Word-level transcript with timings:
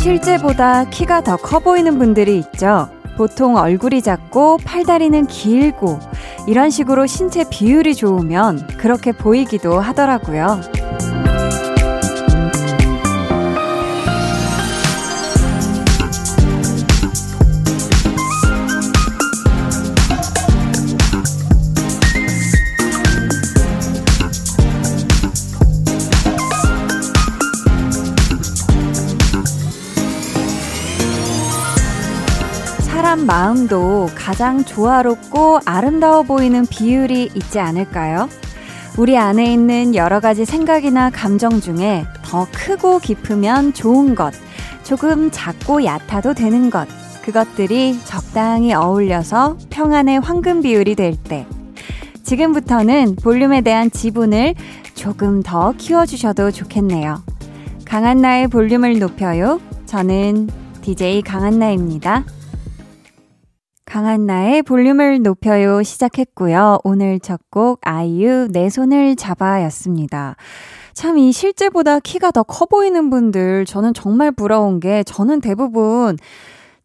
실제보다 0.00 0.84
키가 0.84 1.22
더 1.22 1.36
커 1.36 1.58
보이는 1.58 1.98
분들이 1.98 2.38
있죠. 2.38 2.88
보통 3.16 3.56
얼굴이 3.56 4.02
작고 4.02 4.58
팔다리는 4.64 5.26
길고 5.26 5.98
이런 6.46 6.70
식으로 6.70 7.06
신체 7.06 7.44
비율이 7.48 7.94
좋으면 7.94 8.66
그렇게 8.78 9.12
보이기도 9.12 9.78
하더라고요. 9.78 10.60
마음도 33.30 34.08
가장 34.16 34.64
조화롭고 34.64 35.60
아름다워 35.64 36.24
보이는 36.24 36.66
비율이 36.66 37.30
있지 37.36 37.60
않을까요? 37.60 38.28
우리 38.98 39.16
안에 39.16 39.52
있는 39.52 39.94
여러 39.94 40.18
가지 40.18 40.44
생각이나 40.44 41.10
감정 41.10 41.60
중에 41.60 42.04
더 42.24 42.48
크고 42.50 42.98
깊으면 42.98 43.72
좋은 43.72 44.16
것, 44.16 44.34
조금 44.82 45.30
작고 45.30 45.84
얕아도 45.84 46.34
되는 46.34 46.70
것, 46.70 46.88
그것들이 47.22 48.00
적당히 48.04 48.74
어울려서 48.74 49.58
평안의 49.70 50.18
황금 50.18 50.60
비율이 50.60 50.96
될 50.96 51.14
때, 51.14 51.46
지금부터는 52.24 53.14
볼륨에 53.14 53.60
대한 53.60 53.92
지분을 53.92 54.56
조금 54.96 55.40
더 55.44 55.72
키워주셔도 55.78 56.50
좋겠네요. 56.50 57.22
강한나의 57.84 58.48
볼륨을 58.48 58.98
높여요. 58.98 59.60
저는 59.86 60.48
DJ 60.82 61.22
강한나입니다. 61.22 62.24
강한 63.90 64.24
나의 64.24 64.62
볼륨을 64.62 65.20
높여요 65.22 65.82
시작했고요. 65.82 66.78
오늘 66.84 67.18
첫 67.18 67.40
곡 67.50 67.80
아이유 67.82 68.46
내 68.52 68.70
손을 68.70 69.16
잡아였습니다. 69.16 70.36
참 70.94 71.18
이 71.18 71.32
실제보다 71.32 71.98
키가 71.98 72.30
더 72.30 72.44
커 72.44 72.66
보이는 72.66 73.10
분들 73.10 73.64
저는 73.64 73.92
정말 73.94 74.30
부러운 74.30 74.78
게 74.78 75.02
저는 75.02 75.40
대부분 75.40 76.16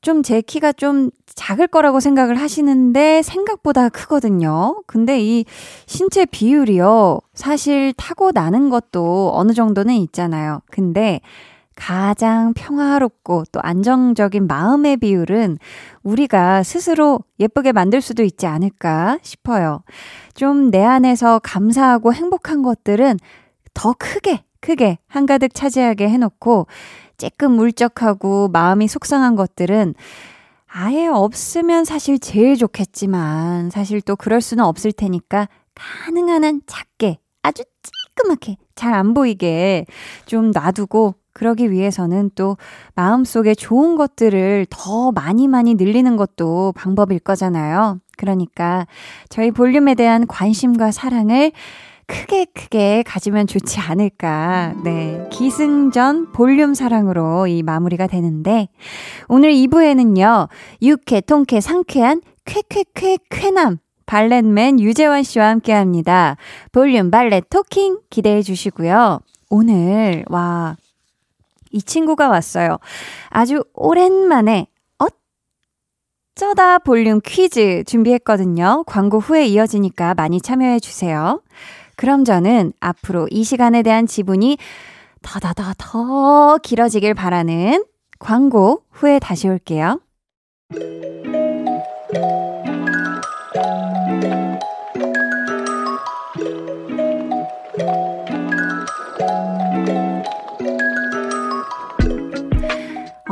좀 0.02 0.24
제 0.24 0.42
키가 0.42 0.74
좀 0.74 1.12
작을 1.36 1.68
거라고 1.68 2.00
생각을 2.00 2.36
하시는데 2.38 3.22
생각보다 3.22 3.90
크거든요. 3.90 4.82
근데 4.88 5.22
이 5.22 5.46
신체 5.86 6.26
비율이요. 6.26 7.20
사실 7.36 7.94
타고 7.98 8.32
나는 8.32 8.72
것도 8.72 9.32
어느 9.36 9.52
정도는 9.54 9.94
있잖아요. 9.94 10.62
근데 10.72 11.22
가장 11.76 12.54
평화롭고 12.54 13.44
또 13.52 13.60
안정적인 13.62 14.48
마음의 14.48 14.98
비율은 14.98 15.58
우리가 16.04 16.64
스스로 16.64 17.20
예쁘게 17.40 17.74
만들 17.74 18.02
수도 18.02 18.24
있지 18.24 18.48
않을까 18.48 19.20
싶어요. 19.22 19.84
좀 20.34 20.72
내 20.72 20.84
안에서 20.84 21.40
감사하고 21.40 22.14
행복한 22.14 22.62
것들은 22.62 23.18
더 23.74 23.94
크게, 23.98 24.44
크게 24.62 24.98
한가득 25.08 25.54
차지하게 25.54 26.10
해놓고 26.10 26.68
쬐끔 27.18 27.60
울적하고 27.60 28.48
마음이 28.50 28.88
속상한 28.88 29.36
것들은 29.36 29.96
아예 30.68 31.08
없으면 31.08 31.86
사실 31.86 32.20
제일 32.20 32.58
좋겠지만 32.58 33.70
사실 33.70 34.02
또 34.02 34.16
그럴 34.16 34.42
수는 34.42 34.64
없을 34.64 34.92
테니까 34.92 35.48
가능한 35.76 36.44
한 36.44 36.62
작게 36.66 37.20
아주 37.44 37.64
찌끄맣게 38.16 38.58
잘 38.76 38.94
안 38.94 39.14
보이게 39.14 39.86
좀 40.26 40.52
놔두고 40.52 41.16
그러기 41.36 41.70
위해서는 41.70 42.32
또 42.34 42.58
마음속에 42.96 43.54
좋은 43.54 43.98
것들을 43.98 44.66
더 44.70 45.12
많이 45.12 45.48
많이 45.48 45.76
늘리는 45.76 46.16
것도 46.16 46.74
방법일 46.76 47.20
거잖아요. 47.20 48.00
그러니까 48.18 48.88
저희 49.30 49.52
볼륨에 49.52 49.96
대한 49.96 50.26
관심과 50.26 50.92
사랑을 50.92 51.52
크게 52.08 52.46
크게 52.46 53.04
가지면 53.06 53.48
좋지 53.48 53.80
않을까. 53.80 54.76
네. 54.84 55.28
기승전 55.32 56.32
볼륨 56.32 56.74
사랑으로 56.74 57.48
이 57.48 57.64
마무리가 57.64 58.08
되는데 58.08 58.70
오늘 59.28 59.52
2부에는요. 59.52 60.48
유쾌, 60.84 61.20
통쾌, 61.22 61.60
상쾌한 61.60 62.22
쾌쾌쾌 62.46 63.18
쾌남 63.30 63.80
발렛맨 64.06 64.80
유재환 64.80 65.24
씨와 65.24 65.50
함께 65.50 65.74
합니다. 65.74 66.38
볼륨 66.72 67.12
발렛 67.12 67.50
토킹 67.50 68.00
기대해 68.10 68.42
주시고요. 68.42 69.20
오늘 69.50 70.24
와, 70.30 70.78
이 71.76 71.82
친구가 71.82 72.30
왔어요. 72.30 72.78
아주 73.30 73.64
오랜만에 73.74 74.68
어쩌다 74.98 76.80
볼륨 76.80 77.20
퀴즈 77.24 77.84
준비했거든요. 77.86 78.86
광고 78.88 79.20
후에 79.20 79.46
이어지니까 79.46 80.14
많이 80.14 80.40
참여해 80.40 80.80
주세요. 80.80 81.42
그럼 81.98 82.24
저는 82.24 82.72
앞으로 82.80 83.28
이 83.30 83.44
시간에 83.44 83.84
대한 83.84 84.08
지분이 84.08 84.58
더더더 85.22 85.74
더 85.78 86.58
길어지길 86.64 87.14
바라는 87.14 87.84
광고 88.20 88.84
후에 88.92 89.20
다시 89.20 89.50
올게요. 89.50 90.00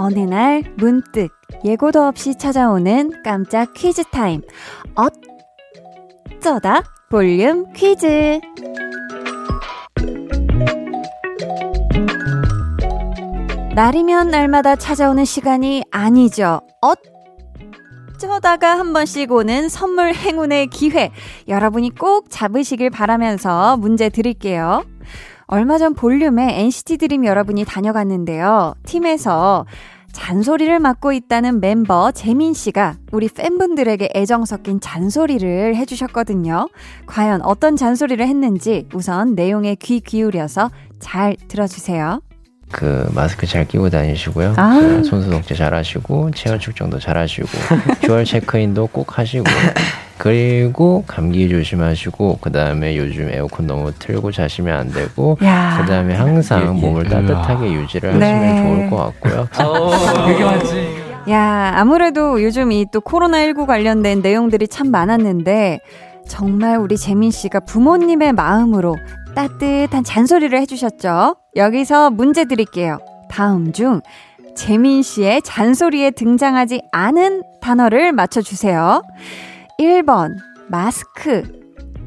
어느 0.03 0.19
날 0.19 0.63
문득 0.75 1.29
예고도 1.63 2.03
없이 2.03 2.35
찾아오는 2.37 3.23
깜짝 3.23 3.73
퀴즈 3.73 4.03
타임. 4.11 4.41
어쩌다 6.41 6.83
볼륨 7.09 7.71
퀴즈. 7.71 8.41
날이면 13.75 14.27
날마다 14.27 14.75
찾아오는 14.75 15.23
시간이 15.23 15.85
아니죠. 15.89 16.59
어쩌다가 18.19 18.77
한 18.77 18.91
번씩 18.91 19.31
오는 19.31 19.69
선물 19.69 20.13
행운의 20.13 20.67
기회. 20.67 21.11
여러분이 21.47 21.95
꼭 21.95 22.29
잡으시길 22.29 22.89
바라면서 22.89 23.77
문제 23.77 24.09
드릴게요. 24.09 24.83
얼마 25.45 25.77
전 25.77 25.93
볼륨에 25.93 26.61
NCT 26.61 26.97
드림 26.97 27.25
여러분이 27.25 27.63
다녀갔는데요. 27.65 28.73
팀에서 28.85 29.65
잔소리를 30.13 30.79
맡고 30.79 31.11
있다는 31.11 31.59
멤버 31.59 32.11
재민 32.11 32.53
씨가 32.53 32.95
우리 33.11 33.27
팬분들에게 33.27 34.09
애정 34.15 34.45
섞인 34.45 34.79
잔소리를 34.79 35.75
해주셨거든요. 35.75 36.69
과연 37.05 37.41
어떤 37.41 37.75
잔소리를 37.75 38.25
했는지 38.25 38.87
우선 38.93 39.35
내용에 39.35 39.75
귀 39.75 39.99
기울여서 39.99 40.71
잘 40.99 41.35
들어주세요. 41.47 42.21
그 42.71 43.07
마스크 43.13 43.45
잘 43.45 43.67
끼고 43.67 43.89
다니시고요. 43.89 44.53
아. 44.57 44.79
그 44.79 45.03
손소독제 45.03 45.55
잘 45.55 45.73
하시고 45.73 46.31
체온 46.31 46.59
측정도 46.59 46.99
잘 46.99 47.17
하시고 47.17 47.47
QR 48.01 48.25
체크인도 48.25 48.87
꼭 48.87 49.17
하시고 49.19 49.45
그리고 50.23 51.03
감기 51.05 51.49
조심하시고 51.49 52.37
그다음에 52.39 52.95
요즘 52.95 53.27
에어컨 53.29 53.67
너무 53.67 53.91
틀고 53.91 54.31
자시면 54.31 54.73
안 54.73 54.89
되고 54.89 55.37
야. 55.43 55.79
그다음에 55.81 56.15
항상 56.15 56.61
예, 56.61 56.65
예. 56.67 56.69
몸을 56.81 57.03
따뜻하게 57.09 57.73
유지를 57.73 58.17
네. 58.19 58.31
하시면 58.31 58.63
좋을 58.63 58.89
것 58.89 58.95
같고요. 59.19 59.47
그게 60.25 60.45
맞지. 60.45 61.03
야, 61.29 61.73
아무래도 61.75 62.41
요즘 62.41 62.71
이 62.71 62.85
또 62.89 63.01
코로나19 63.01 63.65
관련된 63.65 64.21
내용들이 64.21 64.69
참 64.69 64.91
많았는데, 64.91 65.81
정말 66.25 66.77
우리 66.77 66.95
재민 66.95 67.29
씨가 67.29 67.59
부모님의 67.59 68.31
마음으로 68.31 68.95
따뜻한 69.35 70.05
잔소리를 70.05 70.57
해주셨죠? 70.57 71.35
여기서 71.57 72.11
문제 72.11 72.45
드릴게요. 72.45 72.97
다음 73.29 73.73
중, 73.73 73.99
재민 74.55 75.01
씨의 75.01 75.41
잔소리에 75.43 76.11
등장하지 76.11 76.81
않은 76.93 77.43
단어를 77.59 78.13
맞춰주세요. 78.13 79.01
1번, 79.79 80.35
마스크. 80.67 81.43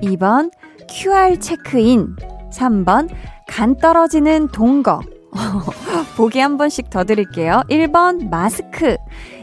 2번, 0.02 0.50
QR 0.88 1.38
체크인. 1.40 2.16
3번, 2.52 3.08
간 3.48 3.76
떨어지는 3.76 4.48
동거. 4.48 5.00
보기 6.16 6.38
한 6.40 6.56
번씩 6.56 6.90
더 6.90 7.04
드릴게요. 7.04 7.62
1번 7.68 8.28
마스크, 8.30 8.96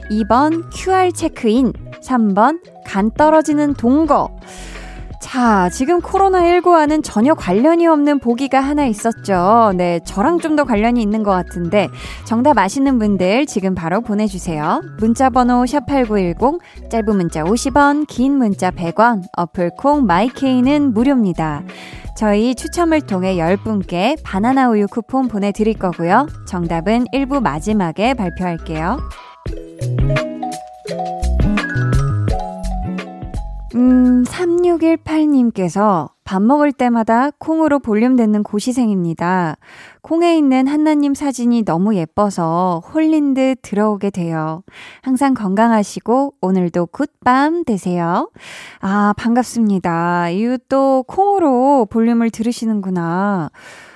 2번 0.09 0.69
QR 0.73 1.11
체크인, 1.13 1.73
3번 2.01 2.59
간 2.85 3.11
떨어지는 3.11 3.73
동거. 3.73 4.29
자, 5.33 5.67
지금 5.69 5.99
코로나19와는 5.99 7.03
전혀 7.03 7.33
관련이 7.33 7.87
없는 7.87 8.19
보기가 8.19 8.59
하나 8.59 8.85
있었죠. 8.85 9.73
네, 9.75 9.99
저랑 10.05 10.37
좀 10.37 10.55
더 10.55 10.63
관련이 10.63 11.01
있는 11.01 11.23
것 11.23 11.31
같은데, 11.31 11.87
정답 12.23 12.59
아시는 12.59 12.99
분들 12.99 13.47
지금 13.47 13.73
바로 13.73 14.01
보내주세요. 14.01 14.83
문자번호 14.99 15.63
샵8910, 15.63 16.59
짧은 16.91 17.15
문자 17.17 17.43
50원, 17.43 18.05
긴 18.07 18.37
문자 18.37 18.69
100원, 18.69 19.23
어플콩 19.35 20.05
마이케이는 20.05 20.93
무료입니다. 20.93 21.63
저희 22.15 22.53
추첨을 22.53 23.01
통해 23.01 23.37
10분께 23.37 24.21
바나나 24.23 24.69
우유 24.69 24.85
쿠폰 24.85 25.27
보내드릴 25.27 25.79
거고요. 25.79 26.27
정답은 26.45 27.05
1부 27.11 27.41
마지막에 27.41 28.13
발표할게요. 28.13 28.99
음, 33.75 34.23
3618님께서 34.23 36.09
밥 36.23 36.41
먹을 36.41 36.71
때마다 36.71 37.31
콩으로 37.31 37.79
볼륨 37.79 38.15
듣는 38.15 38.43
고시생입니다. 38.43 39.57
콩에 40.01 40.37
있는 40.37 40.67
한나님 40.67 41.15
사진이 41.15 41.65
너무 41.65 41.95
예뻐서 41.95 42.83
홀린 42.93 43.33
듯 43.33 43.55
들어오게 43.61 44.11
돼요. 44.11 44.63
항상 45.01 45.33
건강하시고 45.33 46.35
오늘도 46.39 46.87
굿밤 46.87 47.63
되세요. 47.65 48.29
아, 48.79 49.13
반갑습니다. 49.17 50.29
이유 50.29 50.57
또 50.69 51.03
콩으로 51.07 51.87
볼륨을 51.89 52.29
들으시는구나. 52.29 53.49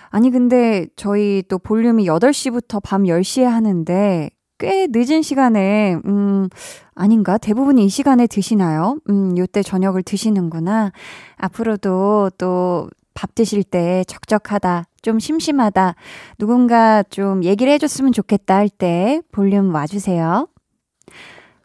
아니, 0.09 0.31
근데 0.31 0.87
저희 0.95 1.43
또 1.47 1.59
볼륨이 1.59 2.05
8시부터 2.05 2.81
밤 2.83 3.03
10시에 3.03 3.43
하는데 3.43 4.31
꽤 4.59 4.87
늦은 4.89 5.21
시간에, 5.21 5.97
음, 6.05 6.47
아닌가? 6.95 7.37
대부분이 7.37 7.85
이 7.85 7.89
시간에 7.89 8.27
드시나요? 8.27 8.99
음, 9.09 9.37
요때 9.37 9.61
저녁을 9.63 10.03
드시는구나. 10.03 10.91
앞으로도 11.37 12.31
또 12.37 12.89
밥 13.13 13.33
드실 13.33 13.63
때 13.63 14.03
적적하다, 14.07 14.83
좀 15.01 15.17
심심하다, 15.17 15.95
누군가 16.37 17.01
좀 17.01 17.43
얘기를 17.43 17.73
해줬으면 17.73 18.11
좋겠다 18.11 18.55
할 18.57 18.69
때 18.69 19.21
볼륨 19.31 19.73
와주세요. 19.73 20.47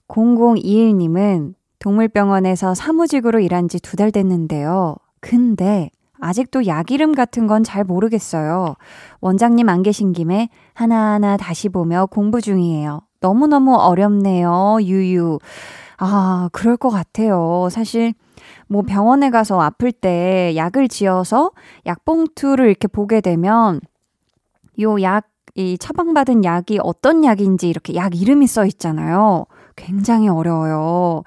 0021님은 0.08 1.54
동물병원에서 1.78 2.74
사무직으로 2.74 3.40
일한 3.40 3.68
지 3.68 3.80
두 3.80 3.96
달 3.96 4.10
됐는데요. 4.12 4.96
근데 5.20 5.90
아직도 6.22 6.66
약 6.66 6.90
이름 6.90 7.12
같은 7.14 7.46
건 7.46 7.62
잘 7.64 7.84
모르겠어요. 7.84 8.74
원장님 9.20 9.68
안 9.68 9.82
계신 9.82 10.12
김에 10.12 10.48
하나하나 10.74 11.36
다시 11.36 11.68
보며 11.68 12.06
공부 12.06 12.40
중이에요. 12.40 13.00
너무너무 13.20 13.74
어렵네요. 13.76 14.78
유유. 14.80 15.38
아, 15.98 16.48
그럴 16.52 16.76
것 16.76 16.90
같아요. 16.90 17.68
사실, 17.70 18.14
뭐 18.68 18.82
병원에 18.82 19.30
가서 19.30 19.60
아플 19.60 19.92
때 19.92 20.52
약을 20.56 20.88
지어서 20.88 21.52
약봉투를 21.86 22.66
이렇게 22.68 22.88
보게 22.88 23.20
되면 23.20 23.80
요 24.80 25.00
약, 25.02 25.28
이 25.54 25.76
처방받은 25.78 26.44
약이 26.44 26.78
어떤 26.82 27.24
약인지 27.24 27.68
이렇게 27.68 27.94
약 27.94 28.14
이름이 28.16 28.46
써 28.46 28.64
있잖아요. 28.66 29.44
굉장히 29.76 30.28
어려워요. 30.28 31.22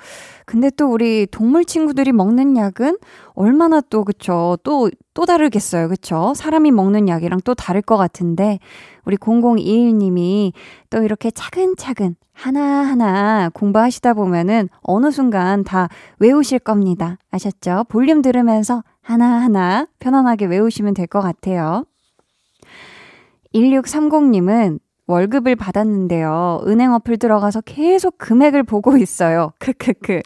근데 0.46 0.70
또 0.70 0.88
우리 0.92 1.26
동물 1.26 1.66
친구들이 1.66 2.12
먹는 2.12 2.58
약은 2.58 2.98
얼마나 3.34 3.82
또, 3.82 4.04
그쵸. 4.04 4.58
또, 4.64 4.90
또 5.14 5.26
다르겠어요. 5.26 5.88
그쵸. 5.90 6.34
사람이 6.36 6.72
먹는 6.72 7.08
약이랑 7.08 7.42
또 7.44 7.56
다를 7.56 7.82
것 7.82 7.98
같은데, 7.98 8.60
우리 9.06 9.18
0021님이 9.18 10.54
또 10.90 11.02
이렇게 11.04 11.32
차근차근 11.32 12.16
하나하나 12.34 13.50
공부하시다 13.54 14.14
보면은 14.14 14.70
어느 14.82 15.10
순간 15.10 15.64
다 15.64 15.88
외우실 16.20 16.60
겁니다. 16.60 17.18
아셨죠? 17.32 17.86
볼륨 17.88 18.22
들으면서 18.22 18.84
하나하나 19.02 19.88
편안하게 20.00 20.48
외우시면 20.48 20.94
될 20.94 21.08
것 21.08 21.22
같아요. 21.22 21.86
1630님은 23.54 24.80
월급을 25.08 25.56
받았는데요. 25.56 26.62
은행 26.68 26.94
어플 26.94 27.18
들어가서 27.18 27.62
계속 27.62 28.18
금액을 28.18 28.64
보고 28.64 28.98
있어요. 28.98 29.52
크크크. 29.60 30.22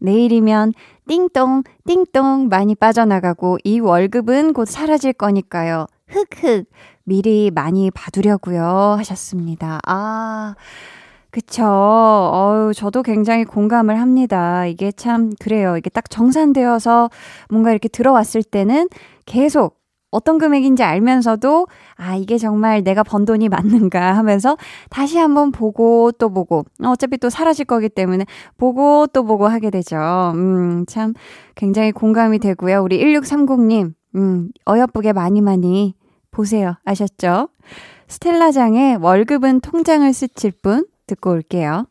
내일이면 0.00 0.72
띵동, 1.08 1.64
띵동 1.86 2.48
많이 2.48 2.74
빠져나가고 2.74 3.58
이 3.64 3.80
월급은 3.80 4.52
곧 4.52 4.66
사라질 4.66 5.12
거니까요. 5.12 5.86
흑흑. 6.08 6.66
미리 7.04 7.50
많이 7.50 7.90
봐두려고요. 7.90 8.96
하셨습니다. 8.98 9.80
아. 9.86 10.54
그쵸. 11.30 11.64
어유 11.64 12.72
저도 12.74 13.02
굉장히 13.02 13.44
공감을 13.44 14.00
합니다. 14.00 14.64
이게 14.66 14.90
참, 14.90 15.32
그래요. 15.38 15.76
이게 15.76 15.90
딱 15.90 16.08
정산되어서 16.08 17.10
뭔가 17.50 17.70
이렇게 17.70 17.88
들어왔을 17.88 18.42
때는 18.42 18.88
계속 19.26 19.77
어떤 20.10 20.38
금액인지 20.38 20.82
알면서도 20.82 21.66
아 21.96 22.16
이게 22.16 22.38
정말 22.38 22.82
내가 22.82 23.02
번 23.02 23.24
돈이 23.24 23.48
맞는가 23.48 24.16
하면서 24.16 24.56
다시 24.90 25.18
한번 25.18 25.52
보고 25.52 26.12
또 26.12 26.30
보고 26.30 26.64
어차피 26.82 27.18
또 27.18 27.28
사라질 27.30 27.64
거기 27.64 27.88
때문에 27.88 28.24
보고 28.56 29.06
또 29.06 29.24
보고 29.24 29.46
하게 29.48 29.70
되죠. 29.70 30.32
음, 30.34 30.86
참 30.86 31.12
굉장히 31.54 31.92
공감이 31.92 32.38
되고요. 32.38 32.82
우리 32.82 32.98
1630님, 33.00 33.92
음, 34.16 34.50
어여쁘게 34.66 35.12
많이 35.12 35.40
많이 35.40 35.94
보세요. 36.30 36.74
아셨죠? 36.84 37.48
스텔라장의 38.08 38.96
월급은 38.96 39.60
통장을 39.60 40.10
스칠 40.12 40.52
분 40.62 40.86
듣고 41.06 41.30
올게요. 41.30 41.86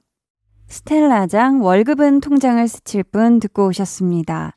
스텔라장 0.67 1.63
월급은 1.63 2.19
통장을 2.21 2.67
스칠 2.67 3.03
분 3.03 3.39
듣고 3.39 3.67
오셨습니다. 3.67 4.55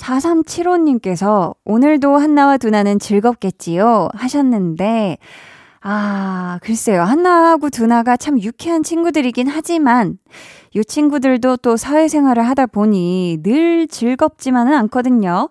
4375님께서 0.00 1.54
오늘도 1.64 2.16
한나와 2.16 2.56
두나는 2.56 2.98
즐겁겠지요? 2.98 4.08
하셨는데, 4.14 5.18
아, 5.82 6.58
글쎄요. 6.62 7.02
한나하고 7.02 7.70
두나가 7.70 8.16
참 8.16 8.40
유쾌한 8.40 8.82
친구들이긴 8.82 9.48
하지만, 9.48 10.18
이 10.74 10.82
친구들도 10.82 11.58
또 11.58 11.76
사회생활을 11.76 12.46
하다 12.46 12.66
보니 12.66 13.38
늘 13.42 13.86
즐겁지만은 13.88 14.74
않거든요. 14.74 15.48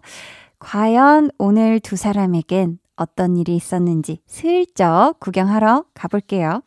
과연 0.59 1.29
오늘 1.37 1.79
두 1.79 1.95
사람에겐 1.95 2.79
어떤 2.95 3.37
일이 3.37 3.55
있었는지 3.55 4.19
슬쩍 4.27 5.15
구경하러 5.19 5.85
가볼게요. 5.93 6.61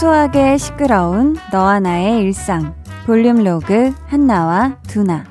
소소하게 0.00 0.56
시끄러운 0.56 1.36
너와 1.52 1.78
나의 1.78 2.20
일상. 2.20 2.74
볼륨 3.04 3.44
로그 3.44 3.92
한나와 4.06 4.78
두나. 4.88 5.24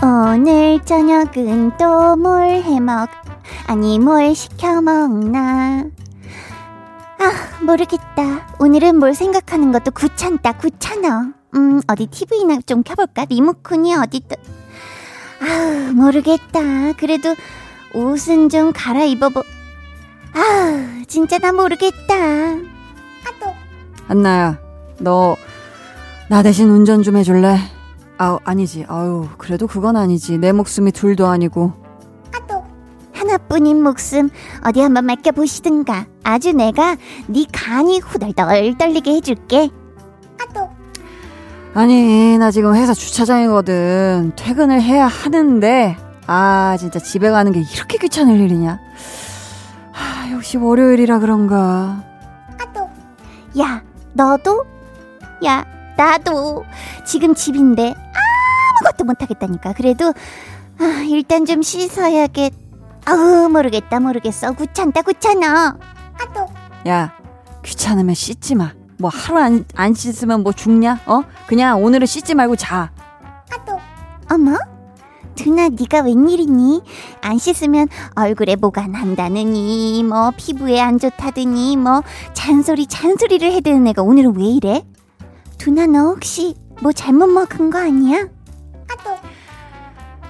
오늘 0.00 0.80
저녁은 0.84 1.76
또 1.76 2.14
뭘 2.14 2.62
해먹 2.62 3.08
아니 3.66 3.98
뭘 3.98 4.36
시켜 4.36 4.80
먹나? 4.80 5.82
아 7.18 7.64
모르겠다. 7.64 8.46
오늘은 8.60 8.96
뭘 9.00 9.12
생각하는 9.14 9.72
것도 9.72 9.90
귀찮다 9.90 10.52
귀찮아 10.52 11.32
음, 11.56 11.80
어디 11.88 12.06
TV나 12.06 12.58
좀 12.66 12.82
켜볼까? 12.82 13.24
리모컨이 13.30 13.94
어디 13.96 14.20
또. 14.28 14.36
아 15.40 15.92
모르겠다. 15.92 16.92
그래도 16.98 17.34
옷은 17.94 18.48
좀 18.50 18.72
갈아입어보. 18.72 19.40
아 20.34 21.02
진짜 21.08 21.38
나 21.38 21.52
모르겠다. 21.52 22.14
아또. 22.14 23.54
안나야, 24.08 24.58
너, 24.98 25.36
나 26.28 26.42
대신 26.42 26.68
운전 26.68 27.02
좀 27.02 27.16
해줄래? 27.16 27.58
아우, 28.18 28.38
아니지. 28.44 28.84
아유, 28.88 29.28
그래도 29.38 29.66
그건 29.66 29.96
아니지. 29.96 30.38
내 30.38 30.52
목숨이 30.52 30.92
둘도 30.92 31.26
아니고. 31.26 31.72
아또. 32.34 32.62
하나뿐인 33.12 33.82
목숨 33.82 34.28
어디 34.64 34.80
한번 34.80 35.06
맡겨보시든가. 35.06 36.06
아주 36.22 36.52
내가 36.52 36.96
네 37.26 37.46
간이 37.50 38.00
후덜덜 38.00 38.76
떨리게 38.78 39.14
해줄게. 39.14 39.70
아니, 41.76 42.38
나 42.38 42.50
지금 42.50 42.74
회사 42.74 42.94
주차장이거든. 42.94 44.32
퇴근을 44.34 44.80
해야 44.80 45.06
하는데, 45.06 45.94
아, 46.26 46.74
진짜 46.78 46.98
집에 46.98 47.28
가는 47.28 47.52
게 47.52 47.60
이렇게 47.60 47.98
귀찮을 47.98 48.40
일이냐? 48.40 48.78
아, 49.92 50.30
역시 50.32 50.56
월요일이라 50.56 51.18
그런가. 51.18 52.02
아또. 52.58 52.88
야, 53.60 53.82
너도? 54.14 54.64
야, 55.44 55.66
나도. 55.98 56.64
지금 57.04 57.34
집인데 57.34 57.94
아무것도 58.80 59.04
못하겠다니까. 59.04 59.74
그래도, 59.74 60.14
아, 60.78 61.04
일단 61.06 61.44
좀 61.44 61.60
씻어야겠. 61.60 62.54
아우, 63.04 63.50
모르겠다, 63.50 64.00
모르겠어. 64.00 64.52
귀찮다, 64.52 65.02
귀찮아. 65.02 65.76
아또. 66.18 66.46
야, 66.88 67.12
귀찮으면 67.62 68.14
씻지 68.14 68.54
마. 68.54 68.72
뭐 68.98 69.10
하루 69.12 69.38
안, 69.38 69.64
안 69.74 69.94
씻으면 69.94 70.42
뭐 70.42 70.52
죽냐? 70.52 71.00
어? 71.06 71.22
그냥 71.46 71.82
오늘은 71.82 72.06
씻지 72.06 72.34
말고 72.34 72.56
자. 72.56 72.90
아또 73.52 73.78
어머? 74.32 74.56
두나 75.34 75.68
네가 75.68 76.00
웬일이니? 76.00 76.82
안 77.20 77.38
씻으면 77.38 77.88
얼굴에 78.14 78.56
뭐가 78.56 78.86
난다느니 78.86 80.02
뭐 80.02 80.32
피부에 80.36 80.80
안 80.80 80.98
좋다더니 80.98 81.76
뭐 81.76 82.02
잔소리 82.32 82.86
잔소리를 82.86 83.52
해대는 83.52 83.86
애가 83.88 84.02
오늘은 84.02 84.36
왜 84.36 84.44
이래? 84.46 84.82
두나 85.58 85.86
너 85.86 85.98
혹시 86.10 86.54
뭐 86.82 86.92
잘못 86.92 87.26
먹은 87.26 87.70
거 87.70 87.78
아니야? 87.78 88.28
아또 88.90 89.16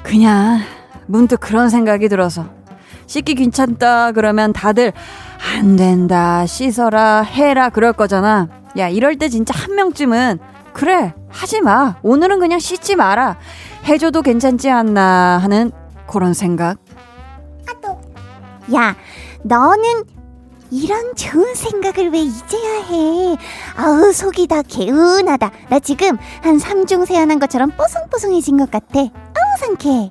그냥 0.03 0.61
문득 1.07 1.39
그런 1.41 1.69
생각이 1.69 2.09
들어서 2.09 2.47
씻기 3.07 3.37
귀찮다 3.37 4.13
그러면 4.13 4.53
다들 4.53 4.93
안 5.57 5.77
된다 5.77 6.47
씻어라 6.47 7.23
해라 7.23 7.69
그럴 7.71 7.93
거잖아 7.93 8.49
야 8.78 8.88
이럴 8.88 9.16
때 9.16 9.28
진짜 9.28 9.54
한 9.56 9.75
명쯤은 9.75 10.38
그래 10.73 11.14
하지 11.28 11.61
마 11.61 11.97
오늘은 12.02 12.38
그냥 12.40 12.59
씻지 12.59 12.97
마라 12.97 13.37
해줘도 13.88 14.23
괜찮지 14.23 14.71
않나 14.71 15.38
하는 15.42 15.71
그런 16.06 16.35
생각 16.35 16.78
야 18.75 18.97
너는 19.45 20.04
이런 20.73 21.14
좋은 21.14 21.54
생각을 21.54 22.11
왜 22.12 22.18
이제야 22.23 22.83
해? 22.83 23.37
아우 23.76 24.12
속이 24.12 24.49
다 24.49 24.62
개운하다. 24.62 25.50
나 25.68 25.78
지금 25.78 26.18
한 26.42 26.59
3중 26.59 27.06
세안한 27.06 27.38
것처럼 27.38 27.71
뽀송뽀송해진 27.76 28.56
것 28.56 28.68
같아. 28.73 28.99
아우 28.99 29.59
상쾌해. 29.61 30.11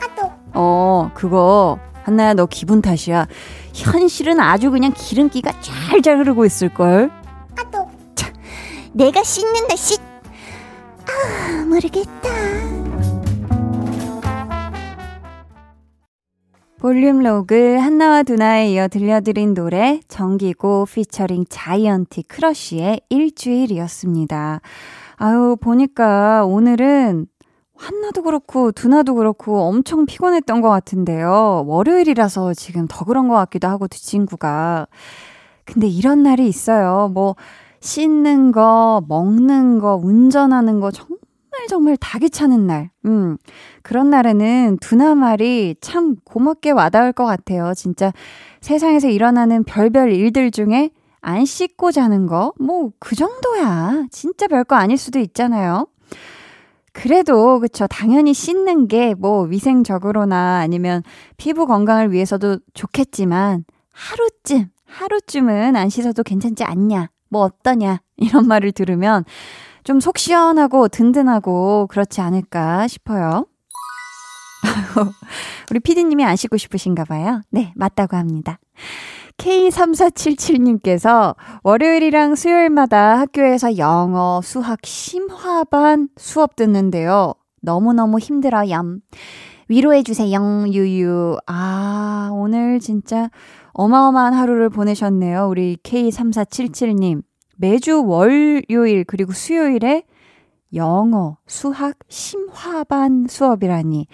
아 0.00 0.14
또 0.16 0.32
어 0.54 1.10
그거 1.14 1.78
한나야 2.04 2.32
너 2.32 2.46
기분 2.46 2.80
탓이야 2.80 3.26
현실은 3.74 4.40
아주 4.40 4.70
그냥 4.70 4.92
기름기가 4.96 5.52
잘 5.60 6.00
잘 6.00 6.16
흐르고 6.18 6.46
있을걸 6.46 7.10
내가 8.92 9.22
씻는다 9.22 9.76
씻. 9.76 10.00
아 11.06 11.64
모르겠다. 11.64 12.28
볼륨 16.78 17.22
로그 17.22 17.76
한나와 17.76 18.22
두나에 18.22 18.72
이어 18.72 18.88
들려드린 18.88 19.52
노래 19.52 20.00
정기고 20.08 20.86
피처링 20.86 21.44
자이언티 21.48 22.22
크러쉬의 22.22 23.02
일주일이었습니다. 23.10 24.60
아유 25.16 25.56
보니까 25.60 26.46
오늘은 26.46 27.26
한나도 27.76 28.22
그렇고 28.22 28.72
두나도 28.72 29.14
그렇고 29.14 29.60
엄청 29.60 30.06
피곤했던 30.06 30.62
것 30.62 30.70
같은데요. 30.70 31.64
월요일이라서 31.66 32.54
지금 32.54 32.86
더 32.88 33.04
그런 33.04 33.28
것 33.28 33.34
같기도 33.34 33.68
하고 33.68 33.86
두 33.86 34.00
친구가. 34.00 34.86
근데 35.64 35.86
이런 35.86 36.22
날이 36.22 36.48
있어요. 36.48 37.10
뭐 37.12 37.36
씻는 37.80 38.52
거, 38.52 39.02
먹는 39.08 39.78
거, 39.78 39.96
운전하는 39.96 40.80
거 40.80 40.90
정말 40.90 41.18
정말 41.68 41.96
다 41.96 42.18
귀찮은 42.18 42.66
날. 42.66 42.90
음. 43.06 43.36
그런 43.82 44.10
날에는 44.10 44.78
두나 44.80 45.14
말이 45.14 45.74
참 45.80 46.16
고맙게 46.24 46.70
와닿을 46.70 47.12
것 47.12 47.24
같아요. 47.24 47.72
진짜 47.74 48.12
세상에서 48.60 49.08
일어나는 49.08 49.64
별별 49.64 50.12
일들 50.12 50.50
중에 50.50 50.90
안 51.22 51.44
씻고 51.44 51.92
자는 51.92 52.26
거, 52.26 52.52
뭐, 52.58 52.92
그 52.98 53.14
정도야. 53.14 54.06
진짜 54.10 54.46
별거 54.46 54.76
아닐 54.76 54.96
수도 54.96 55.18
있잖아요. 55.18 55.86
그래도, 56.92 57.60
그쵸. 57.60 57.86
당연히 57.88 58.32
씻는 58.34 58.88
게 58.88 59.14
뭐 59.18 59.42
위생적으로나 59.42 60.58
아니면 60.60 61.02
피부 61.36 61.66
건강을 61.66 62.10
위해서도 62.12 62.58
좋겠지만, 62.74 63.64
하루쯤, 63.92 64.70
하루쯤은 64.86 65.76
안 65.76 65.88
씻어도 65.90 66.22
괜찮지 66.22 66.64
않냐? 66.64 67.10
뭐 67.30 67.42
어떠냐? 67.42 68.00
이런 68.18 68.46
말을 68.46 68.72
들으면 68.72 69.24
좀 69.84 70.00
속 70.00 70.18
시원하고 70.18 70.88
든든하고 70.88 71.86
그렇지 71.88 72.20
않을까 72.20 72.86
싶어요. 72.88 73.46
우리 75.70 75.80
피디님이 75.80 76.24
안 76.24 76.36
씻고 76.36 76.56
싶으신가 76.58 77.04
봐요. 77.04 77.40
네, 77.50 77.72
맞다고 77.76 78.16
합니다. 78.16 78.58
K3477님께서 79.38 81.34
월요일이랑 81.62 82.34
수요일마다 82.34 83.18
학교에서 83.18 83.78
영어, 83.78 84.40
수학, 84.42 84.80
심화반 84.84 86.08
수업 86.16 86.56
듣는데요. 86.56 87.32
너무너무 87.62 88.18
힘들어요. 88.18 88.98
위로해주세요, 89.68 90.66
유유. 90.68 91.38
아, 91.46 92.30
오늘 92.32 92.80
진짜 92.80 93.30
어마어마한 93.80 94.34
하루를 94.34 94.68
보내셨네요. 94.68 95.48
우리 95.48 95.78
K3477님. 95.82 97.22
매주 97.56 98.04
월요일 98.04 99.04
그리고 99.04 99.32
수요일에 99.32 100.04
영어, 100.74 101.38
수학, 101.46 101.96
심화반 102.08 103.24
수업이라니. 103.26 104.06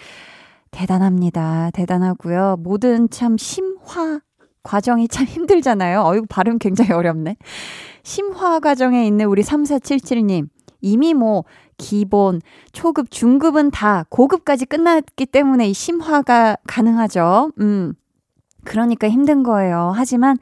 대단합니다. 0.70 1.70
대단하고요. 1.72 2.58
모든 2.60 3.10
참 3.10 3.36
심화 3.36 4.20
과정이 4.62 5.08
참 5.08 5.26
힘들잖아요. 5.26 6.00
어이구, 6.00 6.26
발음 6.28 6.58
굉장히 6.58 6.92
어렵네. 6.92 7.36
심화 8.04 8.60
과정에 8.60 9.04
있는 9.04 9.26
우리 9.26 9.42
3477님. 9.42 10.48
이미 10.80 11.12
뭐, 11.12 11.44
기본, 11.76 12.40
초급, 12.70 13.10
중급은 13.10 13.72
다 13.72 14.04
고급까지 14.10 14.66
끝났기 14.66 15.26
때문에 15.26 15.68
이 15.68 15.72
심화가 15.72 16.56
가능하죠. 16.68 17.50
음. 17.58 17.94
그러니까 18.66 19.08
힘든 19.08 19.42
거예요. 19.42 19.92
하지만 19.94 20.36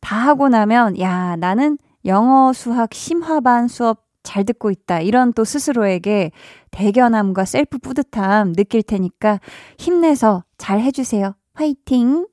다 0.00 0.16
하고 0.16 0.48
나면, 0.48 1.00
야, 1.00 1.36
나는 1.36 1.78
영어, 2.04 2.52
수학, 2.52 2.94
심화반 2.94 3.66
수업 3.68 4.04
잘 4.22 4.44
듣고 4.44 4.70
있다. 4.70 5.00
이런 5.00 5.32
또 5.32 5.44
스스로에게 5.44 6.30
대견함과 6.70 7.44
셀프 7.44 7.78
뿌듯함 7.78 8.52
느낄 8.52 8.82
테니까 8.82 9.40
힘내서 9.78 10.44
잘 10.58 10.80
해주세요. 10.80 11.34
화이팅! 11.54 12.26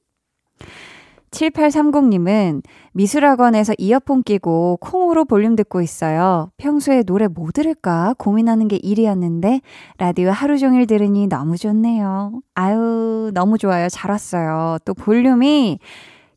7830님은 1.38 2.64
미술학원에서 2.94 3.74
이어폰 3.78 4.24
끼고 4.24 4.78
콩으로 4.82 5.26
볼륨 5.26 5.56
듣고 5.56 5.82
있어요. 5.82 6.50
평소에 6.58 7.04
노래 7.04 7.28
뭐 7.28 7.52
들을까 7.52 8.16
고민하는 8.18 8.68
게 8.68 8.78
일이었는데 8.78 9.62
라디오 10.00 10.32
하루 10.32 10.58
종일 10.58 10.88
들으니 10.88 11.28
너무 11.28 11.58
좋네요. 11.58 12.42
아유, 12.56 13.30
너무 13.36 13.60
좋아요. 13.60 13.88
잘 13.90 14.10
왔어요. 14.10 14.78
또 14.84 14.96
볼륨이 14.96 15.80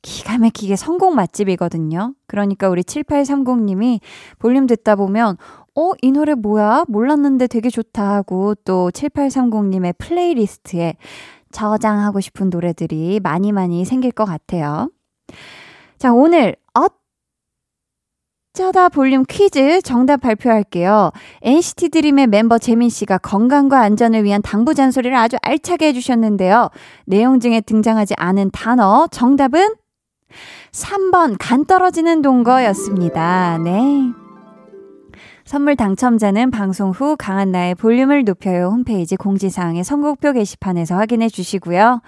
기가 0.02 0.36
막히게 0.38 0.76
성공 0.76 1.14
맛집이거든요. 1.14 2.14
그러니까 2.26 2.68
우리 2.68 2.82
7830님이 2.82 4.00
볼륨 4.38 4.66
듣다 4.66 4.96
보면 4.96 5.36
어, 5.76 5.92
이 6.02 6.10
노래 6.10 6.34
뭐야? 6.34 6.84
몰랐는데 6.88 7.46
되게 7.46 7.70
좋다 7.70 8.12
하고 8.12 8.54
또 8.64 8.90
7830님의 8.90 9.94
플레이리스트에 9.96 10.96
저장하고 11.52 12.20
싶은 12.20 12.50
노래들이 12.50 13.20
많이 13.22 13.52
많이 13.52 13.84
생길 13.84 14.10
것 14.12 14.24
같아요. 14.24 14.90
자, 15.98 16.12
오늘 16.12 16.56
어쩌다 18.54 18.88
볼륨 18.88 19.24
퀴즈 19.28 19.82
정답 19.82 20.22
발표할게요. 20.22 21.12
NCT 21.42 21.90
드림의 21.90 22.26
멤버 22.28 22.58
재민 22.58 22.88
씨가 22.88 23.18
건강과 23.18 23.80
안전을 23.80 24.24
위한 24.24 24.42
당부 24.42 24.74
잔소리를 24.74 25.16
아주 25.16 25.36
알차게 25.42 25.88
해주셨는데요. 25.88 26.70
내용 27.04 27.40
중에 27.40 27.60
등장하지 27.60 28.14
않은 28.16 28.50
단어 28.52 29.06
정답은 29.10 29.74
3번 30.72 31.36
간 31.38 31.64
떨어지는 31.64 32.22
동거였습니다. 32.22 33.58
네. 33.58 34.29
선물 35.50 35.74
당첨자는 35.74 36.52
방송 36.52 36.92
후 36.92 37.16
강한나의 37.18 37.74
볼륨을 37.74 38.22
높여요 38.22 38.68
홈페이지 38.68 39.16
공지사항의 39.16 39.82
선곡표 39.82 40.32
게시판에서 40.32 40.94
확인해 40.94 41.28
주시고요. 41.28 42.02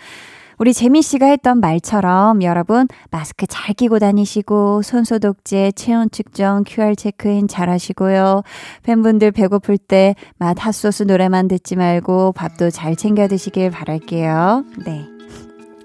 우리 0.59 0.73
재민 0.73 1.03
씨가 1.03 1.27
했던 1.27 1.59
말처럼 1.59 2.45
여러분 2.45 2.87
마스크 3.11 3.49
잘 3.49 3.75
끼고 3.75 3.99
다니시고 3.99 4.83
손 4.83 5.03
소독제, 5.03 5.73
체온 5.73 6.09
측정, 6.13 6.63
QR 6.65 6.95
체크인 6.95 7.49
잘 7.49 7.69
하시고요. 7.69 8.45
팬분들 8.85 9.33
배고플 9.33 9.77
때 9.77 10.15
맛 10.39 10.65
핫소스 10.65 11.03
노래만 11.03 11.49
듣지 11.49 11.75
말고 11.75 12.31
밥도 12.35 12.71
잘 12.71 12.95
챙겨 12.95 13.27
드시길 13.27 13.73
바랄게요. 13.73 14.65
네. 14.87 15.12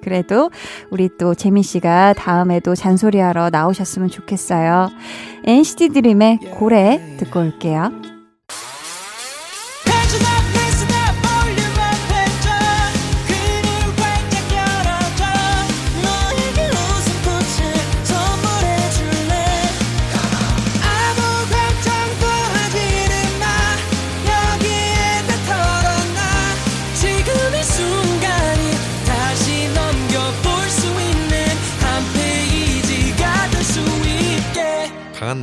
그래도 0.08 0.50
우리 0.90 1.10
또 1.18 1.36
재민 1.36 1.64
씨가 1.64 2.14
다음에도 2.14 2.76
잔소리하러 2.76 3.50
나오셨으면 3.50 4.08
좋겠어요. 4.08 4.90
NCT 5.44 5.90
드림의 5.90 6.38
고래 6.52 7.18
듣고 7.20 7.42
올게요. 7.42 8.17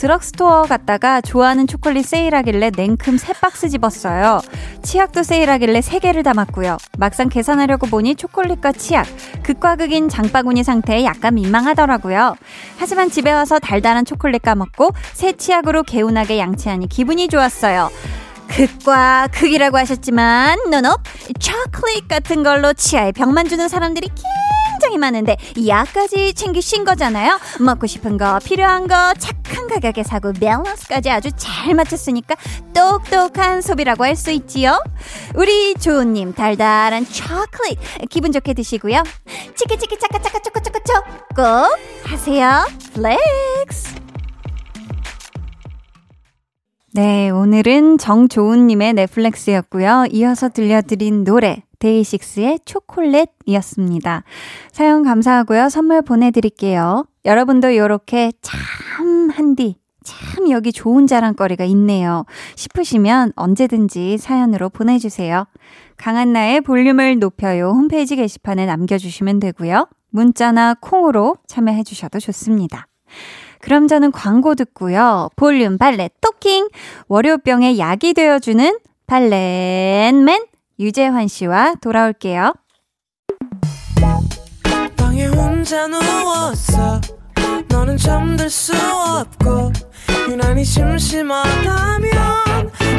드럭스토어 0.00 0.62
갔다가 0.62 1.20
좋아하는 1.20 1.66
초콜릿 1.66 2.06
세일하길래 2.06 2.70
냉큼 2.74 3.16
3박스 3.16 3.70
집었어요. 3.70 4.40
치약도 4.82 5.22
세일하길래 5.22 5.80
3개를 5.80 6.24
담았고요. 6.24 6.78
막상 6.96 7.28
계산하려고 7.28 7.86
보니 7.86 8.14
초콜릿과 8.14 8.72
치약, 8.72 9.06
극과 9.42 9.76
극인 9.76 10.08
장바구니 10.08 10.64
상태에 10.64 11.04
약간 11.04 11.34
민망하더라고요. 11.34 12.34
하지만 12.78 13.10
집에 13.10 13.30
와서 13.30 13.58
달달한 13.58 14.06
초콜릿 14.06 14.40
까먹고 14.40 14.88
새 15.12 15.32
치약으로 15.32 15.82
개운하게 15.82 16.38
양치하니 16.38 16.88
기분이 16.88 17.28
좋았어요. 17.28 17.90
극과 18.48 19.28
극이라고 19.32 19.76
하셨지만 19.76 20.70
노노 20.70 20.96
초콜릿 21.38 22.08
같은 22.08 22.42
걸로 22.42 22.72
치아에 22.72 23.12
병만 23.12 23.48
주는 23.48 23.68
사람들이 23.68 24.08
굉장히 24.80 24.96
많은데 24.96 25.36
약까지 25.66 26.32
챙기신 26.32 26.86
거잖아요. 26.86 27.38
먹고 27.60 27.86
싶은 27.86 28.16
거 28.16 28.38
필요한 28.42 28.88
거 28.88 29.12
착한 29.18 29.68
가격에 29.68 30.02
사고 30.02 30.32
밸런스까지 30.32 31.10
아주 31.10 31.28
잘 31.36 31.74
맞췄으니까 31.74 32.34
똑똑한 32.74 33.60
소비라고 33.60 34.04
할 34.04 34.16
수 34.16 34.30
있지요. 34.32 34.82
우리 35.34 35.74
조은님 35.74 36.32
달달한 36.34 37.04
초콜릿 37.04 37.78
기분 38.08 38.32
좋게 38.32 38.54
드시고요. 38.54 39.02
치키치키 39.54 39.98
차카차카 39.98 40.38
초코초코초 40.40 40.92
꼭 41.36 41.44
하세요. 42.04 42.66
플렉스. 42.94 43.94
네, 46.92 47.30
오늘은 47.30 47.98
정조은님의 47.98 48.94
플렉스였고요. 48.94 50.06
이어서 50.10 50.48
들려드린 50.48 51.24
노래 51.24 51.62
데이식스의 51.80 52.60
초콜릿이었습니다. 52.64 54.22
사연 54.70 55.02
감사하고요. 55.02 55.68
선물 55.68 56.02
보내드릴게요. 56.02 57.04
여러분도 57.24 57.70
이렇게 57.70 58.32
참 58.40 59.30
한디, 59.30 59.76
참 60.04 60.50
여기 60.50 60.72
좋은 60.72 61.06
자랑거리가 61.06 61.64
있네요. 61.64 62.24
싶으시면 62.54 63.32
언제든지 63.36 64.18
사연으로 64.18 64.68
보내주세요. 64.68 65.46
강한나의 65.96 66.60
볼륨을 66.62 67.18
높여요. 67.18 67.70
홈페이지 67.70 68.16
게시판에 68.16 68.66
남겨주시면 68.66 69.40
되고요. 69.40 69.88
문자나 70.10 70.76
콩으로 70.80 71.36
참여해주셔도 71.46 72.20
좋습니다. 72.20 72.86
그럼 73.60 73.88
저는 73.88 74.10
광고 74.12 74.54
듣고요. 74.54 75.28
볼륨 75.36 75.76
발레 75.76 76.10
토킹 76.20 76.68
월요병에 77.08 77.78
약이 77.78 78.14
되어주는 78.14 78.78
발렛맨 79.06 80.49
유재환 80.80 81.28
씨와 81.28 81.74
돌아올게요. 81.82 82.54
방에 84.96 85.26
혼자 85.26 85.86
누웠어. 85.86 86.98
너는 87.68 87.98
잠들 87.98 88.48
수 88.48 88.72
없고 88.74 89.72
유난히 90.30 90.64
심심하다면 90.64 92.10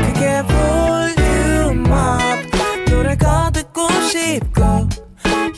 그게 0.05 0.43
볼륨업 1.15 2.19
노래가 2.87 3.49
듣고 3.49 3.89
싶고 4.03 4.87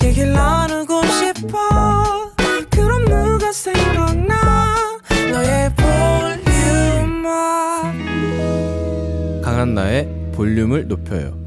얘기를 0.02 0.32
나누고 0.32 1.06
싶어 1.08 2.32
그럼 2.70 3.04
누가 3.04 3.52
생각나 3.52 4.90
너의 5.30 5.74
볼륨업 5.76 7.34
강한나의 9.44 10.32
볼륨을 10.34 10.88
높여요. 10.88 11.43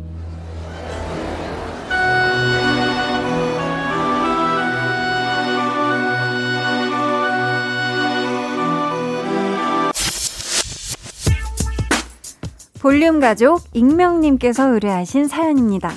볼륨 12.87 13.19
가족 13.19 13.65
익명님께서 13.73 14.69
의뢰하신 14.69 15.27
사연입니다. 15.27 15.91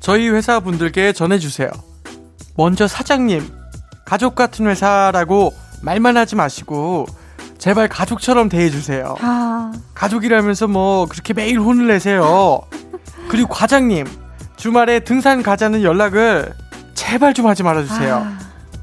저희 0.00 0.28
회사 0.28 0.60
분들께 0.60 1.14
전해주세요. 1.14 1.70
먼저 2.58 2.86
사장님, 2.86 3.42
가족 4.04 4.34
같은 4.34 4.66
회사라고 4.66 5.54
말만 5.80 6.18
하지 6.18 6.36
마시고 6.36 7.06
제발 7.56 7.88
가족처럼 7.88 8.50
대해주세요. 8.50 9.14
아, 9.22 9.72
가족이라면서 9.94 10.68
뭐 10.68 11.06
그렇게 11.06 11.32
매일 11.32 11.58
혼을 11.58 11.86
내세요. 11.86 12.60
그리고 13.30 13.48
과장님, 13.48 14.06
주말에 14.56 15.00
등산 15.00 15.42
가자는 15.42 15.82
연락을 15.82 16.52
제발 16.92 17.32
좀 17.32 17.46
하지 17.46 17.62
말아주세요. 17.62 18.14
아, 18.14 18.38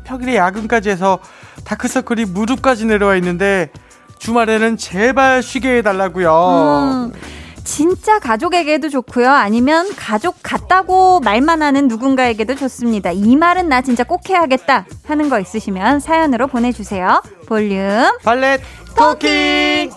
평일에 0.05 0.37
야근까지 0.37 0.89
해서 0.89 1.19
다크서클이 1.65 2.25
무릎까지 2.25 2.87
내려와 2.87 3.15
있는데 3.17 3.69
주말에는 4.17 4.77
제발 4.77 5.43
쉬게 5.43 5.77
해달라고요. 5.77 7.11
음, 7.11 7.32
진짜 7.63 8.19
가족에게도 8.19 8.89
좋고요. 8.89 9.29
아니면 9.29 9.93
가족 9.95 10.35
같다고 10.43 11.19
말만 11.21 11.61
하는 11.61 11.87
누군가에게도 11.87 12.55
좋습니다. 12.55 13.11
이 13.11 13.35
말은 13.35 13.69
나 13.69 13.81
진짜 13.81 14.03
꼭 14.03 14.29
해야겠다 14.29 14.85
하는 15.05 15.29
거 15.29 15.39
있으시면 15.39 15.99
사연으로 15.99 16.47
보내주세요. 16.47 17.21
볼륨 17.47 18.17
발렛 18.23 18.61
토킹! 18.95 19.91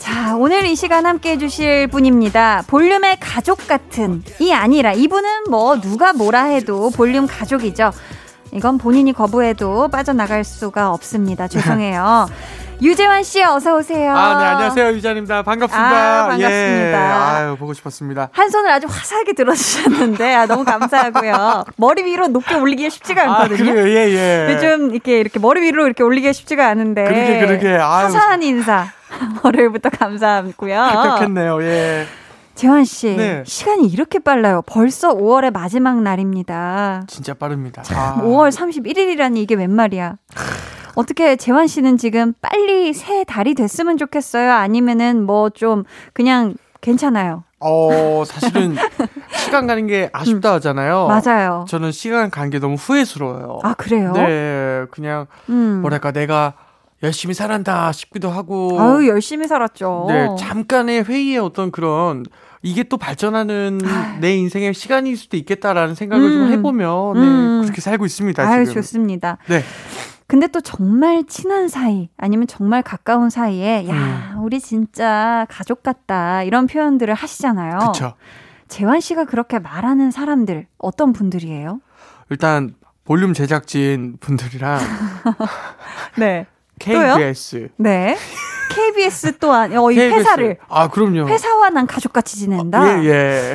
자, 0.00 0.36
오늘 0.36 0.66
이 0.66 0.76
시간 0.76 1.06
함께 1.06 1.32
해주실 1.32 1.88
분입니다. 1.88 2.64
볼륨의 2.66 3.18
가족 3.20 3.66
같은 3.66 4.22
이 4.38 4.52
아니라 4.52 4.92
이분은 4.92 5.44
뭐 5.50 5.80
누가 5.80 6.12
뭐라 6.12 6.44
해도 6.44 6.90
볼륨 6.90 7.26
가족이죠. 7.26 7.92
이건 8.56 8.78
본인이 8.78 9.12
거부해도 9.12 9.88
빠져나갈 9.88 10.42
수가 10.42 10.90
없습니다. 10.92 11.46
죄송해요. 11.48 12.26
유재환 12.80 13.22
씨 13.22 13.42
어서 13.42 13.76
오세요. 13.76 14.14
아, 14.14 14.38
네, 14.38 14.44
안녕하세요. 14.44 14.88
유자입니다. 14.92 15.42
반갑습니다. 15.42 16.24
아, 16.24 16.28
반갑습니다. 16.28 16.50
예, 16.50 16.94
아유, 16.94 17.56
보고 17.58 17.72
싶었습니다. 17.72 18.28
한 18.32 18.50
손을 18.50 18.70
아주 18.70 18.86
화사하게 18.86 19.32
들어 19.32 19.54
주셨는데 19.54 20.34
아, 20.34 20.46
너무 20.46 20.64
감사하고요. 20.64 21.64
머리 21.76 22.04
위로 22.04 22.28
높게 22.28 22.54
올리기가 22.54 22.90
쉽지가 22.90 23.22
아, 23.22 23.42
않거든요. 23.42 23.72
그래요, 23.72 23.88
예, 23.88 24.10
예. 24.10 24.54
요즘 24.54 24.90
이렇게 24.90 25.20
이렇게 25.20 25.38
머리 25.38 25.62
위로 25.62 25.86
이렇게 25.86 26.02
올리기가 26.02 26.32
쉽지가 26.32 26.66
않은데. 26.66 27.04
그러게, 27.04 27.46
그러게. 27.46 27.68
아유. 27.68 28.04
화사한 28.04 28.42
인사. 28.42 28.86
월요일부터 29.42 29.90
감사하고요. 29.90 30.88
그렇겠네요, 31.02 31.62
예. 31.62 32.06
재환 32.56 32.84
씨, 32.84 33.14
네. 33.14 33.42
시간이 33.46 33.86
이렇게 33.86 34.18
빨라요. 34.18 34.62
벌써 34.66 35.14
5월의 35.14 35.52
마지막 35.52 36.00
날입니다. 36.02 37.04
진짜 37.06 37.34
빠릅니다. 37.34 37.82
아. 37.94 38.18
5월 38.22 38.50
31일이라니 38.50 39.36
이게 39.36 39.54
웬 39.54 39.70
말이야. 39.70 40.16
어떻게 40.94 41.36
재환 41.36 41.66
씨는 41.66 41.98
지금 41.98 42.32
빨리 42.40 42.94
새 42.94 43.24
달이 43.24 43.54
됐으면 43.54 43.98
좋겠어요? 43.98 44.50
아니면은 44.52 45.22
뭐 45.24 45.50
좀 45.50 45.84
그냥 46.14 46.54
괜찮아요? 46.80 47.44
어, 47.60 48.22
사실은 48.26 48.74
시간 49.36 49.66
가는 49.66 49.86
게 49.86 50.08
아쉽다 50.14 50.54
하잖아요. 50.54 51.08
맞아요. 51.08 51.66
저는 51.68 51.92
시간 51.92 52.30
간 52.30 52.48
게 52.50 52.58
너무 52.58 52.76
후회스러워요. 52.76 53.58
아 53.64 53.74
그래요? 53.74 54.12
네, 54.12 54.86
그냥 54.90 55.26
음. 55.50 55.80
뭐랄까 55.82 56.10
내가 56.12 56.54
열심히 57.02 57.34
살았다 57.34 57.92
싶기도 57.92 58.30
하고. 58.30 58.78
아유 58.80 59.08
열심히 59.08 59.46
살았죠. 59.46 60.06
네, 60.08 60.28
잠깐의 60.38 61.04
회의의 61.04 61.38
어떤 61.38 61.70
그런 61.70 62.24
이게 62.62 62.82
또 62.82 62.96
발전하는 62.96 63.80
내 64.20 64.36
인생의 64.36 64.74
시간일 64.74 65.16
수도 65.16 65.36
있겠다라는 65.36 65.94
생각을 65.94 66.30
좀 66.30 66.42
음. 66.42 66.52
해보면 66.52 67.14
네, 67.14 67.20
음. 67.20 67.60
그렇게 67.62 67.80
살고 67.80 68.06
있습니다. 68.06 68.42
아유 68.42 68.64
지금. 68.64 68.82
좋습니다. 68.82 69.38
네, 69.46 69.62
근데 70.26 70.48
또 70.48 70.60
정말 70.60 71.24
친한 71.24 71.68
사이 71.68 72.08
아니면 72.16 72.46
정말 72.46 72.82
가까운 72.82 73.30
사이에 73.30 73.88
야 73.88 74.36
우리 74.40 74.60
진짜 74.60 75.46
가족 75.48 75.82
같다 75.82 76.42
이런 76.42 76.66
표현들을 76.66 77.12
하시잖아요. 77.14 77.78
그렇죠. 77.78 78.14
재환 78.68 79.00
씨가 79.00 79.24
그렇게 79.24 79.58
말하는 79.58 80.10
사람들 80.10 80.66
어떤 80.78 81.12
분들이에요? 81.12 81.80
일단 82.30 82.74
볼륨 83.04 83.32
제작진 83.32 84.16
분들이랑 84.18 84.80
네. 86.18 86.46
KBS 86.78 87.68
네. 87.76 88.16
KBS 88.70 89.38
또한 89.38 89.76
어, 89.76 89.90
이 89.90 89.94
KBS. 89.94 90.14
회사를 90.20 90.56
아, 90.68 90.88
그럼요. 90.88 91.26
회사와 91.28 91.70
난 91.70 91.86
가족같이 91.86 92.38
지낸다. 92.38 93.02
예, 93.04 93.08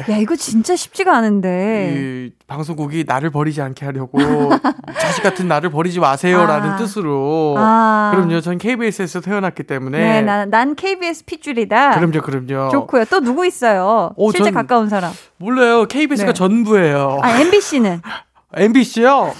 예. 0.07 0.13
야 0.13 0.17
이거 0.17 0.35
진짜 0.35 0.75
쉽지가 0.75 1.15
않은데. 1.15 1.93
이 1.95 2.31
방송국이 2.47 3.05
나를 3.07 3.29
버리지 3.29 3.61
않게 3.61 3.85
하려고 3.85 4.17
자식 4.99 5.23
같은 5.23 5.47
나를 5.47 5.69
버리지 5.69 5.99
마세요라는 5.99 6.69
아. 6.71 6.75
뜻으로 6.77 7.55
아. 7.57 8.11
그럼요. 8.13 8.41
전 8.41 8.57
KBS에서 8.57 9.21
태어났기 9.21 9.63
때문에 9.63 9.97
네, 9.99 10.21
난, 10.21 10.49
난 10.49 10.75
KBS 10.75 11.25
핏줄이다. 11.25 11.91
그럼요, 11.99 12.21
그럼요. 12.21 12.69
좋고요. 12.71 13.05
또 13.05 13.19
누구 13.21 13.45
있어요? 13.45 14.11
어, 14.17 14.31
실제 14.31 14.45
전- 14.45 14.53
가까운 14.53 14.89
사람. 14.89 15.11
몰라요. 15.37 15.85
KBS가 15.85 16.27
네. 16.29 16.33
전부예요. 16.33 17.19
아, 17.21 17.39
MBC는 17.39 18.01
MBC요? 18.53 19.33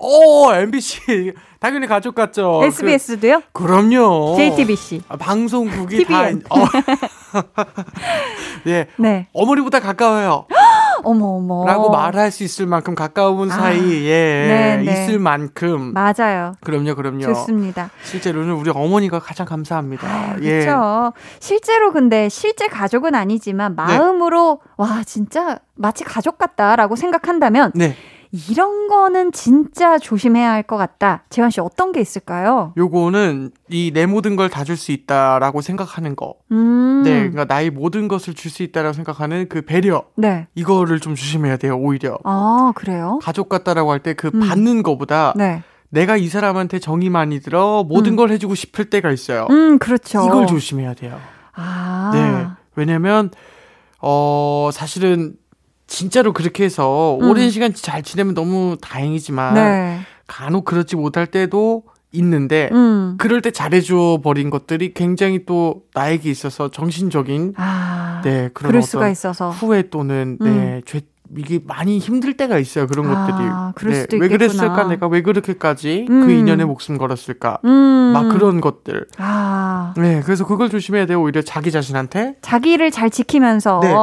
오, 0.00 0.52
MBC. 0.52 1.32
당연히 1.60 1.86
가족 1.86 2.14
같죠. 2.14 2.60
SBS도요? 2.64 3.42
그, 3.52 3.64
럼요 3.64 4.36
JTBC. 4.36 5.02
방송국이 5.18 6.04
TVN. 6.04 6.42
다. 6.42 6.48
어. 6.50 6.64
예. 8.68 8.86
네. 8.96 9.26
어머니보다 9.32 9.80
가까워요. 9.80 10.46
어머 11.04 11.26
어머. 11.36 11.64
라고 11.66 11.90
말할 11.90 12.30
수 12.30 12.44
있을 12.44 12.66
만큼 12.66 12.94
가까운 12.94 13.50
아, 13.50 13.54
사이에 13.54 14.46
네, 14.48 14.76
네. 14.84 14.92
있을 14.92 15.18
만큼. 15.18 15.92
맞아요. 15.94 16.54
그럼요, 16.60 16.94
그럼요. 16.94 17.22
좋습니다. 17.22 17.90
실제로는 18.04 18.54
우리 18.54 18.70
어머니가 18.70 19.18
가장 19.20 19.46
감사합니다. 19.46 20.36
예. 20.42 20.60
그렇죠. 20.64 21.12
실제로 21.40 21.92
근데 21.92 22.28
실제 22.28 22.66
가족은 22.66 23.14
아니지만 23.14 23.74
네. 23.76 23.82
마음으로 23.82 24.60
와 24.76 25.02
진짜 25.04 25.58
마치 25.74 26.04
가족 26.04 26.38
같다라고 26.38 26.96
생각한다면 26.96 27.72
네. 27.74 27.94
이런 28.30 28.88
거는 28.88 29.32
진짜 29.32 29.98
조심해야 29.98 30.50
할 30.52 30.62
것 30.62 30.76
같다. 30.76 31.24
재환 31.30 31.50
씨 31.50 31.60
어떤 31.60 31.92
게 31.92 32.00
있을까요? 32.00 32.72
요거는 32.76 33.52
이 33.70 33.90
내 33.94 34.04
모든 34.06 34.36
걸 34.36 34.48
다 34.50 34.64
줄 34.64 34.76
수 34.76 34.92
있다라고 34.92 35.60
생각하는 35.62 36.14
거. 36.14 36.34
음. 36.52 37.02
네. 37.04 37.20
그러니까 37.30 37.44
나의 37.46 37.70
모든 37.70 38.06
것을 38.08 38.34
줄 38.34 38.50
수 38.50 38.62
있다라고 38.62 38.92
생각하는 38.92 39.48
그 39.48 39.62
배려. 39.62 40.04
네. 40.16 40.46
이거를 40.54 41.00
좀 41.00 41.14
조심해야 41.14 41.56
돼요, 41.56 41.76
오히려. 41.78 42.18
아 42.24 42.72
그래요? 42.74 43.18
가족 43.22 43.48
같다라고 43.48 43.90
할 43.92 44.00
때그 44.00 44.30
음. 44.34 44.40
받는 44.40 44.82
거보다 44.82 45.32
네. 45.36 45.62
내가 45.88 46.18
이 46.18 46.28
사람한테 46.28 46.80
정이 46.80 47.08
많이 47.08 47.40
들어 47.40 47.82
모든 47.82 48.12
음. 48.12 48.16
걸 48.16 48.30
해주고 48.30 48.54
싶을 48.54 48.90
때가 48.90 49.10
있어요. 49.10 49.46
음 49.48 49.78
그렇죠. 49.78 50.26
이걸 50.26 50.46
조심해야 50.46 50.92
돼요. 50.94 51.18
아. 51.54 52.10
네. 52.12 52.46
왜냐면, 52.76 53.30
어, 54.00 54.68
사실은 54.72 55.34
진짜로 55.88 56.32
그렇게 56.32 56.64
해서 56.64 57.18
음. 57.20 57.28
오랜 57.28 57.50
시간 57.50 57.74
잘 57.74 58.02
지내면 58.02 58.34
너무 58.34 58.76
다행이지만 58.80 59.54
네. 59.54 60.00
간혹 60.28 60.64
그렇지 60.64 60.94
못할 60.94 61.26
때도 61.26 61.82
있는데 62.12 62.68
음. 62.72 63.16
그럴 63.18 63.42
때 63.42 63.50
잘해줘 63.50 64.20
버린 64.22 64.50
것들이 64.50 64.94
굉장히 64.94 65.44
또 65.44 65.82
나에게 65.94 66.30
있어서 66.30 66.70
정신적인 66.70 67.54
아. 67.56 68.20
네 68.22 68.50
그런 68.54 68.70
그럴 68.70 68.82
수가 68.82 69.08
있어서. 69.08 69.50
후회 69.50 69.88
또는 69.90 70.38
음. 70.40 70.44
네 70.44 70.82
죄, 70.86 71.00
이게 71.36 71.60
많이 71.64 71.98
힘들 71.98 72.36
때가 72.36 72.58
있어요 72.58 72.86
그런 72.86 73.14
아, 73.14 73.72
것들이 73.74 73.90
네, 73.92 74.16
왜. 74.18 74.28
그랬을까 74.28 74.84
내가 74.84 75.06
왜 75.08 75.22
그렇게까지 75.22 76.06
음. 76.08 76.26
그 76.26 76.32
인연에 76.32 76.64
목숨 76.64 76.98
걸었을까 76.98 77.58
음. 77.64 78.10
막 78.14 78.28
그런 78.30 78.60
것들 78.60 79.06
아. 79.18 79.92
네 79.96 80.22
그래서 80.24 80.46
그걸 80.46 80.70
조심해야 80.70 81.06
돼요 81.06 81.20
오히려 81.20 81.42
자기 81.42 81.70
자신한테 81.70 82.36
자기를 82.40 82.90
잘 82.90 83.10
지키면서 83.10 83.80
네. 83.82 83.94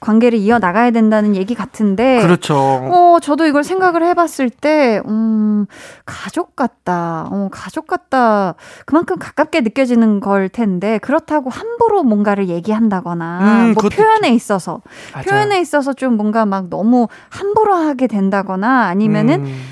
관계를 0.00 0.38
이어 0.38 0.58
나가야 0.58 0.90
된다는 0.90 1.36
얘기 1.36 1.54
같은데. 1.54 2.20
그렇죠 2.22 2.56
어, 2.56 3.18
저도 3.20 3.46
이걸 3.46 3.64
생각을 3.64 4.04
해 4.04 4.14
봤을 4.14 4.50
때, 4.50 5.00
음, 5.06 5.66
가족 6.04 6.56
같다. 6.56 7.28
어, 7.30 7.48
가족 7.52 7.86
같다. 7.86 8.54
그만큼 8.86 9.18
가깝게 9.18 9.60
느껴지는 9.62 10.20
걸 10.20 10.48
텐데, 10.48 10.98
그렇다고 10.98 11.50
함부로 11.50 12.02
뭔가를 12.02 12.48
얘기한다거나, 12.48 13.38
음, 13.40 13.64
뭐 13.74 13.82
그것도 13.82 13.96
표현에 13.96 14.30
있어서, 14.30 14.80
맞아요. 15.12 15.24
표현에 15.24 15.60
있어서 15.60 15.92
좀 15.92 16.16
뭔가 16.16 16.46
막 16.54 16.68
너무 16.70 17.08
함부로 17.30 17.74
하게 17.74 18.06
된다거나, 18.06 18.84
아니면은, 18.86 19.44
음, 19.44 19.62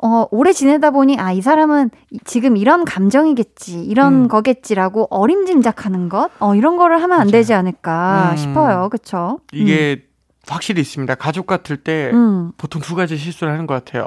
어, 0.00 0.26
오래 0.30 0.52
지내다 0.52 0.92
보니, 0.92 1.18
아, 1.18 1.32
이 1.32 1.40
사람은 1.42 1.90
이- 2.10 2.18
지금 2.24 2.56
이런 2.56 2.84
감정이겠지, 2.84 3.82
이런 3.84 4.24
음. 4.24 4.28
거겠지라고 4.28 5.08
어림짐작하는 5.10 6.08
것? 6.08 6.30
어, 6.38 6.54
이런 6.54 6.76
거를 6.76 7.02
하면 7.02 7.12
안 7.20 7.26
맞아요. 7.26 7.30
되지 7.32 7.52
않을까 7.54 8.30
음. 8.32 8.36
싶어요. 8.36 8.88
그쵸? 8.90 9.40
이게 9.52 10.04
확실히 10.46 10.80
있습니다 10.80 11.14
가족 11.16 11.46
같을 11.46 11.76
때 11.78 12.10
음. 12.14 12.52
보통 12.56 12.80
두 12.80 12.94
가지 12.94 13.16
실수를 13.16 13.52
하는 13.52 13.66
것 13.66 13.74
같아요. 13.74 14.06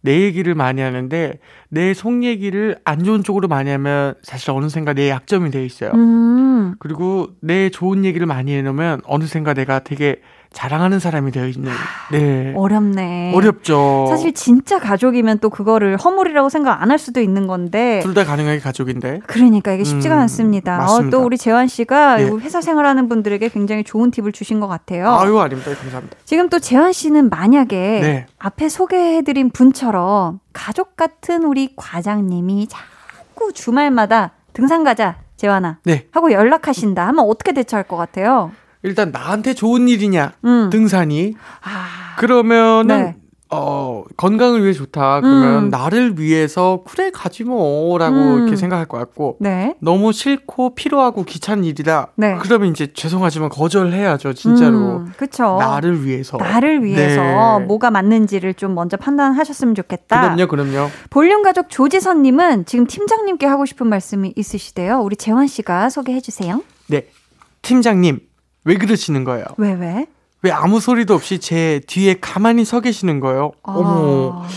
내 0.00 0.20
얘기를 0.20 0.54
많이 0.54 0.80
하는데 0.80 1.38
내 1.70 1.92
속 1.94 2.22
얘기를 2.24 2.76
안 2.84 3.02
좋은 3.04 3.22
쪽으로 3.24 3.48
많이 3.48 3.70
하면 3.70 4.14
사실 4.22 4.50
어느샌가 4.52 4.92
내 4.92 5.08
약점이 5.08 5.50
돼 5.50 5.64
있어요. 5.64 5.90
음. 5.94 6.74
그리고 6.78 7.28
내 7.40 7.68
좋은 7.70 8.04
얘기를 8.04 8.26
많이 8.26 8.52
해놓으면 8.54 9.00
어느샌가 9.06 9.54
내가 9.54 9.78
되게 9.80 10.20
자랑하는 10.52 10.98
사람이 10.98 11.30
되어 11.30 11.46
있는. 11.46 11.70
네. 12.10 12.52
어렵네. 12.56 13.32
어렵죠. 13.34 14.06
사실 14.08 14.32
진짜 14.32 14.78
가족이면 14.78 15.38
또 15.38 15.50
그거를 15.50 15.96
허물이라고 15.98 16.48
생각 16.48 16.82
안 16.82 16.88
할 16.90 16.98
수도 16.98 17.20
있는 17.20 17.46
건데. 17.46 18.00
둘 18.02 18.14
다 18.14 18.24
가능하게 18.24 18.58
가족인데. 18.60 19.20
그러니까 19.26 19.72
이게 19.72 19.84
쉽지가 19.84 20.14
음, 20.16 20.20
않습니다. 20.20 20.76
어, 20.76 20.80
맞습니다. 20.80 21.16
또 21.16 21.22
우리 21.22 21.36
재환 21.36 21.66
씨가 21.68 22.22
예. 22.22 22.26
이 22.26 22.30
회사 22.40 22.60
생활하는 22.62 23.08
분들에게 23.10 23.46
굉장히 23.50 23.84
좋은 23.84 24.10
팁을 24.10 24.32
주신 24.32 24.58
것 24.58 24.66
같아요. 24.68 25.10
아유 25.10 25.38
아닙니다. 25.38 25.70
감사합니다. 25.74 26.16
지금 26.24 26.48
또 26.48 26.58
재환 26.58 26.92
씨는 26.94 27.28
만약에 27.28 27.76
네. 28.00 28.26
앞에 28.38 28.70
소개해드린 28.70 29.50
분처럼 29.50 30.40
가족 30.54 30.96
같은 30.96 31.44
우리 31.44 31.74
과장님이 31.76 32.68
자꾸 32.68 33.52
주말마다 33.52 34.32
등산 34.54 34.82
가자 34.82 35.16
재환아 35.36 35.78
네. 35.84 36.06
하고 36.10 36.32
연락하신다 36.32 37.06
하면 37.08 37.26
어떻게 37.28 37.52
대처할 37.52 37.84
것 37.84 37.96
같아요? 37.96 38.50
일단 38.82 39.10
나한테 39.10 39.54
좋은 39.54 39.88
일이냐 39.88 40.32
음. 40.44 40.70
등산이 40.70 41.34
아, 41.62 42.16
그러면은 42.18 42.86
네. 42.86 43.16
어 43.50 44.04
건강을 44.18 44.62
위해 44.62 44.74
좋다. 44.74 45.22
그러면 45.22 45.64
음. 45.64 45.70
나를 45.70 46.18
위해서 46.20 46.82
그래 46.86 47.10
가지 47.10 47.44
뭐라고 47.44 48.14
음. 48.14 48.38
이렇게 48.42 48.56
생각할 48.56 48.84
것 48.84 48.98
같고 48.98 49.38
네. 49.40 49.74
너무 49.80 50.12
싫고 50.12 50.74
피로하고 50.74 51.24
귀찮은 51.24 51.64
일이다. 51.64 52.08
네. 52.16 52.36
그러면 52.40 52.68
이제 52.68 52.92
죄송하지만 52.92 53.48
거절해야죠, 53.48 54.34
진짜로. 54.34 54.98
음, 54.98 55.12
그쵸. 55.16 55.56
나를 55.58 56.04
위해서. 56.04 56.36
나를 56.36 56.84
위해서 56.84 57.58
네. 57.58 57.64
뭐가 57.64 57.90
맞는지를 57.90 58.52
좀 58.52 58.74
먼저 58.74 58.98
판단하셨으면 58.98 59.74
좋겠다. 59.74 60.20
그럼요, 60.20 60.46
그럼요. 60.46 60.90
볼륨 61.08 61.42
가족 61.42 61.70
조지선님은 61.70 62.66
지금 62.66 62.86
팀장님께 62.86 63.46
하고 63.46 63.64
싶은 63.64 63.86
말씀이 63.86 64.34
있으시대요. 64.36 65.00
우리 65.00 65.16
재환 65.16 65.46
씨가 65.46 65.88
소개해 65.88 66.20
주세요. 66.20 66.62
네. 66.88 67.06
팀장님, 67.62 68.20
왜 68.68 68.74
그러시는 68.74 69.24
거예요? 69.24 69.46
왜 69.56 69.72
왜? 69.72 70.06
왜 70.42 70.50
아무 70.52 70.78
소리도 70.78 71.14
없이 71.14 71.38
제 71.38 71.80
뒤에 71.86 72.18
가만히 72.20 72.66
서 72.66 72.80
계시는 72.80 73.18
거예요? 73.18 73.52
어머, 73.62 74.42
아, 74.44 74.48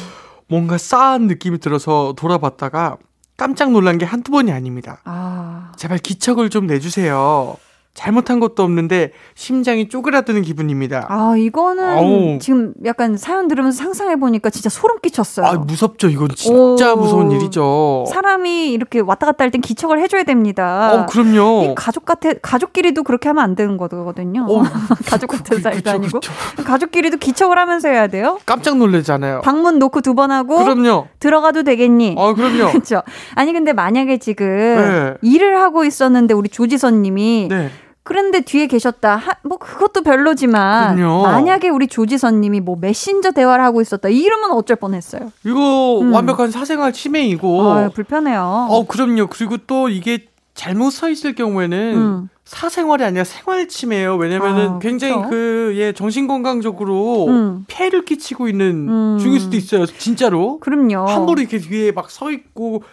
뭔가 0.48 0.78
싸한 0.78 1.28
느낌이 1.28 1.60
들어서 1.60 2.14
돌아봤다가 2.18 2.98
깜짝 3.38 3.72
놀란 3.72 3.98
게 3.98 4.06
한두 4.06 4.32
번이 4.32 4.52
아닙니다. 4.52 5.00
아, 5.06 5.72
제발 5.78 5.98
기척을 5.98 6.50
좀 6.50 6.68
내주세요. 6.68 7.56
잘못한 7.94 8.40
것도 8.40 8.64
없는데 8.64 9.12
심장이 9.36 9.90
쪼그라드는 9.90 10.44
기분입니다. 10.44 11.08
아 11.10 11.36
이거는 11.38 11.98
어우. 11.98 12.40
지금 12.40 12.74
약간 12.86 13.18
사연 13.18 13.50
들으면서 13.50 13.78
상상해 13.84 14.16
보니까 14.16 14.50
진짜 14.50 14.70
소름 14.70 15.00
끼쳤어요. 15.02 15.46
아, 15.46 15.54
무섭죠. 15.56 16.08
이건 16.08 16.30
진짜 16.34 16.94
오. 16.94 16.98
무서운 16.98 17.32
일이죠. 17.32 18.06
사람이 18.08 18.72
이렇게 18.72 19.00
왔다 19.02 19.26
갔다 19.26 19.44
할 19.44 19.52
땐 19.52 19.60
기척을 19.60 20.00
해줘야 20.00 20.24
됩니다. 20.24 20.94
어, 20.94 21.06
그럼요. 21.08 21.64
이 21.72 21.76
가족 21.76 22.06
같아 22.06 22.32
가족끼리도 22.42 23.04
그렇게 23.04 23.28
하면 23.28 23.44
안 23.44 23.56
되는 23.56 23.76
거거든요. 23.76 24.46
어, 24.50 24.64
가족 25.06 25.28
같은 25.28 25.62
사이도 25.62 25.78
그쵸, 25.80 25.90
아니고 25.92 26.20
그쵸. 26.22 26.32
가족끼리도 26.64 27.18
기척을 27.18 27.58
하면서 27.60 27.90
해야 27.90 28.08
돼요. 28.08 28.40
깜짝 28.46 28.78
놀라잖아요. 28.78 29.42
방문 29.42 29.80
놓고 29.80 30.00
두 30.02 30.12
번 30.14 30.30
하고 30.32 30.58
그럼요. 30.64 31.08
들어가도 31.20 31.64
되겠니? 31.64 32.16
아, 32.18 32.34
그럼요. 32.34 32.72
그렇죠. 32.72 33.02
아니 33.36 33.52
근데 33.54 33.72
만약에 33.74 34.18
지금 34.18 34.46
네. 34.48 35.14
일을 35.22 35.60
하고 35.62 35.84
있었는데 35.86 36.34
우리 36.34 36.48
조지선님이 36.50 37.48
네. 37.50 37.70
그런데 38.04 38.42
뒤에 38.42 38.68
계셨다. 38.68 39.16
하, 39.16 39.34
뭐 39.44 39.58
그것도 39.58 40.02
별로지만 40.02 40.96
그럼요. 40.96 41.24
만약에 41.24 41.70
우리 41.70 41.88
조지선님이 41.88 42.60
뭐 42.62 42.76
메신저 42.80 43.32
대화를 43.32 43.64
하고 43.64 43.82
있었다. 43.82 44.10
이러면 44.10 44.52
어쩔 44.52 44.76
뻔했어요. 44.76 45.32
이거 45.46 46.00
음. 46.02 46.14
완벽한 46.14 46.50
사생활 46.52 46.94
침해이고. 46.94 47.70
아, 47.72 47.90
불편해요. 47.90 48.68
어, 48.70 48.86
그럼요. 48.88 49.28
그리고 49.28 49.58
또 49.68 49.88
이게 49.90 50.26
잘못 50.56 50.92
서 50.92 51.10
있을 51.10 51.36
경우에는 51.36 51.78
음. 51.96 52.30
사생활이 52.44 53.04
아니라 53.04 53.24
생활 53.24 53.68
침해예요. 53.68 54.16
왜냐면은 54.18 54.70
아, 54.72 54.80
굉장히 54.80 55.14
그쵸. 55.16 55.30
그, 55.30 55.74
예, 55.76 55.94
정신 55.94 56.28
건강적으로 56.28 57.28
음. 57.28 57.66
폐해를 57.68 58.04
끼치고 58.04 58.50
있는 58.50 58.90
음. 58.90 59.18
중일 59.20 59.40
수도 59.40 59.56
있어요. 59.56 59.86
진짜로. 59.86 60.60
그럼요. 60.60 61.06
함부로 61.08 61.40
이렇게 61.40 61.60
뒤에 61.60 61.92
막 61.92 62.10
서 62.10 62.32
있고 62.32 62.84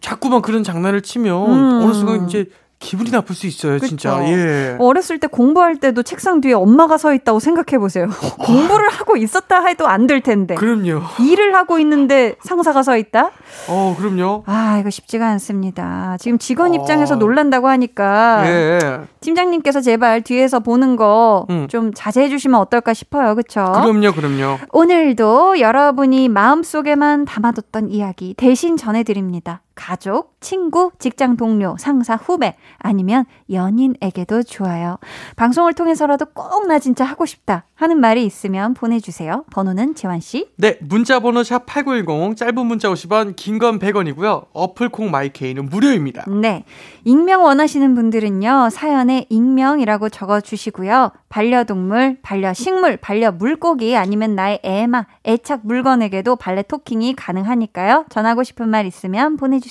자꾸만 0.00 0.42
그런 0.42 0.62
장난을 0.62 1.00
치면 1.00 1.50
음. 1.50 1.80
어느 1.82 1.92
순간 1.94 2.28
이제 2.28 2.46
기분이 2.80 3.10
나쁠 3.10 3.36
수 3.36 3.46
있어요, 3.46 3.74
그쵸? 3.74 3.86
진짜. 3.88 4.18
예. 4.26 4.74
어렸을 4.80 5.18
때 5.20 5.26
공부할 5.26 5.76
때도 5.76 6.02
책상 6.02 6.40
뒤에 6.40 6.54
엄마가 6.54 6.96
서 6.96 7.12
있다고 7.14 7.38
생각해 7.38 7.78
보세요. 7.78 8.08
공부를 8.40 8.88
하고 8.88 9.16
있었다 9.16 9.64
해도 9.66 9.86
안 9.86 10.06
될 10.06 10.22
텐데. 10.22 10.54
그럼요. 10.56 11.02
일을 11.20 11.54
하고 11.54 11.78
있는데 11.78 12.34
상사가 12.42 12.82
서 12.82 12.96
있다? 12.96 13.30
어, 13.68 13.94
그럼요. 13.96 14.42
아, 14.46 14.78
이거 14.80 14.88
쉽지가 14.90 15.28
않습니다. 15.28 16.16
지금 16.18 16.38
직원 16.38 16.72
어. 16.72 16.74
입장에서 16.74 17.16
놀란다고 17.16 17.68
하니까 17.68 18.42
예. 18.46 18.78
팀장님께서 19.20 19.82
제발 19.82 20.22
뒤에서 20.22 20.60
보는 20.60 20.96
거좀 20.96 21.46
음. 21.86 21.92
자제해 21.94 22.30
주시면 22.30 22.58
어떨까 22.58 22.94
싶어요. 22.94 23.34
그쵸? 23.36 23.62
그럼요, 23.72 24.12
그럼요. 24.12 24.58
오늘도 24.72 25.60
여러분이 25.60 26.28
마음속에만 26.30 27.26
담아뒀던 27.26 27.90
이야기 27.90 28.34
대신 28.38 28.76
전해 28.78 29.02
드립니다. 29.04 29.60
가족, 29.80 30.34
친구, 30.40 30.90
직장 30.98 31.38
동료, 31.38 31.74
상사, 31.78 32.14
후배, 32.14 32.54
아니면 32.80 33.24
연인에게도 33.50 34.42
좋아요. 34.42 34.98
방송을 35.36 35.72
통해서라도 35.72 36.26
꼭 36.26 36.50
나 36.68 36.78
진짜 36.78 37.04
하고 37.06 37.24
싶다 37.24 37.64
하는 37.74 37.98
말이 37.98 38.26
있으면 38.26 38.74
보내주세요. 38.74 39.44
번호는 39.50 39.94
재환씨. 39.94 40.50
네, 40.56 40.76
문자 40.82 41.18
번호 41.20 41.42
샵 41.42 41.64
8910, 41.64 42.36
짧은 42.36 42.66
문자 42.66 42.90
50원, 42.90 43.34
긴 43.36 43.58
건 43.58 43.78
100원이고요. 43.78 44.46
어플 44.52 44.90
콩 44.90 45.10
마이케이는 45.10 45.70
무료입니다. 45.70 46.26
네. 46.28 46.64
익명 47.04 47.42
원하시는 47.42 47.94
분들은요, 47.94 48.68
사연에 48.70 49.24
익명이라고 49.30 50.10
적어주시고요. 50.10 51.12
반려동물, 51.30 52.18
반려식물, 52.20 52.98
반려물고기, 52.98 53.96
아니면 53.96 54.34
나의 54.34 54.60
애마, 54.62 55.06
애착 55.26 55.60
물건에게도 55.64 56.36
발레 56.36 56.62
토킹이 56.64 57.16
가능하니까요. 57.16 58.04
전하고 58.10 58.42
싶은 58.42 58.68
말 58.68 58.84
있으면 58.84 59.38
보내주세요. 59.38 59.69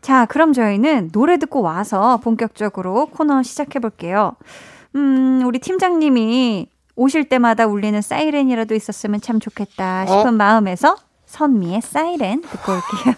자, 0.00 0.26
그럼 0.26 0.52
저희는 0.52 1.10
노래 1.12 1.38
듣고 1.38 1.62
와서 1.62 2.18
본격적으로 2.22 3.06
코너 3.06 3.42
시작해볼게요. 3.42 4.32
음, 4.96 5.42
우리 5.44 5.58
팀장님이 5.58 6.66
오실 6.96 7.28
때마다 7.28 7.66
울리는 7.66 8.00
사이렌이라도 8.00 8.74
있었으면 8.74 9.20
참 9.20 9.40
좋겠다 9.40 10.06
싶은 10.06 10.28
어? 10.28 10.32
마음에서 10.32 10.96
선미의 11.26 11.80
사이렌 11.82 12.42
듣고 12.42 12.72
올게요. 12.72 13.14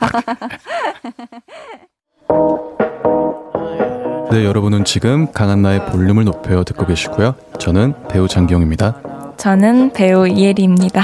네, 4.31 4.45
여러분은 4.45 4.85
지금 4.85 5.33
강한나의 5.33 5.87
볼륨을 5.87 6.25
높여 6.25 6.65
듣고 6.65 6.87
계시고요. 6.87 7.35
저는 7.59 7.95
배우 8.09 8.29
장기영입니다. 8.29 9.35
저는 9.37 9.93
배우 9.93 10.27
이혜리입니다. 10.27 11.03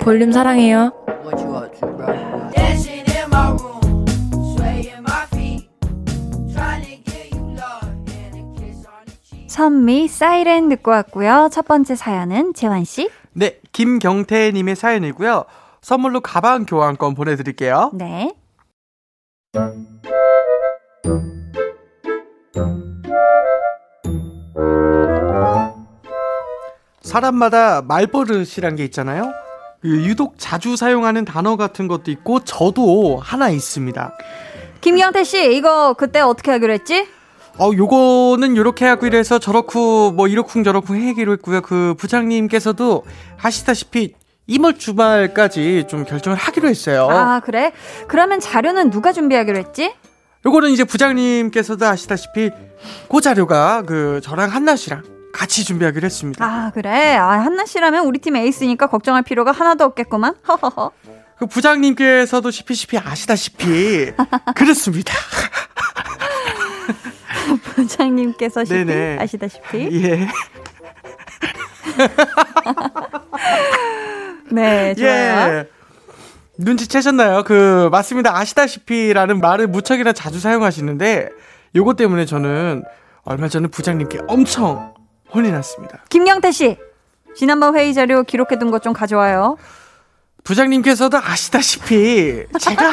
볼륨 0.00 0.32
사랑해요. 0.32 1.01
선미 9.62 10.08
사이렌 10.08 10.68
듣고 10.70 10.90
왔고요. 10.90 11.48
첫 11.52 11.68
번째 11.68 11.94
사연은 11.94 12.52
재환 12.52 12.82
씨. 12.82 13.08
네, 13.32 13.60
김경태 13.70 14.50
님의 14.50 14.74
사연이고요. 14.74 15.44
선물로 15.80 16.20
가방 16.20 16.66
교환권 16.66 17.14
보내 17.14 17.36
드릴게요. 17.36 17.92
네. 17.94 18.34
사람마다 27.02 27.82
말버릇이란 27.82 28.74
게 28.74 28.84
있잖아요. 28.86 29.30
그 29.80 29.88
유독 30.04 30.34
자주 30.38 30.74
사용하는 30.74 31.24
단어 31.24 31.54
같은 31.54 31.86
것도 31.86 32.10
있고 32.10 32.40
저도 32.40 33.20
하나 33.22 33.48
있습니다. 33.48 34.12
김경태 34.80 35.22
씨, 35.22 35.54
이거 35.54 35.94
그때 35.96 36.18
어떻게 36.18 36.50
하기로 36.50 36.72
했지? 36.72 37.06
어, 37.58 37.70
요거는 37.76 38.56
요렇게 38.56 38.84
하기로 38.86 39.16
해서 39.18 39.38
저렇고 39.38 40.12
뭐 40.12 40.26
이렇쿵 40.26 40.64
저렇쿵 40.64 40.96
해기로 40.96 41.32
했고요. 41.34 41.60
그 41.60 41.94
부장님께서도 41.98 43.04
하시다시피 43.36 44.14
이번 44.46 44.78
주말까지 44.78 45.84
좀 45.88 46.04
결정을 46.04 46.36
하기로 46.38 46.68
했어요. 46.68 47.08
아, 47.10 47.40
그래? 47.40 47.72
그러면 48.08 48.40
자료는 48.40 48.90
누가 48.90 49.12
준비하기로 49.12 49.58
했지? 49.58 49.94
요거는 50.44 50.70
이제 50.70 50.82
부장님께서도 50.84 51.86
아시다시피 51.86 52.50
그 53.08 53.20
자료가 53.20 53.82
그 53.86 54.20
저랑 54.24 54.50
한나 54.50 54.74
씨랑 54.74 55.02
같이 55.32 55.64
준비하기로 55.64 56.04
했습니다. 56.04 56.44
아, 56.44 56.70
그래. 56.74 57.14
아, 57.16 57.28
한나 57.28 57.64
씨라면 57.64 58.06
우리 58.06 58.18
팀 58.18 58.36
에이스니까 58.36 58.88
걱정할 58.88 59.22
필요가 59.22 59.52
하나도 59.52 59.84
없겠구만. 59.84 60.34
허허허. 60.48 60.90
그 61.38 61.46
부장님께서도 61.46 62.50
시피시피 62.50 62.98
아시다시피 62.98 64.12
그렇습니다. 64.54 65.14
부장님께서 67.64 68.64
시피 68.64 68.84
네네. 68.84 69.18
아시다시피. 69.20 69.88
예. 70.04 70.28
네, 74.50 74.94
좋아요. 74.94 75.58
예. 75.58 75.68
눈치채셨나요? 76.58 77.42
그 77.44 77.88
맞습니다. 77.90 78.36
아시다시피라는 78.36 79.40
말을 79.40 79.66
무척이나 79.66 80.12
자주 80.12 80.38
사용하시는데 80.38 81.30
요것 81.74 81.96
때문에 81.96 82.26
저는 82.26 82.84
얼마 83.24 83.48
전에 83.48 83.68
부장님께 83.68 84.20
엄청 84.28 84.94
혼이 85.34 85.50
났습니다. 85.50 86.04
김경태 86.10 86.52
씨. 86.52 86.76
지난번 87.34 87.74
회의 87.76 87.94
자료 87.94 88.22
기록해둔 88.24 88.70
것 88.70 88.80
좀 88.80 88.92
가져와요. 88.92 89.56
부장님께서도 90.44 91.18
아시다시피 91.18 92.44
제가 92.58 92.90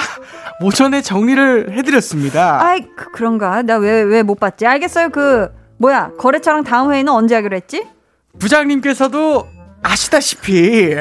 오전에 0.62 1.02
정리를 1.02 1.72
해드렸습니다. 1.74 2.62
아이, 2.62 2.86
그, 2.96 3.12
그런가? 3.12 3.62
나 3.64 3.78
왜, 3.78 4.02
왜 4.04 4.22
못 4.24 4.40
봤지? 4.40 4.66
알겠어요. 4.68 5.10
그, 5.10 5.50
뭐야. 5.78 6.12
거래처랑 6.20 6.64
다음 6.64 6.92
회의는 6.92 7.12
언제 7.12 7.36
하기로 7.36 7.56
했지? 7.56 7.88
부장님께서도 8.38 9.48
아시다시피 9.82 10.96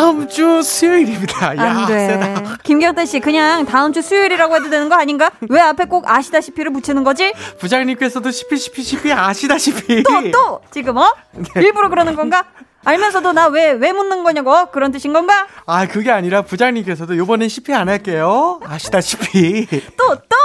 다음 0.00 0.26
주 0.28 0.62
수요일입니다. 0.62 1.56
야. 1.58 1.86
세다. 1.86 2.56
김경태 2.62 3.04
씨, 3.04 3.20
그냥 3.20 3.66
다음 3.66 3.92
주 3.92 4.00
수요일이라고 4.00 4.56
해도 4.56 4.70
되는 4.70 4.88
거 4.88 4.94
아닌가? 4.94 5.30
왜 5.50 5.60
앞에 5.60 5.84
꼭 5.84 6.08
아시다시피를 6.08 6.72
붙이는 6.72 7.04
거지? 7.04 7.34
부장님께서도 7.58 8.30
시피시피시피 8.30 9.12
아시다시피 9.12 10.02
또, 10.02 10.30
또! 10.30 10.60
지금, 10.70 10.96
어? 10.96 11.12
일부러 11.56 11.90
그러는 11.90 12.16
건가? 12.16 12.44
알면서도 12.82 13.34
나 13.34 13.48
왜, 13.48 13.72
왜 13.72 13.92
묻는 13.92 14.22
거냐고? 14.24 14.70
그런 14.70 14.90
뜻인 14.90 15.12
건가? 15.12 15.46
아 15.66 15.86
그게 15.86 16.10
아니라 16.10 16.40
부장님께서도 16.40 17.14
요번엔 17.18 17.50
시피 17.50 17.74
안 17.74 17.90
할게요. 17.90 18.58
아시다시피 18.64 19.66
또, 19.98 20.14
또! 20.14 20.36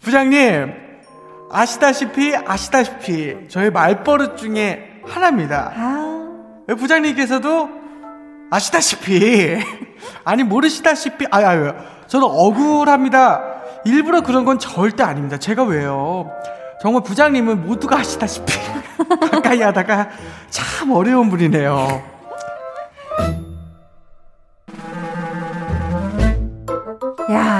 부장님 0.00 0.72
아시다시피 1.50 2.36
아시다시피 2.36 3.48
저희 3.48 3.70
말버릇 3.70 4.36
중에 4.36 5.00
하나입니다. 5.04 5.72
아, 5.74 6.74
부장님께서도 6.78 7.79
아시다시피 8.50 9.56
아니 10.24 10.42
모르시다시피 10.42 11.26
아유 11.30 11.46
아유 11.46 11.72
저는 12.06 12.26
억울합니다. 12.28 13.60
일부러 13.84 14.20
그런 14.22 14.44
건 14.44 14.58
절대 14.58 15.02
아닙니다. 15.02 15.38
제가 15.38 15.62
왜요? 15.62 16.30
정말 16.82 17.02
부장님은 17.02 17.66
모두가 17.66 17.98
아시다시피 17.98 18.52
가까이 19.30 19.62
하다가 19.62 20.08
참 20.50 20.90
어려운 20.90 21.30
분이네요. 21.30 22.02
야, 27.30 27.59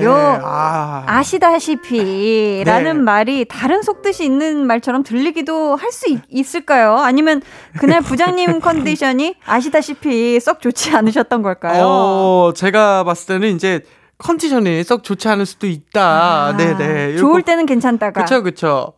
네. 0.00 0.06
요, 0.06 0.40
아, 0.42 1.04
아시다시피라는 1.06 2.96
네. 2.98 3.02
말이 3.02 3.44
다른 3.48 3.82
속뜻이 3.82 4.24
있는 4.24 4.66
말처럼 4.66 5.02
들리기도 5.02 5.76
할 5.76 5.90
수 5.90 6.06
있을까요? 6.28 6.96
아니면 6.98 7.42
그날 7.78 8.00
부장님 8.00 8.60
컨디션이 8.62 9.34
아시다시피 9.44 10.38
썩 10.38 10.60
좋지 10.60 10.94
않으셨던 10.94 11.42
걸까요? 11.42 11.82
어, 11.84 12.52
제가 12.54 13.02
봤을 13.02 13.26
때는 13.40 13.56
이제 13.56 13.80
컨디션이 14.22 14.84
썩 14.84 15.02
좋지 15.02 15.28
않을 15.28 15.46
수도 15.46 15.66
있다. 15.66 16.00
아, 16.48 16.56
네네. 16.56 17.16
좋을 17.16 17.42
때는 17.42 17.66
괜찮다가. 17.66 18.22
그쵸, 18.22 18.42
그쵸. 18.42 18.92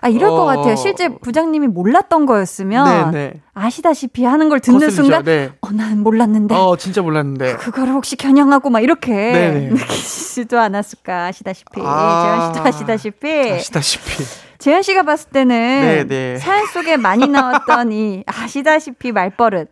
아, 0.00 0.08
이럴 0.08 0.30
것 0.30 0.42
어. 0.42 0.44
같아요. 0.46 0.76
실제 0.76 1.08
부장님이 1.08 1.66
몰랐던 1.66 2.26
거였으면 2.26 3.10
네네. 3.12 3.34
아시다시피 3.54 4.24
하는 4.24 4.48
걸 4.48 4.60
듣는 4.60 4.78
거슬리죠. 4.78 5.02
순간 5.02 5.24
네. 5.24 5.50
어, 5.60 5.70
난 5.72 6.02
몰랐는데. 6.02 6.54
어, 6.54 6.76
진짜 6.76 7.02
몰랐는데. 7.02 7.56
그거를 7.56 7.92
혹시 7.92 8.16
겨냥하고 8.16 8.70
막 8.70 8.80
이렇게 8.80 9.12
네네. 9.32 9.68
느끼지도 9.70 10.58
않았을까 10.58 11.26
아시다시피 11.26 11.80
아. 11.84 12.22
재현 12.22 12.54
씨도 12.54 12.68
아시다시피 12.68 13.50
아시다시피. 13.52 14.24
재현 14.58 14.82
씨가 14.82 15.02
봤을 15.02 15.30
때는 15.30 16.06
네네. 16.08 16.38
사연 16.38 16.66
속에 16.66 16.96
많이 16.96 17.26
나왔던 17.28 17.92
이 17.92 18.24
아시다시피 18.26 19.12
말버릇 19.12 19.68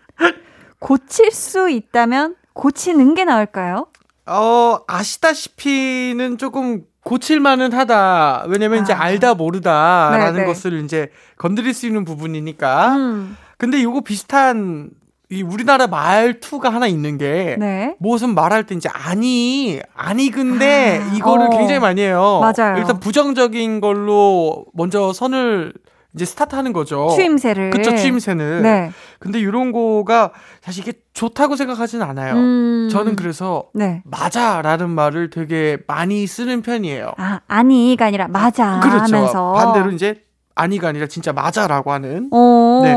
고칠 0.78 1.30
수 1.30 1.68
있다면 1.70 2.36
고치는 2.52 3.14
게 3.14 3.24
나을까요? 3.24 3.86
어, 4.26 4.78
아시다시피는 4.86 6.38
조금 6.38 6.82
고칠만은 7.04 7.72
하다. 7.72 8.46
왜냐면 8.48 8.82
이제 8.82 8.92
아. 8.92 9.02
알다 9.02 9.34
모르다라는 9.34 10.34
네네. 10.34 10.46
것을 10.46 10.84
이제 10.84 11.10
건드릴 11.38 11.72
수 11.72 11.86
있는 11.86 12.04
부분이니까. 12.04 12.96
음. 12.96 13.36
근데 13.58 13.82
요거 13.82 14.00
비슷한 14.00 14.90
이 15.30 15.42
우리나라 15.42 15.88
말투가 15.88 16.68
하나 16.68 16.86
있는 16.86 17.18
게 17.18 17.56
네. 17.58 17.96
무슨 17.98 18.34
말할 18.34 18.64
때 18.64 18.74
이제 18.76 18.88
아니 18.92 19.80
아니 19.94 20.30
근데 20.30 21.00
아, 21.02 21.14
이거를 21.14 21.46
어. 21.46 21.50
굉장히 21.50 21.80
많이 21.80 22.00
해요. 22.00 22.40
맞아요. 22.40 22.78
일단 22.78 23.00
부정적인 23.00 23.80
걸로 23.80 24.66
먼저 24.72 25.12
선을 25.12 25.72
이제 26.16 26.24
스타트하는 26.24 26.72
거죠. 26.72 27.08
추임새를. 27.14 27.70
그쵸 27.70 27.94
추임새는. 27.94 28.62
네. 28.62 28.90
근데 29.18 29.38
이런 29.38 29.70
거가 29.70 30.32
사실 30.62 30.82
이게 30.88 30.98
좋다고 31.12 31.56
생각하진 31.56 32.00
않아요. 32.02 32.34
음. 32.34 32.88
저는 32.90 33.16
그래서 33.16 33.68
네. 33.74 34.02
맞아라는 34.04 34.88
말을 34.90 35.28
되게 35.28 35.76
많이 35.86 36.26
쓰는 36.26 36.62
편이에요. 36.62 37.12
아, 37.18 37.40
아니가 37.46 38.06
아니라 38.06 38.28
맞아 38.28 38.80
그렇죠. 38.80 39.14
하면서. 39.14 39.52
반대로 39.52 39.90
이제 39.90 40.24
아니가 40.54 40.88
아니라 40.88 41.06
진짜 41.06 41.34
맞아라고 41.34 41.92
하는. 41.92 42.30
어. 42.32 42.80
네. 42.82 42.94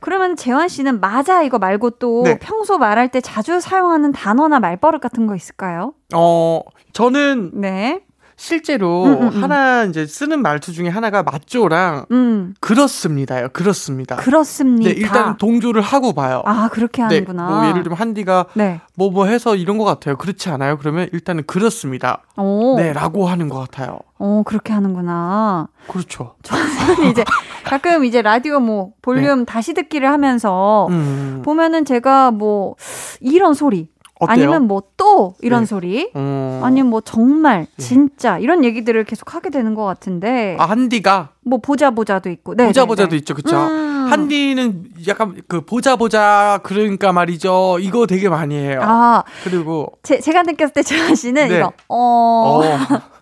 그러면 0.00 0.36
재환 0.36 0.68
씨는 0.68 1.00
맞아 1.00 1.42
이거 1.42 1.58
말고 1.58 1.90
또 1.98 2.22
네. 2.24 2.38
평소 2.38 2.78
말할 2.78 3.08
때 3.08 3.20
자주 3.20 3.58
사용하는 3.58 4.12
단어나 4.12 4.60
말버릇 4.60 5.00
같은 5.00 5.26
거 5.26 5.34
있을까요? 5.34 5.94
어 6.14 6.60
저는 6.92 7.50
네. 7.54 8.00
실제로 8.36 9.04
음, 9.04 9.12
음, 9.12 9.28
음. 9.28 9.42
하나 9.42 9.84
이제 9.84 10.06
쓰는 10.06 10.42
말투 10.42 10.72
중에 10.72 10.88
하나가 10.88 11.22
맞죠랑 11.22 12.06
음. 12.10 12.54
그렇습니다요. 12.60 13.48
그렇습니다. 13.52 14.16
그렇습니다. 14.16 14.90
네, 14.90 14.96
일단 14.96 15.36
동조를 15.36 15.82
하고 15.82 16.12
봐요. 16.12 16.42
아, 16.44 16.68
그렇게 16.70 17.02
네, 17.02 17.16
하는구나. 17.16 17.48
뭐 17.48 17.68
예를 17.68 17.82
들면 17.82 17.98
한디가 17.98 18.46
네. 18.54 18.80
뭐뭐 18.96 19.26
해서 19.26 19.54
이런 19.54 19.78
것 19.78 19.84
같아요. 19.84 20.16
그렇지 20.16 20.48
않아요? 20.50 20.78
그러면 20.78 21.08
일단은 21.12 21.44
그렇습니다. 21.46 22.22
오. 22.36 22.76
네라고 22.76 23.26
하는 23.28 23.48
것 23.48 23.58
같아요. 23.60 23.98
어, 24.18 24.42
그렇게 24.44 24.72
하는구나. 24.72 25.68
그렇죠. 25.88 26.34
저는 26.42 27.10
이제 27.10 27.24
가끔 27.64 28.04
이제 28.04 28.22
라디오 28.22 28.60
뭐 28.60 28.92
볼륨 29.02 29.44
다시 29.44 29.74
듣기를 29.74 30.08
하면서 30.10 30.86
네. 30.90 30.96
음, 30.96 31.42
보면은 31.44 31.84
제가 31.84 32.30
뭐 32.30 32.76
이런 33.20 33.54
소리 33.54 33.88
어때요? 34.24 34.32
아니면 34.32 34.66
뭐 34.66 34.82
또 35.04 35.34
이런 35.42 35.60
네. 35.60 35.66
소리 35.66 36.10
음, 36.16 36.60
아니면 36.64 36.88
뭐 36.90 37.00
정말 37.00 37.66
예. 37.78 37.82
진짜 37.82 38.38
이런 38.38 38.64
얘기들을 38.64 39.04
계속 39.04 39.34
하게 39.34 39.50
되는 39.50 39.74
것 39.74 39.84
같은데 39.84 40.56
아, 40.58 40.64
한디가 40.64 41.28
뭐 41.42 41.58
보자 41.60 41.90
보자도 41.90 42.30
있고 42.30 42.54
네, 42.54 42.66
보자 42.66 42.80
네, 42.82 42.86
보자도 42.86 43.10
네. 43.10 43.16
있죠, 43.16 43.34
그쵸? 43.34 43.56
음. 43.56 44.06
한디는 44.10 44.84
약간 45.06 45.36
그 45.46 45.60
보자 45.60 45.96
보자 45.96 46.60
그러니까 46.62 47.12
말이죠. 47.12 47.78
이거 47.80 48.06
되게 48.06 48.28
많이 48.28 48.56
해요. 48.56 48.80
아, 48.82 49.24
그리고 49.44 49.92
제, 50.02 50.18
제가 50.20 50.42
느꼈을 50.42 50.72
때 50.72 50.82
재환 50.82 51.14
씨는 51.14 51.48
네. 51.48 51.58
이거 51.58 51.72
어, 51.88 52.60
어, 52.60 52.62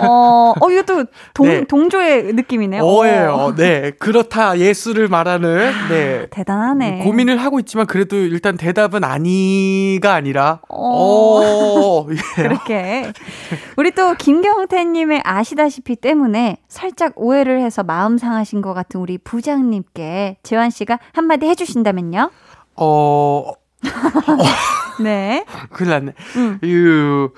어, 0.00 0.54
어 0.60 0.70
이것도 0.70 1.04
동, 1.34 1.46
네. 1.46 1.64
동조의 1.64 2.32
느낌이네요. 2.34 2.82
어예요. 2.84 3.54
네, 3.56 3.92
그렇다 3.98 4.58
예수를 4.58 5.08
말하는 5.08 5.72
네. 5.88 6.26
대단하네. 6.30 7.04
고민을 7.04 7.38
하고 7.38 7.60
있지만 7.60 7.86
그래도 7.86 8.16
일단 8.16 8.56
대답은 8.56 9.04
아니가 9.04 10.14
아니라 10.14 10.60
어. 10.68 11.40
어, 11.42 12.06
예. 12.10 12.42
그렇게 12.42 13.12
우리 13.76 13.90
또 13.92 14.14
김경태 14.14 14.84
님의 14.84 15.22
아시다시피 15.24 15.96
때문에 15.96 16.58
살짝 16.68 17.12
오해를 17.16 17.60
해서 17.60 17.82
마음 17.82 18.18
상하신 18.18 18.62
것 18.62 18.74
같은 18.74 19.00
우리 19.00 19.18
부장님께 19.18 20.38
재환 20.42 20.70
씨가 20.70 20.98
한마디 21.12 21.46
해 21.46 21.54
주신다면요? 21.54 22.30
어, 22.76 23.52
네. 25.02 25.44
큰일 25.70 25.90
났네. 25.90 26.12
음. 26.36 26.58
유, 26.62 26.68
유, 26.68 27.32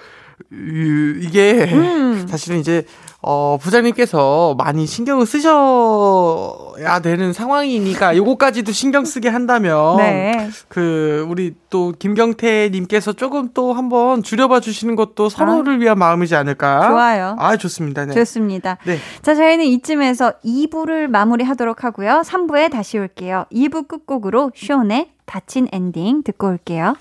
이게 0.50 1.68
음. 1.72 2.26
사실은 2.28 2.58
이제 2.58 2.84
어, 3.26 3.56
부장님께서 3.58 4.54
많이 4.58 4.86
신경을 4.86 5.24
쓰셔야 5.24 7.00
되는 7.00 7.32
상황이니까 7.32 8.16
요거까지도 8.18 8.72
신경 8.72 9.06
쓰게 9.06 9.30
한다면 9.30 9.96
네. 9.96 10.50
그 10.68 11.26
우리 11.30 11.54
또 11.70 11.94
김경태 11.98 12.68
님께서 12.70 13.14
조금 13.14 13.48
또 13.54 13.72
한번 13.72 14.22
줄여봐 14.22 14.60
주시는 14.60 14.94
것도 14.94 15.30
서로를 15.30 15.80
위한 15.80 15.98
마음이지 15.98 16.36
않을까? 16.36 16.88
좋아요. 16.88 17.36
아, 17.38 17.56
좋습니다. 17.56 18.04
네. 18.04 18.12
좋습니다. 18.12 18.76
네. 18.84 18.98
자, 19.22 19.34
저희는 19.34 19.64
이쯤에서 19.64 20.34
2부를 20.44 21.06
마무리하도록 21.08 21.82
하고요. 21.82 22.22
3부에 22.26 22.70
다시 22.70 22.98
올게요. 22.98 23.46
2부 23.50 23.88
끝곡으로 23.88 24.52
쇼의 24.54 25.08
닫힌 25.24 25.68
엔딩 25.72 26.22
듣고 26.22 26.48
올게요. 26.48 26.94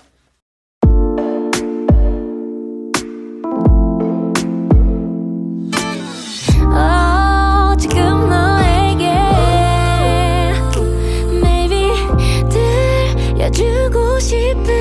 싶은. 14.20 14.72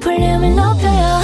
볼륨을 0.00 0.54
높여요 0.56 1.21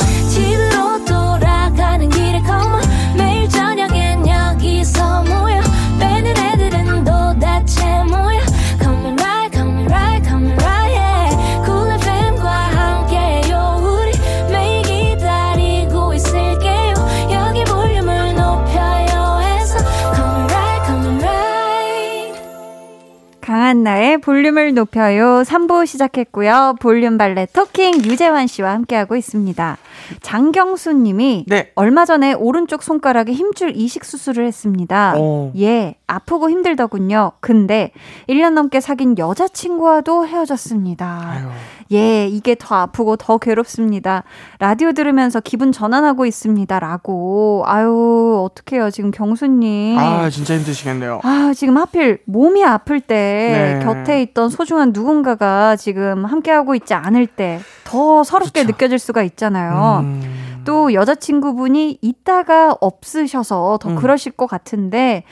강한 23.68 23.82
나의 23.82 24.16
볼륨을 24.16 24.72
높여요. 24.72 25.42
3부 25.42 25.84
시작했고요. 25.84 26.76
볼륨 26.80 27.18
발레 27.18 27.48
토킹 27.52 28.02
유재환 28.02 28.46
씨와 28.46 28.72
함께하고 28.72 29.14
있습니다. 29.14 29.76
장경수 30.22 30.94
님이 30.94 31.44
네. 31.46 31.70
얼마 31.74 32.06
전에 32.06 32.32
오른쪽 32.32 32.82
손가락에 32.82 33.32
힘줄 33.32 33.76
이식 33.76 34.06
수술을 34.06 34.46
했습니다. 34.46 35.16
어. 35.18 35.52
예, 35.58 35.96
아프고 36.06 36.48
힘들더군요. 36.48 37.32
근데 37.40 37.92
1년 38.26 38.54
넘게 38.54 38.80
사귄 38.80 39.18
여자친구와도 39.18 40.26
헤어졌습니다. 40.26 41.06
아유. 41.06 41.48
예, 41.92 42.26
이게 42.26 42.54
더 42.58 42.74
아프고 42.76 43.16
더 43.16 43.38
괴롭습니다. 43.38 44.24
라디오 44.58 44.92
들으면서 44.92 45.40
기분 45.40 45.72
전환하고 45.72 46.26
있습니다. 46.26 46.78
라고. 46.80 47.62
아유, 47.66 48.48
어떡해요. 48.50 48.90
지금 48.90 49.10
경수님. 49.10 49.98
아, 49.98 50.28
진짜 50.30 50.54
힘드시겠네요. 50.56 51.20
아, 51.22 51.52
지금 51.56 51.76
하필 51.78 52.20
몸이 52.26 52.64
아플 52.64 53.00
때 53.00 53.78
네. 53.78 53.84
곁에 53.84 54.22
있던 54.22 54.50
소중한 54.50 54.92
누군가가 54.92 55.76
지금 55.76 56.24
함께하고 56.24 56.74
있지 56.74 56.94
않을 56.94 57.26
때 57.26 57.60
더 57.88 58.22
서럽게 58.22 58.60
그쵸. 58.60 58.72
느껴질 58.72 58.98
수가 58.98 59.22
있잖아요. 59.22 60.00
음. 60.02 60.62
또 60.66 60.92
여자친구분이 60.92 61.98
있다가 62.02 62.76
없으셔서 62.80 63.78
더 63.80 63.88
음. 63.88 63.96
그러실 63.96 64.32
것 64.32 64.46
같은데 64.46 65.24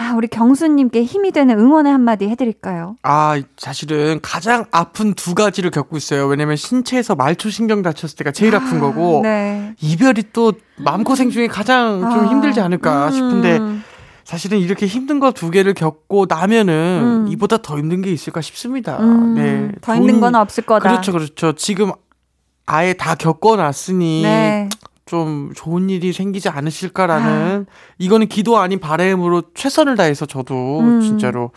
아, 0.00 0.14
우리 0.16 0.28
경수님께 0.28 1.02
힘이 1.02 1.32
되는 1.32 1.58
응원의 1.58 1.90
한마디 1.90 2.28
해드릴까요? 2.28 2.96
아, 3.02 3.40
사실은 3.56 4.20
가장 4.22 4.64
아픈 4.70 5.12
두 5.14 5.34
가지를 5.34 5.70
겪고 5.72 5.96
있어요. 5.96 6.26
왜냐면 6.26 6.54
신체에서 6.56 7.16
말초 7.16 7.50
신경 7.50 7.82
다쳤을 7.82 8.16
때가 8.16 8.30
제일 8.30 8.54
아 8.54 8.60
픈 8.60 8.78
거고 8.78 9.20
네. 9.24 9.74
이별이 9.80 10.24
또 10.32 10.52
마음고생 10.76 11.30
중에 11.30 11.48
가장 11.48 12.00
좀 12.00 12.10
아, 12.10 12.26
힘들지 12.28 12.60
않을까 12.60 13.08
음. 13.08 13.12
싶은데 13.12 13.58
사실은 14.24 14.58
이렇게 14.58 14.86
힘든 14.86 15.18
거 15.20 15.32
두 15.32 15.50
개를 15.50 15.74
겪고 15.74 16.26
나면은 16.28 17.24
음. 17.26 17.32
이보다 17.32 17.56
더 17.58 17.76
힘든 17.78 18.00
게 18.02 18.12
있을까 18.12 18.40
싶습니다. 18.40 18.98
음, 19.00 19.34
네. 19.34 19.72
더 19.80 19.96
힘든 19.96 20.14
돈- 20.14 20.20
건 20.20 20.34
없을 20.36 20.64
거다. 20.64 20.88
그렇죠, 20.90 21.12
그렇죠. 21.12 21.52
지금 21.54 21.90
아예 22.66 22.92
다 22.92 23.14
겪어놨으니 23.14 24.22
네. 24.22 24.68
좀 25.08 25.52
좋은 25.54 25.88
일이 25.88 26.12
생기지 26.12 26.50
않으실까라는 26.50 27.66
이거는 27.98 28.28
기도 28.28 28.58
아닌 28.58 28.78
바램으로 28.78 29.42
최선을 29.54 29.96
다해서 29.96 30.26
저도 30.26 30.80
음. 30.80 31.00
진짜로 31.00 31.50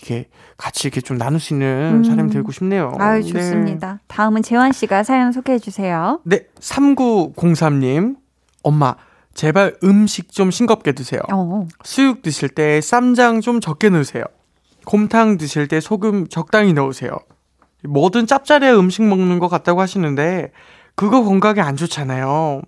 이게 0.00 0.28
같이 0.56 0.88
이렇게 0.88 1.00
좀 1.02 1.18
나눌 1.18 1.38
수 1.38 1.52
있는 1.52 1.98
음. 1.98 2.04
사람이 2.04 2.30
되고 2.30 2.50
싶네요. 2.50 2.94
아유, 2.98 3.22
네. 3.22 3.28
좋습니다. 3.32 4.00
다음은 4.06 4.42
재환 4.42 4.72
씨가 4.72 5.02
사연 5.02 5.32
소개해 5.32 5.58
주세요. 5.58 6.20
네, 6.24 6.46
3903님. 6.58 8.16
엄마, 8.62 8.94
제발 9.34 9.76
음식 9.84 10.32
좀 10.32 10.50
싱겁게 10.50 10.92
드세요. 10.92 11.20
어. 11.32 11.66
수육 11.82 12.22
드실 12.22 12.48
때 12.48 12.80
쌈장 12.80 13.42
좀 13.42 13.60
적게 13.60 13.90
넣으세요. 13.90 14.24
곰탕 14.86 15.36
드실 15.36 15.68
때 15.68 15.80
소금 15.80 16.28
적당히 16.28 16.72
넣으세요. 16.72 17.10
뭐든 17.86 18.26
짭짤해야 18.26 18.78
음식 18.78 19.02
먹는 19.02 19.38
것 19.38 19.48
같다고 19.48 19.82
하시는데 19.82 20.52
그거 20.94 21.22
건강에 21.22 21.60
안 21.60 21.76
좋잖아요. 21.76 22.62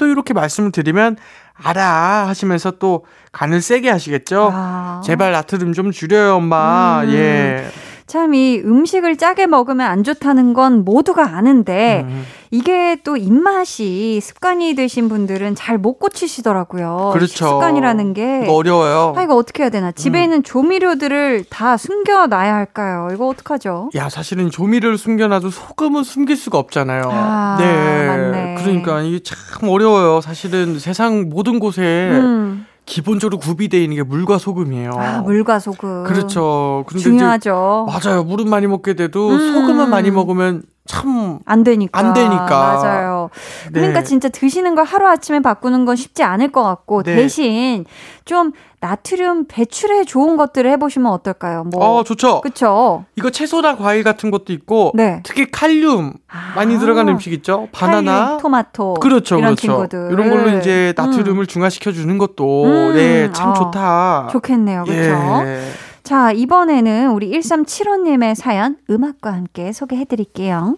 또 0.00 0.06
이렇게 0.06 0.32
말씀을 0.32 0.72
드리면 0.72 1.18
알아 1.62 2.26
하시면서 2.26 2.72
또 2.72 3.04
간을 3.32 3.60
세게 3.60 3.90
하시겠죠. 3.90 4.50
아. 4.50 5.02
제발 5.04 5.32
나트륨 5.32 5.74
좀 5.74 5.90
줄여요, 5.92 6.36
엄마. 6.36 7.02
음. 7.04 7.12
예. 7.12 7.70
참 8.10 8.34
이 8.34 8.60
음식을 8.64 9.16
짜게 9.16 9.46
먹으면 9.46 9.86
안 9.88 10.04
좋다는 10.04 10.52
건 10.52 10.84
모두가 10.84 11.36
아는데 11.36 12.04
음. 12.08 12.24
이게 12.50 12.96
또 13.04 13.16
입맛이 13.16 14.20
습관이 14.20 14.74
되신 14.74 15.08
분들은 15.08 15.54
잘 15.54 15.78
못 15.78 15.98
고치시더라고요. 15.98 17.10
그렇죠. 17.14 17.46
습관이라는 17.46 18.12
게 18.14 18.46
어려워요. 18.48 19.14
아 19.16 19.22
이거 19.22 19.34
어떻게 19.36 19.62
해야 19.62 19.70
되나? 19.70 19.92
집에 19.92 20.18
음. 20.20 20.24
있는 20.24 20.42
조미료들을 20.42 21.44
다 21.48 21.76
숨겨놔야 21.76 22.54
할까요? 22.54 23.08
이거 23.12 23.28
어떡하죠? 23.28 23.90
야, 23.94 24.08
사실은 24.08 24.50
조미료를 24.50 24.98
숨겨놔도 24.98 25.50
소금은 25.50 26.02
숨길 26.04 26.36
수가 26.36 26.58
없잖아요. 26.58 27.02
아, 27.06 27.56
네. 27.58 28.06
맞네. 28.06 28.54
그러니까 28.58 29.00
이게 29.02 29.20
참 29.20 29.68
어려워요. 29.68 30.20
사실은 30.20 30.78
세상 30.78 31.28
모든 31.30 31.58
곳에 31.58 32.10
음. 32.12 32.66
기본적으로 32.86 33.38
구비되어 33.38 33.80
있는 33.80 33.96
게 33.96 34.02
물과 34.02 34.38
소금이에요. 34.38 34.90
아 34.94 35.20
물과 35.20 35.58
소금. 35.60 36.04
그렇죠. 36.04 36.84
근데 36.88 37.02
중요하죠. 37.02 37.86
이제 37.88 38.08
맞아요. 38.08 38.24
물은 38.24 38.48
많이 38.48 38.66
먹게 38.66 38.94
돼도 38.94 39.28
음. 39.30 39.52
소금은 39.52 39.90
많이 39.90 40.10
먹으면 40.10 40.62
참 40.86 41.40
안 41.44 41.62
되니까. 41.62 41.98
안 41.98 42.12
되니까. 42.12 42.48
맞아요. 42.48 43.30
네. 43.66 43.80
그러니까 43.80 44.02
진짜 44.02 44.28
드시는 44.28 44.74
걸 44.74 44.84
하루 44.84 45.06
아침에 45.06 45.40
바꾸는 45.40 45.84
건 45.84 45.94
쉽지 45.94 46.22
않을 46.24 46.50
것 46.50 46.62
같고 46.64 47.02
네. 47.04 47.14
대신 47.14 47.84
좀 48.24 48.52
나트륨 48.80 49.44
배출에 49.46 50.04
좋은 50.04 50.36
것들을 50.38 50.70
해보시면 50.72 51.12
어떨까요? 51.12 51.64
뭐 51.64 51.84
어, 51.84 52.02
좋죠. 52.04 52.40
그쵸? 52.40 53.04
이거 53.14 53.30
채소나 53.30 53.76
과일 53.76 54.02
같은 54.02 54.30
것도 54.30 54.52
있고 54.54 54.92
네. 54.94 55.20
특히 55.22 55.50
칼륨 55.50 56.14
많이 56.56 56.76
아. 56.76 56.78
들어간 56.78 57.08
음식 57.08 57.32
있죠. 57.34 57.68
바나나, 57.72 58.24
칼륨, 58.24 58.38
토마토, 58.40 58.94
그렇죠, 58.94 59.36
이런 59.36 59.54
그렇죠. 59.54 59.60
친구들 59.60 60.08
이런 60.12 60.30
걸로 60.30 60.58
이제 60.58 60.94
나트륨을 60.96 61.46
중화시켜 61.46 61.92
주는 61.92 62.16
것도 62.16 62.64
음. 62.64 62.94
네, 62.94 63.30
참 63.32 63.50
아, 63.50 63.54
좋다. 63.54 64.28
좋겠네요, 64.32 64.84
그렇죠? 64.84 65.46
예. 65.46 65.60
자 66.02 66.32
이번에는 66.32 67.10
우리 67.10 67.30
1375님의 67.30 68.34
사연 68.34 68.76
음악과 68.88 69.32
함께 69.32 69.72
소개해드릴게요. 69.72 70.76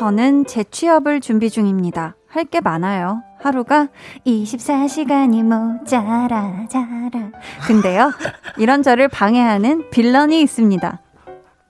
저는 0.00 0.46
재취업을 0.46 1.20
준비 1.20 1.50
중입니다. 1.50 2.14
할 2.26 2.46
게 2.46 2.60
많아요. 2.62 3.22
하루가 3.42 3.88
24시간이 4.26 5.42
모자라 5.42 6.66
자라. 6.70 7.30
근데요, 7.66 8.10
이런 8.56 8.82
저를 8.82 9.08
방해하는 9.08 9.90
빌런이 9.90 10.40
있습니다. 10.40 11.00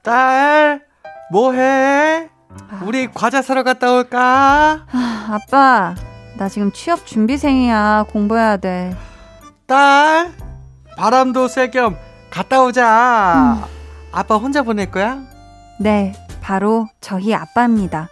딸, 0.05 0.83
뭐 1.33 1.55
해? 1.55 2.29
우리 2.85 3.09
과자 3.13 3.43
사러 3.43 3.65
갔다 3.65 3.93
올까? 3.93 4.87
아, 4.93 5.27
아빠, 5.31 5.97
나 6.39 6.49
지금 6.49 6.71
취업 6.71 7.05
준비생이야. 7.07 8.05
공부해야 8.13 8.59
돼. 8.59 8.95
딸, 9.67 10.31
바람도 10.97 11.49
쐴 11.49 11.73
겸 11.73 11.97
갔다 12.31 12.63
오자. 12.63 13.67
아빠 14.13 14.37
혼자 14.37 14.63
보낼 14.63 14.89
거야? 14.89 15.19
네, 15.81 16.13
바로 16.41 16.87
저희 17.01 17.35
아빠입니다. 17.35 18.09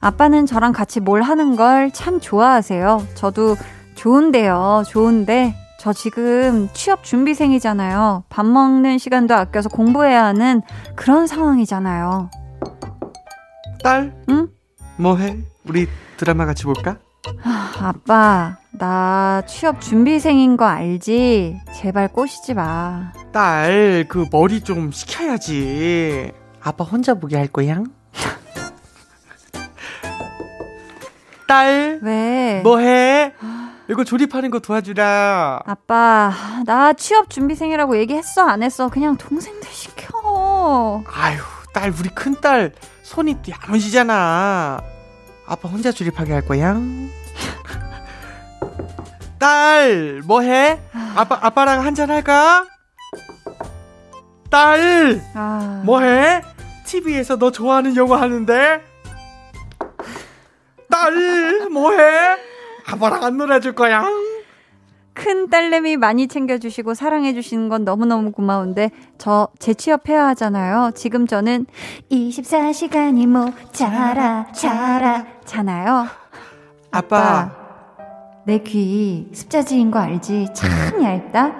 아빠는 0.00 0.46
저랑 0.46 0.72
같이 0.72 1.00
뭘 1.00 1.22
하는 1.22 1.56
걸 1.56 1.90
참 1.92 2.20
좋아하세요. 2.20 3.06
저도 3.14 3.56
좋은데요, 3.94 4.84
좋은데. 4.88 5.54
저 5.80 5.92
지금 5.92 6.68
취업 6.72 7.04
준비생이잖아요. 7.04 8.24
밥 8.28 8.44
먹는 8.46 8.98
시간도 8.98 9.34
아껴서 9.34 9.68
공부해야 9.68 10.24
하는 10.24 10.60
그런 10.96 11.26
상황이잖아요. 11.26 12.30
딸, 13.82 14.12
응? 14.28 14.48
뭐 14.96 15.16
해? 15.16 15.36
우리 15.64 15.86
드라마 16.16 16.46
같이 16.46 16.64
볼까? 16.64 16.96
아, 17.44 17.72
아빠, 17.80 18.56
나 18.72 19.42
취업 19.46 19.80
준비생인 19.80 20.56
거 20.56 20.64
알지? 20.64 21.60
제발 21.74 22.08
꼬시지 22.08 22.54
마. 22.54 23.12
딸, 23.32 24.04
그 24.08 24.26
머리 24.32 24.60
좀 24.60 24.90
식혀야지. 24.90 26.32
아빠 26.60 26.84
혼자 26.84 27.14
보게 27.14 27.36
할 27.36 27.46
거야? 27.46 27.82
딸, 31.48 31.98
왜? 32.02 32.60
뭐해? 32.62 33.32
이거 33.88 34.04
조립하는 34.04 34.50
거 34.50 34.58
도와주라. 34.58 35.62
아빠, 35.64 36.30
나 36.66 36.92
취업 36.92 37.30
준비생이라고 37.30 37.96
얘기했어? 37.96 38.46
안 38.46 38.62
했어? 38.62 38.90
그냥 38.90 39.16
동생들 39.16 39.66
시켜. 39.70 41.02
아유, 41.10 41.38
딸, 41.72 41.90
우리 41.98 42.10
큰딸 42.10 42.72
손이 43.02 43.38
야무지잖아. 43.48 44.78
아빠 45.46 45.68
혼자 45.70 45.90
조립하게 45.90 46.34
할 46.34 46.46
거야? 46.46 46.76
딸, 49.40 50.20
뭐해? 50.26 50.78
아빠, 51.16 51.38
아빠랑 51.40 51.86
한잔 51.86 52.10
할까? 52.10 52.66
딸, 54.50 55.22
아, 55.34 55.80
뭐해? 55.86 56.42
TV에서 56.84 57.38
너 57.38 57.50
좋아하는 57.50 57.96
영화 57.96 58.20
하는데? 58.20 58.82
딸, 60.98 61.68
뭐해? 61.70 62.36
아빠랑 62.86 63.22
안 63.24 63.36
놀아줄 63.36 63.74
거야? 63.74 64.04
큰 65.14 65.48
딸내미 65.48 65.96
많이 65.96 66.26
챙겨주시고 66.28 66.94
사랑해주시는 66.94 67.68
건 67.68 67.84
너무너무 67.84 68.32
고마운데 68.32 68.90
저 69.16 69.48
재취업해야 69.58 70.26
하잖아요. 70.28 70.92
지금 70.94 71.26
저는 71.26 71.66
24시간이 72.10 73.26
모자라 73.26 74.46
자라 74.52 75.26
잖아요. 75.44 76.06
아빠, 76.90 77.50
내귀 78.44 79.30
습자지인 79.32 79.90
거 79.90 79.98
알지? 79.98 80.48
참 80.54 81.02
얇다. 81.02 81.56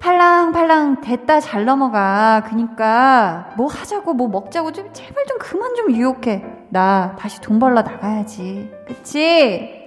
팔랑팔랑 0.00 1.02
됐다 1.02 1.40
잘 1.40 1.66
넘어가. 1.66 2.42
그니까 2.48 3.52
뭐 3.56 3.66
하자고 3.66 4.14
뭐 4.14 4.28
먹자고 4.28 4.72
좀 4.72 4.90
제발 4.94 5.26
좀 5.26 5.38
그만 5.38 5.74
좀 5.74 5.94
유혹해. 5.94 6.42
나 6.70 7.16
다시 7.18 7.40
돈 7.40 7.58
벌러 7.58 7.82
나가야지. 7.82 8.70
그치? 8.86 9.80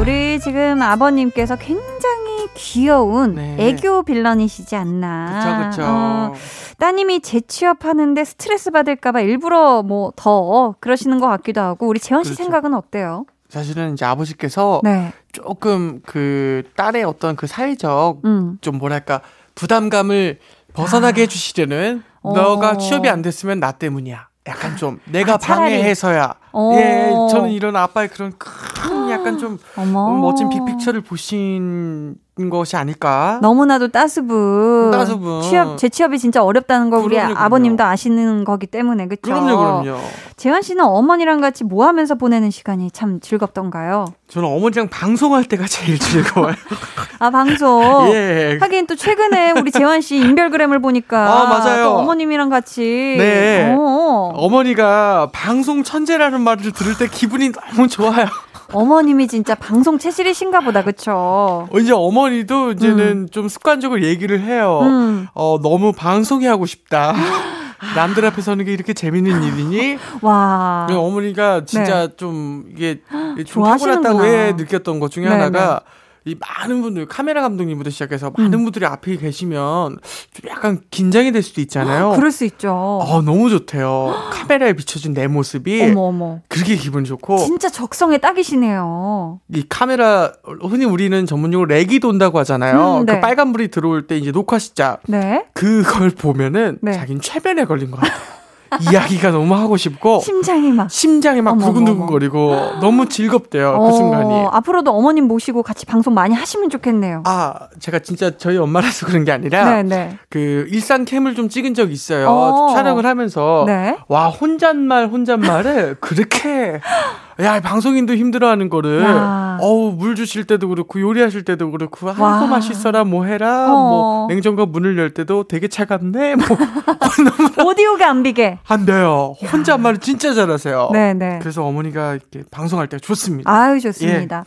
우리 0.00 0.40
지금 0.40 0.82
아버님께서 0.82 1.56
굉장히 1.56 2.48
귀여운 2.54 3.36
네. 3.36 3.56
애교 3.58 4.02
빌런이시지 4.02 4.74
않나. 4.76 5.70
그쵸, 5.70 5.82
그쵸. 5.82 5.88
어, 5.88 6.32
따님이 6.78 7.20
재취업하는데 7.20 8.24
스트레스 8.24 8.70
받을까봐 8.70 9.20
일부러 9.20 9.82
뭐 9.82 10.12
더 10.16 10.74
그러시는 10.80 11.20
것 11.20 11.28
같기도 11.28 11.60
하고 11.60 11.86
우리 11.86 11.98
재원 12.00 12.24
씨 12.24 12.30
그렇죠. 12.30 12.42
생각은 12.44 12.74
어때요? 12.74 13.24
사실은 13.48 13.92
이제 13.92 14.04
아버지께서 14.04 14.80
네, 14.82 15.12
조금 15.32 16.00
그 16.04 16.62
딸의 16.76 17.04
어떤 17.04 17.36
그 17.36 17.46
사회적 17.46 18.20
음, 18.24 18.58
좀 18.60 18.78
뭐랄까 18.78 19.20
부담감을 19.54 20.38
벗어나게 20.74 21.22
해주시려는 21.22 22.02
아. 22.06 22.18
어. 22.22 22.34
너가 22.34 22.78
취업이 22.78 23.08
안 23.08 23.22
됐으면 23.22 23.60
나 23.60 23.72
때문이야. 23.72 24.28
약간 24.46 24.76
좀 24.76 25.00
내가 25.04 25.34
아. 25.34 25.36
방해해서야. 25.38 26.34
어. 26.52 26.72
예, 26.74 27.10
저는 27.30 27.50
이런 27.50 27.76
아빠의 27.76 28.08
그런 28.08 28.32
큰 28.38 28.91
약간 29.10 29.38
좀 29.38 29.58
어머, 29.76 30.10
멋진 30.18 30.48
빅픽처를 30.48 31.00
보신 31.02 32.16
것이 32.50 32.76
아닐까. 32.76 33.38
너무나도 33.42 33.88
따스분. 33.88 34.90
따스분. 34.90 35.42
취업 35.42 35.76
재취업이 35.76 36.18
진짜 36.18 36.42
어렵다는 36.42 36.88
걸 36.90 37.00
우리 37.00 37.16
그럼요, 37.16 37.34
그럼요. 37.34 37.44
아버님도 37.46 37.84
아시는 37.84 38.44
거기 38.44 38.66
때문에 38.66 39.06
그렇죠. 39.06 39.22
그럼요, 39.22 39.82
그럼요. 39.82 40.00
재환 40.36 40.62
씨는 40.62 40.82
어머니랑 40.84 41.40
같이 41.40 41.62
뭐 41.62 41.86
하면서 41.86 42.14
보내는 42.14 42.50
시간이 42.50 42.90
참 42.90 43.20
즐겁던가요? 43.20 44.06
저는 44.28 44.48
어머니랑 44.48 44.88
방송할 44.88 45.44
때가 45.44 45.66
제일 45.66 45.98
즐거워요. 45.98 46.54
아 47.20 47.30
방송. 47.30 48.08
예. 48.12 48.58
하긴 48.60 48.86
또 48.86 48.96
최근에 48.96 49.52
우리 49.52 49.70
재환 49.70 50.00
씨 50.00 50.16
인별그램을 50.16 50.80
보니까 50.80 51.18
아, 51.42 51.44
맞아요. 51.48 51.84
또 51.84 51.96
어머님이랑 51.98 52.48
같이 52.48 52.80
네. 53.18 53.74
어, 53.78 54.32
어머니가 54.34 55.28
방송 55.32 55.82
천재라는 55.82 56.40
말을 56.40 56.72
들을 56.72 56.96
때 56.96 57.06
기분이 57.08 57.52
너무 57.52 57.88
좋아요. 57.88 58.26
어머님이 58.72 59.28
진짜 59.28 59.54
방송 59.54 59.98
체질이신가 59.98 60.60
보다 60.60 60.82
그쵸? 60.82 61.68
어, 61.70 61.78
이제 61.78 61.92
어머니도 61.92 62.72
이제는 62.72 63.28
좀 63.30 63.48
습관적으로 63.48 64.02
얘기를 64.02 64.40
해요. 64.40 64.80
음. 64.82 65.26
어, 65.34 65.58
너무 65.62 65.92
방송이 65.92 66.46
하고 66.46 66.66
싶다. 66.66 67.12
남들 67.96 68.24
앞에 68.24 68.40
서는 68.40 68.64
게 68.64 68.72
이렇게 68.72 68.92
재밌는 68.94 69.42
일이니? 69.44 69.98
와. 70.22 70.84
그래서 70.86 71.02
어머니가 71.02 71.64
진짜 71.64 72.08
좀 72.16 72.64
이게 72.72 73.00
좀 73.10 73.34
네. 73.36 73.44
좋아하시는구나. 73.44 74.08
타고났다고 74.08 74.24
해 74.24 74.52
느꼈던 74.52 75.00
것 75.00 75.10
중에 75.10 75.24
네, 75.24 75.30
하나가 75.30 75.80
이 76.24 76.36
많은 76.38 76.82
분들 76.82 77.06
카메라 77.06 77.42
감독님부터 77.42 77.90
시작해서 77.90 78.32
많은 78.36 78.54
음. 78.54 78.64
분들이 78.64 78.86
앞에 78.86 79.16
계시면 79.16 79.98
좀 80.32 80.50
약간 80.50 80.80
긴장이 80.90 81.32
될 81.32 81.42
수도 81.42 81.60
있잖아요. 81.60 82.12
그럴 82.14 82.30
수 82.30 82.44
있죠. 82.44 82.72
어, 82.72 83.22
너무 83.22 83.50
좋대요. 83.50 84.14
카메라에 84.32 84.74
비춰진 84.74 85.14
내 85.14 85.26
모습이 85.26 85.82
어머 85.82 86.02
어머. 86.02 86.40
그렇게 86.48 86.76
기분 86.76 87.04
좋고 87.04 87.38
진짜 87.38 87.68
적성에 87.68 88.18
딱이시네요. 88.18 89.40
이 89.54 89.64
카메라 89.68 90.32
흔히 90.60 90.84
우리는 90.84 91.26
전문용어로 91.26 91.66
렉이 91.66 91.98
돈다고 91.98 92.38
하잖아요. 92.40 93.00
음, 93.00 93.06
네. 93.06 93.14
그 93.14 93.20
빨간 93.20 93.52
불이 93.52 93.68
들어올 93.68 94.06
때 94.06 94.16
이제 94.16 94.30
녹화 94.30 94.58
시작 94.58 95.00
네. 95.08 95.46
그걸 95.54 96.10
보면은 96.10 96.78
네. 96.82 96.92
자긴 96.92 97.20
최면에 97.20 97.64
걸린 97.64 97.90
것 97.90 98.00
같아요. 98.00 98.41
이야기가 98.80 99.30
너무 99.30 99.54
하고 99.54 99.76
싶고 99.76 100.20
심장이 100.20 100.72
막. 100.72 100.90
심장이 100.90 101.40
막 101.40 101.58
두근두근거리고 101.58 102.80
너무 102.80 103.08
즐겁대요 103.08 103.78
그 103.78 103.92
순간이. 103.92 104.32
어, 104.32 104.48
앞으로도 104.52 104.90
어머님 104.92 105.28
모시고 105.28 105.62
같이 105.62 105.86
방송 105.86 106.14
많이 106.14 106.34
하시면 106.34 106.70
좋겠네요. 106.70 107.22
아, 107.26 107.54
제가 107.80 107.98
진짜 108.00 108.36
저희 108.36 108.56
엄마라서 108.56 109.06
그런 109.06 109.24
게 109.24 109.32
아니라 109.32 109.82
네네. 109.82 110.18
그 110.28 110.66
일산 110.70 111.04
캠을 111.04 111.34
좀 111.34 111.48
찍은 111.48 111.74
적이 111.74 111.92
있어요. 111.92 112.28
어. 112.28 112.74
촬영을 112.74 113.06
하면서 113.06 113.64
네. 113.66 113.96
와 114.08 114.28
혼잣말 114.28 115.08
혼잣말을 115.08 115.96
그렇게 116.00 116.80
야 117.40 117.60
방송인도 117.60 118.14
힘들어하는 118.14 118.68
거를 118.68 119.02
야. 119.02 119.56
어우 119.60 119.92
물 119.92 120.14
주실 120.14 120.44
때도 120.44 120.68
그렇고 120.68 121.00
요리하실 121.00 121.44
때도 121.44 121.70
그렇고 121.70 122.08
아이고 122.10 122.22
와. 122.22 122.46
맛있어라 122.46 123.04
뭐 123.04 123.24
해라 123.24 123.72
어. 123.72 123.76
뭐 123.76 124.26
냉장고 124.28 124.66
문을 124.66 124.98
열 124.98 125.10
때도 125.10 125.44
되게 125.44 125.68
차갑네 125.68 126.36
뭐 126.36 126.46
오디오가 127.66 128.08
안 128.10 128.22
비게. 128.22 128.58
안 128.68 128.84
돼요 128.84 129.34
혼잣말을 129.52 129.98
진짜 129.98 130.34
잘하세요. 130.34 130.90
네네. 130.92 131.38
그래서 131.40 131.64
어머니가 131.64 132.12
이렇게 132.14 132.42
방송할 132.50 132.88
때 132.88 132.98
좋습니다. 132.98 133.50
아유, 133.50 133.80
좋습니다. 133.80 134.44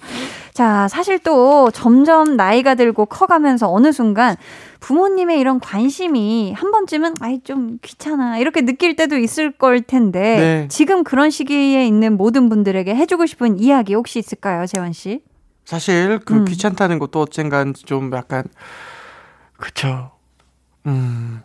자, 0.54 0.88
사실 0.88 1.20
또 1.20 1.70
점점 1.72 2.38
나이가 2.38 2.76
들고 2.76 3.06
커가면서 3.08 3.72
어느 3.72 3.92
순간 3.92 4.36
부모님의 4.80 5.40
이런 5.40 5.60
관심이 5.60 6.54
한 6.54 6.72
번쯤은 6.72 7.16
아이 7.22 7.40
좀 7.42 7.80
귀찮아 7.82 8.38
이렇게 8.38 8.62
느낄 8.62 8.96
때도 8.96 9.18
있을 9.18 9.52
걸 9.52 9.82
텐데 9.82 10.20
네. 10.20 10.68
지금 10.70 11.04
그런 11.04 11.30
시기에 11.30 11.86
있는 11.86 12.18
모든 12.18 12.50
분들에게 12.50 12.94
해주고 12.96 13.26
싶은 13.26 13.60
이야기 13.60 13.94
혹시 13.94 14.20
있을까요, 14.20 14.66
재원 14.66 14.94
씨? 14.94 15.22
사실 15.64 16.20
그 16.20 16.36
음. 16.36 16.46
귀찮다는 16.46 17.00
것도 17.00 17.22
언젠간 17.22 17.74
좀 17.74 18.12
약간 18.14 18.44
그쵸. 19.58 20.12
음. 20.86 21.42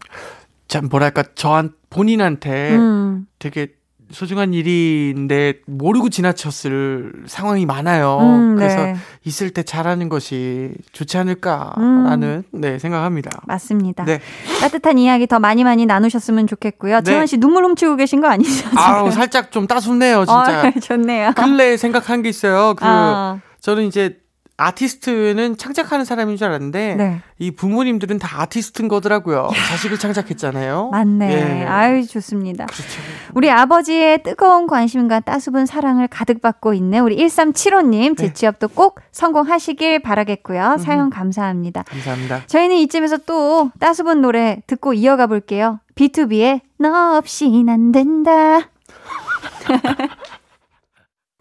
참 0.68 0.88
뭐랄까 0.88 1.24
저한 1.34 1.72
본인한테 1.90 2.76
음, 2.76 3.26
되게 3.38 3.74
소중한 4.10 4.54
일인데 4.54 5.54
모르고 5.66 6.08
지나쳤을 6.10 7.12
상황이 7.26 7.66
많아요. 7.66 8.18
음, 8.20 8.56
그래서 8.56 8.76
네. 8.84 8.96
있을 9.24 9.50
때 9.50 9.62
잘하는 9.62 10.08
것이 10.08 10.72
좋지 10.92 11.18
않을까라는 11.18 12.44
네 12.52 12.78
생각합니다. 12.78 13.30
맞습니다. 13.46 14.04
네. 14.04 14.20
따뜻한 14.60 14.98
이야기 14.98 15.26
더 15.26 15.38
많이 15.38 15.64
많이 15.64 15.86
나누셨으면 15.86 16.46
좋겠고요. 16.46 16.96
네. 16.96 17.02
재원 17.02 17.26
씨 17.26 17.38
눈물 17.38 17.64
훔치고 17.64 17.96
계신 17.96 18.20
거 18.20 18.28
아니죠? 18.28 18.68
아우 18.76 19.10
살짝 19.10 19.50
좀 19.50 19.66
따숩네요 19.66 20.24
진짜. 20.24 20.62
아, 20.66 20.70
좋네요. 20.80 21.32
근래에 21.36 21.76
생각한 21.76 22.22
게 22.22 22.28
있어요. 22.28 22.74
그 22.74 22.84
아, 22.86 23.40
저는 23.60 23.84
이제 23.86 24.19
아티스트는 24.60 25.56
창작하는 25.56 26.04
사람인 26.04 26.36
줄 26.36 26.46
알았는데 26.48 26.94
네. 26.96 27.20
이 27.38 27.50
부모님들은 27.50 28.18
다 28.18 28.42
아티스트인 28.42 28.88
거더라고요. 28.88 29.48
자식을 29.68 29.98
창작했잖아요. 29.98 30.90
맞네. 30.90 31.32
예. 31.32 31.66
아유, 31.66 32.06
좋습니다. 32.06 32.66
그렇죠. 32.66 33.00
우리 33.34 33.50
아버지의 33.50 34.22
뜨거운 34.22 34.66
관심과 34.66 35.20
따스분 35.20 35.66
사랑을 35.66 36.08
가득 36.08 36.42
받고 36.42 36.74
있는 36.74 37.02
우리 37.02 37.16
1375님, 37.16 38.16
제 38.16 38.26
네. 38.26 38.32
취업도 38.32 38.68
꼭 38.68 39.00
성공하시길 39.12 40.00
바라겠고요. 40.00 40.76
사연 40.78 41.10
감사합니다. 41.10 41.82
감사합니다. 41.84 42.42
저희는 42.46 42.76
이쯤에서 42.76 43.18
또 43.26 43.70
따스분 43.78 44.20
노래 44.20 44.60
듣고 44.66 44.94
이어가 44.94 45.26
볼게요. 45.26 45.80
B2B의 45.94 46.60
너 46.78 47.16
없인 47.16 47.68
안 47.68 47.92
된다. 47.92 48.60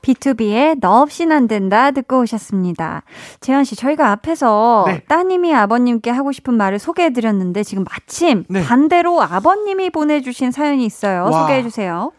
B2B의 0.01 0.77
너 0.79 1.01
없인 1.01 1.31
안 1.31 1.47
된다 1.47 1.91
듣고 1.91 2.21
오셨습니다. 2.21 3.03
재현 3.39 3.63
씨, 3.63 3.75
저희가 3.75 4.11
앞에서 4.11 4.85
네. 4.87 5.01
따님이 5.07 5.53
아버님께 5.53 6.09
하고 6.09 6.31
싶은 6.31 6.53
말을 6.55 6.79
소개해 6.79 7.13
드렸는데 7.13 7.63
지금 7.63 7.83
마침 7.83 8.45
네. 8.49 8.63
반대로 8.63 9.21
아버님이 9.21 9.89
보내 9.89 10.21
주신 10.21 10.51
사연이 10.51 10.85
있어요. 10.85 11.25
와. 11.25 11.41
소개해 11.41 11.63
주세요. 11.63 12.11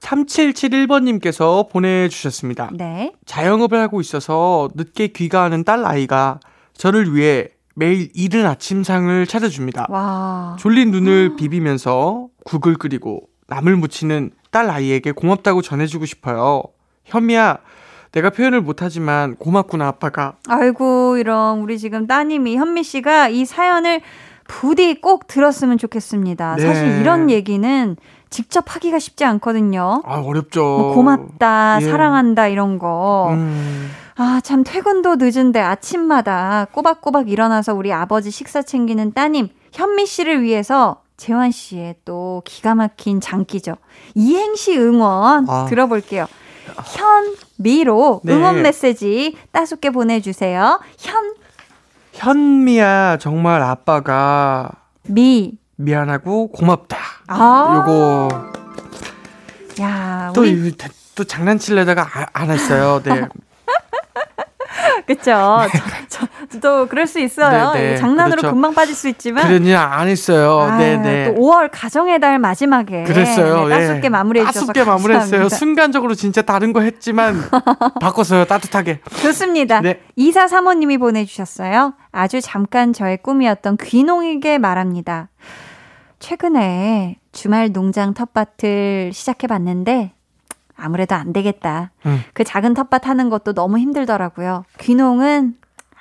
3771번님께서 0.00 1.68
보내주셨습니다. 1.68 2.70
네. 2.74 3.12
자영업을 3.24 3.78
하고 3.78 4.00
있어서 4.00 4.68
늦게 4.74 5.08
귀가하는 5.08 5.64
딸 5.64 5.84
아이가 5.84 6.40
저를 6.74 7.14
위해 7.14 7.48
매일 7.74 8.10
이른 8.14 8.44
아침상을 8.46 9.26
차려줍니다. 9.26 9.86
와. 9.88 10.56
졸린 10.58 10.90
눈을 10.90 11.36
비비면서 11.36 12.28
국을 12.44 12.74
끓이고 12.76 13.22
나물 13.46 13.76
무치는 13.76 14.32
딸 14.50 14.68
아이에게 14.68 15.12
고맙다고 15.12 15.62
전해주고 15.62 16.04
싶어요. 16.06 16.62
현미야, 17.04 17.58
내가 18.12 18.30
표현을 18.30 18.60
못하지만 18.60 19.36
고맙구나 19.36 19.86
아빠가. 19.88 20.34
아이고, 20.48 21.16
이런 21.16 21.60
우리 21.60 21.78
지금 21.78 22.06
따님이 22.06 22.56
현미 22.56 22.82
씨가 22.82 23.28
이 23.28 23.44
사연을 23.44 24.00
부디 24.46 25.00
꼭 25.00 25.26
들었으면 25.26 25.78
좋겠습니다. 25.78 26.56
네. 26.56 26.66
사실 26.66 27.00
이런 27.00 27.30
얘기는 27.30 27.96
직접 28.28 28.64
하기가 28.66 28.98
쉽지 28.98 29.24
않거든요. 29.24 30.02
아 30.04 30.18
어렵죠. 30.20 30.60
뭐 30.62 30.94
고맙다, 30.94 31.78
예. 31.80 31.84
사랑한다 31.84 32.48
이런 32.48 32.78
거. 32.78 33.28
음, 33.32 33.90
아, 34.16 34.40
참 34.42 34.64
퇴근도 34.64 35.16
늦은데 35.16 35.60
아침마다 35.60 36.66
꼬박꼬박 36.72 37.28
일어나서 37.28 37.74
우리 37.74 37.92
아버지 37.92 38.30
식사 38.30 38.62
챙기는 38.62 39.12
따님 39.12 39.48
현미 39.72 40.06
씨를 40.06 40.42
위해서 40.42 41.02
재환 41.16 41.50
씨의 41.50 41.96
또 42.04 42.42
기가 42.44 42.74
막힌 42.74 43.20
장기죠. 43.20 43.76
이행시 44.14 44.76
응원 44.78 45.48
아. 45.48 45.66
들어볼게요. 45.66 46.26
현미로 46.86 48.20
네. 48.24 48.32
응원 48.34 48.62
메시지 48.62 49.36
따숩게 49.52 49.90
보내주세요. 49.90 50.80
현, 50.98 51.34
현미야 52.14 53.18
정말 53.18 53.62
아빠가 53.62 54.70
미. 55.04 55.52
미안하고 55.76 56.48
고맙다. 56.52 56.96
아. 57.28 57.74
요거 57.86 58.52
야, 59.80 60.30
또, 60.34 60.42
우리, 60.42 60.68
이- 60.68 60.76
또 61.14 61.24
장난치려다가 61.24 62.02
아- 62.02 62.26
안 62.32 62.50
했어요. 62.50 63.00
네. 63.02 63.26
그쵸. 65.06 65.22
저, 65.22 65.68
저, 66.08 66.11
또 66.60 66.86
그럴 66.86 67.06
수 67.06 67.18
있어요. 67.20 67.72
네, 67.72 67.92
네. 67.92 67.96
장난으로 67.96 68.40
그렇죠. 68.40 68.54
금방 68.54 68.74
빠질 68.74 68.94
수 68.94 69.08
있지만. 69.08 69.46
그러니 69.46 69.74
안 69.74 70.08
했어요. 70.08 70.60
아유, 70.60 70.78
네네. 70.78 71.34
또 71.34 71.40
5월 71.40 71.68
가정의 71.72 72.20
달 72.20 72.38
마지막에 72.38 73.04
그랬어요. 73.04 73.68
네, 73.68 73.74
예. 73.74 73.78
따숩게 73.80 74.08
마무리해 74.08 74.46
주셔서 74.46 74.66
따숩게 74.72 74.84
마무리했어요. 74.84 75.48
순간적으로 75.48 76.14
진짜 76.14 76.42
다른 76.42 76.72
거 76.72 76.80
했지만 76.80 77.36
바꿨어요. 78.00 78.44
따뜻하게. 78.44 79.00
좋습니다. 79.22 79.80
네. 79.80 80.00
이사 80.16 80.46
사모님이 80.48 80.98
보내주셨어요. 80.98 81.94
아주 82.10 82.40
잠깐 82.40 82.92
저의 82.92 83.18
꿈이었던 83.18 83.76
귀농에게 83.78 84.58
말합니다. 84.58 85.28
최근에 86.18 87.16
주말 87.32 87.72
농장 87.72 88.14
텃밭을 88.14 89.10
시작해봤는데 89.12 90.12
아무래도 90.76 91.14
안 91.14 91.32
되겠다. 91.32 91.90
음. 92.06 92.22
그 92.32 92.44
작은 92.44 92.74
텃밭 92.74 93.06
하는 93.06 93.28
것도 93.30 93.54
너무 93.54 93.78
힘들더라고요. 93.78 94.64
귀농은 94.80 95.54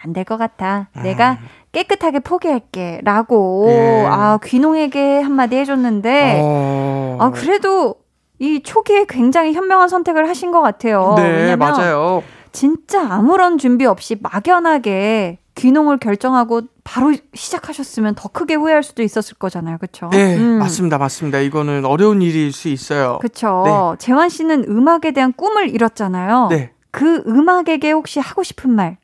안 0.04 0.14
될 0.14 0.24
것 0.26 0.38
같아. 0.38 0.88
내가 1.04 1.38
깨끗하게 1.72 2.20
포기할게. 2.20 3.02
라고, 3.04 3.66
음. 3.68 3.72
예. 3.72 4.06
아, 4.10 4.40
귀농에게 4.44 5.22
한마디 5.22 5.56
해줬는데, 5.58 6.40
어... 6.44 7.18
아, 7.20 7.32
그래도 7.32 7.96
이 8.40 8.62
초기에 8.64 9.06
굉장히 9.08 9.54
현명한 9.54 9.88
선택을 9.90 10.28
하신 10.28 10.52
것 10.52 10.62
같아요. 10.62 11.14
네, 11.18 11.24
왜냐면 11.30 11.60
맞아요. 11.60 12.24
진짜 12.52 13.02
아무런 13.10 13.58
준비 13.58 13.86
없이 13.86 14.18
막연하게 14.20 15.38
귀농을 15.56 15.98
결정하고 15.98 16.62
바로 16.84 17.14
시작하셨으면 17.34 18.16
더 18.16 18.30
크게 18.30 18.56
후회할 18.56 18.84
수도 18.84 19.04
있었을 19.04 19.36
거잖아요. 19.38 19.78
그렇죠? 19.78 20.10
네, 20.12 20.38
맞습니다. 20.38 20.98
맞습니다. 20.98 21.40
이거는 21.40 21.86
어려운 21.86 22.22
일일 22.22 22.52
수 22.52 22.68
있어요. 22.70 23.20
그렇죠. 23.22 23.96
재환 24.00 24.30
씨는 24.30 24.66
음악에 24.68 25.12
대한 25.12 25.34
꿈을 25.34 25.70
잃었잖아요. 25.70 26.48
네. 26.50 26.72
그 26.90 27.24
음악에게 27.28 27.92
혹시 27.92 28.20
하고 28.20 28.44
싶은 28.44 28.72
말 28.72 28.98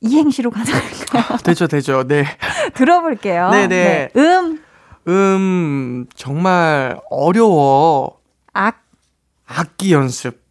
이행시로 0.00 0.50
가능할까요? 0.50 1.38
되죠, 1.44 1.66
되죠. 1.66 2.04
네. 2.06 2.24
들어볼게요. 2.74 3.50
네네. 3.50 4.10
음, 4.16 4.62
음, 5.08 6.06
정말 6.14 6.98
어려워. 7.10 8.18
악, 8.52 8.82
악기 9.46 9.92
연습. 9.92 10.46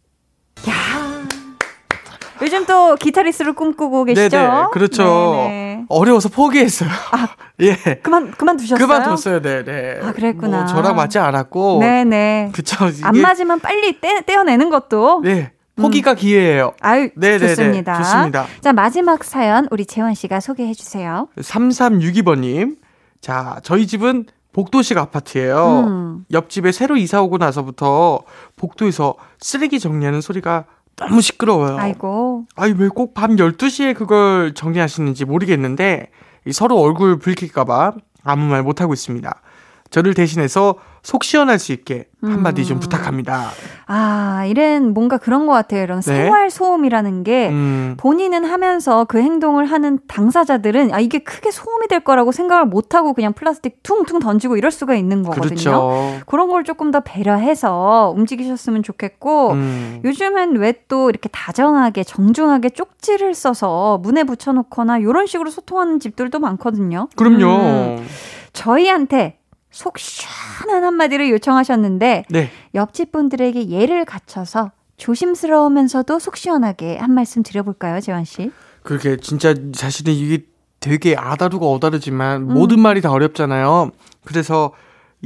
요즘 2.42 2.66
또 2.66 2.96
기타리스트를 2.96 3.54
꿈꾸고 3.54 4.04
계시죠? 4.04 4.36
네네. 4.36 4.50
그렇죠. 4.72 5.04
네네. 5.48 5.84
어려워서 5.88 6.28
포기했어요. 6.28 6.90
예. 7.62 7.74
그만 8.02 8.30
그만 8.32 8.56
두셨어요? 8.56 8.86
그만 8.86 9.02
뒀어요. 9.04 9.40
네, 9.40 9.64
네. 9.64 10.00
아, 10.02 10.12
그랬구나. 10.12 10.58
뭐 10.58 10.66
저랑 10.66 10.96
맞지 10.96 11.18
않았고. 11.18 11.78
네 11.80 12.04
네. 12.04 12.50
그쵸. 12.54 12.88
이게, 12.88 13.04
안 13.04 13.16
맞으면 13.16 13.60
빨리 13.60 13.98
떼, 14.00 14.20
떼어내는 14.20 14.68
것도 14.68 15.22
네. 15.24 15.52
포기가 15.76 16.14
기회예요. 16.14 16.72
아유 16.80 17.10
네네네. 17.16 17.48
좋습니다. 17.54 17.98
좋습니다. 18.02 18.46
자 18.60 18.72
마지막 18.72 19.22
사연 19.24 19.68
우리 19.70 19.84
재원 19.86 20.14
씨가 20.14 20.40
소개해 20.40 20.74
주세요. 20.74 21.28
3362번 21.38 22.40
님. 22.40 22.76
자, 23.20 23.60
저희 23.62 23.86
집은 23.86 24.24
복도식 24.52 24.96
아파트예요. 24.96 25.84
음. 25.86 26.24
옆집에 26.32 26.72
새로 26.72 26.96
이사 26.96 27.20
오고 27.22 27.38
나서부터 27.38 28.20
복도에서 28.56 29.14
쓰레기 29.38 29.78
정리하는 29.80 30.20
소리가 30.20 30.64
너무 30.96 31.20
시끄러워요. 31.20 31.76
아이고 31.78 32.46
아니, 32.56 32.72
왜꼭 32.72 33.12
밤 33.12 33.36
12시에 33.36 33.94
그걸 33.94 34.54
정리하시는지 34.54 35.26
모르겠는데, 35.26 36.10
이 36.46 36.52
서로 36.52 36.78
얼굴 36.80 37.18
붉힐까 37.18 37.64
봐 37.64 37.92
아무 38.24 38.46
말 38.46 38.62
못 38.62 38.80
하고 38.80 38.94
있습니다. 38.94 39.42
저를 39.90 40.14
대신해서 40.14 40.76
속 41.02 41.22
시원할 41.22 41.60
수 41.60 41.70
있게 41.72 42.06
한마디 42.20 42.64
좀 42.64 42.78
음. 42.78 42.80
부탁합니다. 42.80 43.50
아, 43.86 44.44
이런 44.48 44.92
뭔가 44.92 45.18
그런 45.18 45.46
것 45.46 45.52
같아요. 45.52 45.84
이런 45.84 46.00
네. 46.00 46.24
생활 46.24 46.50
소음이라는 46.50 47.22
게 47.22 47.48
음, 47.50 47.94
본인은 47.96 48.44
하면서 48.44 49.04
그 49.04 49.18
행동을 49.18 49.66
하는 49.66 50.00
당사자들은 50.08 50.92
아 50.92 50.98
이게 50.98 51.20
크게 51.20 51.52
소음이 51.52 51.86
될 51.86 52.00
거라고 52.00 52.32
생각을 52.32 52.64
못 52.64 52.96
하고 52.96 53.12
그냥 53.12 53.32
플라스틱 53.34 53.84
퉁퉁 53.84 54.18
던지고 54.18 54.56
이럴 54.56 54.72
수가 54.72 54.96
있는 54.96 55.22
거거든요. 55.22 55.48
그렇죠. 55.48 56.20
그런 56.26 56.48
걸 56.48 56.64
조금 56.64 56.90
더 56.90 56.98
배려해서 56.98 58.12
움직이셨으면 58.16 58.82
좋겠고 58.82 59.52
음, 59.52 60.00
요즘엔 60.04 60.56
왜또 60.56 61.10
이렇게 61.10 61.28
다정하게 61.28 62.02
정중하게 62.02 62.70
쪽지를 62.70 63.34
써서 63.34 64.00
문에 64.02 64.24
붙여놓거나 64.24 64.98
이런 64.98 65.26
식으로 65.26 65.50
소통하는 65.50 66.00
집들도 66.00 66.40
많거든요. 66.40 67.08
그럼요. 67.14 67.46
음, 67.46 68.06
저희한테 68.52 69.38
속 69.76 69.98
시원한 69.98 70.84
한마디를 70.84 71.28
요청하셨는데 71.28 72.24
네. 72.30 72.50
옆집 72.74 73.12
분들에게 73.12 73.68
예를 73.68 74.06
갖춰서 74.06 74.70
조심스러우면서도 74.96 76.18
속 76.18 76.38
시원하게 76.38 76.96
한 76.96 77.12
말씀 77.12 77.42
드려볼까요, 77.42 78.00
재환 78.00 78.24
씨? 78.24 78.50
그렇게 78.82 79.18
진짜 79.18 79.54
사실은 79.74 80.14
이게 80.14 80.46
되게 80.80 81.14
아다르고 81.14 81.74
어다르지만 81.74 82.48
음. 82.48 82.54
모든 82.54 82.80
말이 82.80 83.02
다 83.02 83.10
어렵잖아요. 83.12 83.90
그래서 84.24 84.72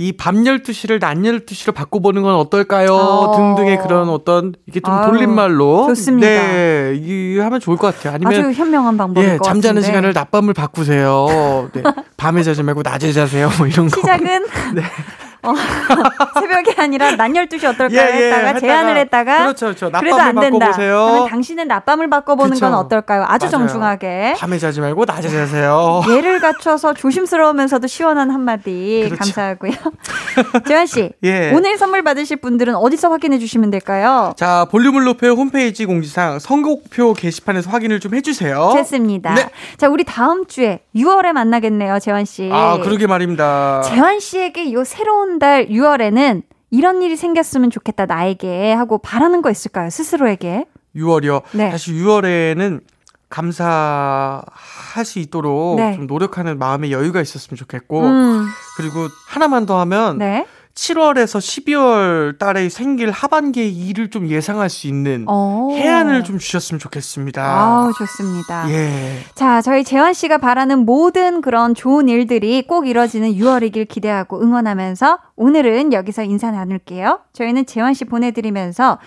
이 0.00 0.12
밤 0.16 0.44
12시를 0.44 0.98
낮 0.98 1.14
12시로 1.14 1.74
바꿔보는 1.74 2.22
건 2.22 2.34
어떨까요? 2.36 2.94
어. 2.94 3.36
등등의 3.36 3.78
그런 3.82 4.08
어떤 4.08 4.54
이게 4.66 4.80
좀 4.80 4.94
돌림말로 5.04 5.88
좋습니다. 5.88 6.26
네, 6.26 6.94
이게 6.96 7.38
하면 7.40 7.60
좋을 7.60 7.76
것 7.76 7.94
같아요. 7.94 8.14
아니면 8.14 8.32
아주 8.32 8.50
현명한 8.58 8.96
방법일 8.96 9.28
예, 9.32 9.36
것 9.36 9.44
잠자는 9.44 9.82
같은데. 9.82 9.86
시간을 9.86 10.12
낮밤을 10.14 10.54
바꾸세요. 10.54 11.68
네. 11.74 11.82
밤에 12.16 12.42
자지 12.42 12.62
말고 12.62 12.80
낮에 12.82 13.12
자세요. 13.12 13.50
뭐 13.58 13.66
이런 13.66 13.88
거. 13.88 14.00
시작은 14.00 14.46
어, 15.42 15.54
새벽이 16.40 16.74
아니라 16.76 17.16
낮 17.16 17.28
12시 17.28 17.64
어떨까요? 17.64 17.98
예, 17.98 18.20
예, 18.20 18.26
했다가 18.26 18.46
했다가, 18.48 18.60
제안을 18.60 18.96
했다가 18.98 19.38
그렇죠, 19.38 19.66
그렇죠. 19.66 19.90
그래도 19.90 20.16
낮밤을 20.16 20.28
안 20.44 20.50
된다. 20.50 20.66
바꿔보세요. 20.66 21.26
당신은 21.30 21.68
낮밤을 21.68 22.10
바꿔보는 22.10 22.52
그쵸. 22.52 22.66
건 22.66 22.74
어떨까요? 22.74 23.24
아주 23.26 23.46
맞아요. 23.46 23.50
정중하게. 23.50 24.34
밤에 24.38 24.58
자지 24.58 24.80
말고 24.80 25.04
낮에 25.06 25.28
자세요. 25.28 26.02
예를 26.10 26.40
갖춰서 26.40 26.92
조심스러우면서도 26.94 27.86
시원한 27.86 28.30
한마디 28.30 29.04
그렇죠. 29.06 29.16
감사하고요. 29.16 29.72
재환 30.66 30.86
씨, 30.86 31.10
예. 31.24 31.52
오늘 31.54 31.78
선물 31.78 32.02
받으실 32.02 32.36
분들은 32.36 32.74
어디서 32.74 33.08
확인해 33.10 33.38
주시면 33.38 33.70
될까요? 33.70 34.32
자, 34.36 34.66
볼륨을 34.70 35.04
높여 35.04 35.32
홈페이지 35.32 35.86
공지상 35.86 36.38
선곡표 36.38 37.14
게시판에서 37.14 37.70
확인을 37.70 38.00
좀 38.00 38.14
해주세요. 38.14 38.72
됐습니다. 38.76 39.34
네. 39.34 39.48
자, 39.76 39.88
우리 39.88 40.04
다음 40.04 40.46
주에 40.46 40.80
6월에 40.94 41.32
만나겠네요, 41.32 41.98
재환 42.00 42.24
씨. 42.24 42.50
아, 42.52 42.78
그러게 42.82 43.06
말입니다. 43.06 43.82
재환 43.84 44.20
씨에게 44.20 44.72
요 44.72 44.84
새로운 44.84 45.29
달 45.38 45.68
6월에는 45.68 46.42
이런 46.70 47.02
일이 47.02 47.16
생겼으면 47.16 47.70
좋겠다 47.70 48.06
나에게 48.06 48.72
하고 48.72 48.98
바라는 48.98 49.42
거 49.42 49.50
있을까요? 49.50 49.90
스스로에게. 49.90 50.66
6월이요. 50.96 51.42
네. 51.52 51.70
사실 51.70 51.94
6월에는 51.94 52.80
감사할 53.28 55.04
수 55.04 55.20
있도록 55.20 55.76
네. 55.76 55.94
좀 55.94 56.06
노력하는 56.06 56.58
마음의 56.58 56.92
여유가 56.92 57.20
있었으면 57.20 57.56
좋겠고 57.56 58.02
음, 58.02 58.46
그리고 58.76 59.06
하나만 59.28 59.66
더 59.66 59.78
하면 59.80 60.18
네. 60.18 60.46
7월에서 60.80 61.38
12월 61.38 62.38
달에 62.38 62.70
생길 62.70 63.10
하반기의 63.10 63.70
일을 63.70 64.08
좀 64.08 64.28
예상할 64.28 64.70
수 64.70 64.86
있는 64.86 65.26
어. 65.28 65.68
해안을 65.72 66.24
좀 66.24 66.38
주셨으면 66.38 66.78
좋겠습니다. 66.78 67.44
아우, 67.44 67.92
좋습니다. 67.92 68.70
예. 68.70 69.18
자, 69.34 69.60
저희 69.60 69.84
재환 69.84 70.14
씨가 70.14 70.38
바라는 70.38 70.86
모든 70.86 71.42
그런 71.42 71.74
좋은 71.74 72.08
일들이 72.08 72.62
꼭 72.66 72.86
이뤄지는 72.86 73.34
6월이길 73.34 73.88
기대하고 73.88 74.40
응원하면서 74.40 75.18
오늘은 75.36 75.92
여기서 75.92 76.22
인사 76.22 76.50
나눌게요. 76.50 77.20
저희는 77.34 77.66
재환 77.66 77.92
씨 77.92 78.06
보내드리면서 78.06 78.98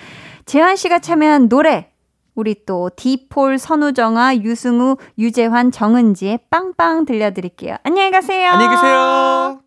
재환 0.46 0.76
씨가 0.76 1.00
참여한 1.00 1.50
노래 1.50 1.90
우리 2.36 2.66
또 2.68 2.92
디폴, 2.96 3.58
선우정아, 3.58 4.38
유승우, 4.38 4.98
유재환, 5.18 5.72
정은지의 5.72 6.40
빵빵 6.52 7.06
들려드릴게요. 7.06 7.78
안녕히 7.84 8.12
가세요. 8.12 8.52
안녕히 8.52 8.76
계세요. 8.76 9.63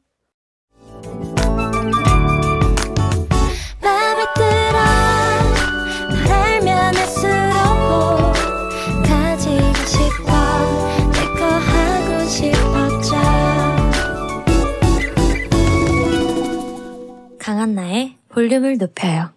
볼륨을 18.36 18.76
높여요 18.76 19.35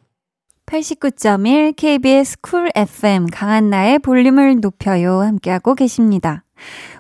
89.1 0.70 1.76
KBS 1.76 2.42
쿨 2.42 2.70
FM 2.76 3.26
강한나의 3.32 3.98
볼륨을 3.98 4.60
높여요 4.62 5.22
함께하고 5.22 5.74
계십니다. 5.74 6.44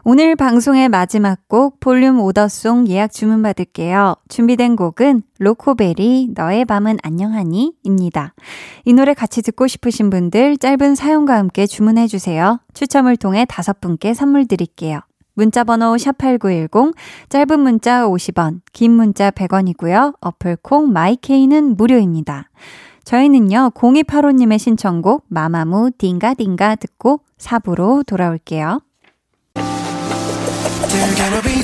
오늘 0.03 0.35
방송의 0.35 0.89
마지막 0.89 1.47
곡 1.47 1.79
볼륨 1.79 2.19
오더송 2.19 2.87
예약 2.87 3.11
주문 3.11 3.43
받을게요. 3.43 4.15
준비된 4.27 4.75
곡은 4.75 5.21
로코베리 5.37 6.29
너의 6.33 6.65
밤은 6.65 6.97
안녕하니 7.03 7.73
입니다. 7.83 8.33
이 8.85 8.93
노래 8.93 9.13
같이 9.13 9.43
듣고 9.43 9.67
싶으신 9.67 10.09
분들 10.09 10.57
짧은 10.57 10.95
사연과 10.95 11.37
함께 11.37 11.67
주문해 11.67 12.07
주세요. 12.07 12.59
추첨을 12.73 13.17
통해 13.17 13.45
다섯 13.47 13.79
분께 13.79 14.15
선물 14.15 14.47
드릴게요. 14.47 15.01
문자 15.35 15.63
번호 15.63 15.95
샵8910 15.95 16.95
짧은 17.29 17.59
문자 17.59 18.07
50원, 18.07 18.61
긴 18.73 18.93
문자 18.93 19.29
100원이고요. 19.29 20.15
어플 20.21 20.57
콩 20.63 20.91
마이케이는 20.91 21.77
무료입니다. 21.77 22.49
저희는요, 23.09 23.71
0285님의 23.73 24.59
신청곡 24.59 25.25
마마무 25.29 25.89
딩가딩가 25.97 26.75
듣고 26.75 27.21
4부로 27.39 28.05
돌아올게요. 28.05 28.81
Be 31.41 31.63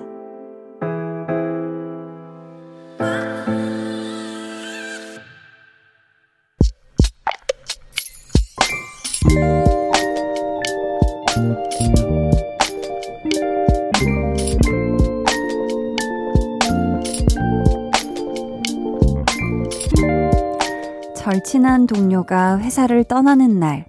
동료가 21.91 22.57
회사를 22.59 23.03
떠나는 23.03 23.59
날, 23.59 23.85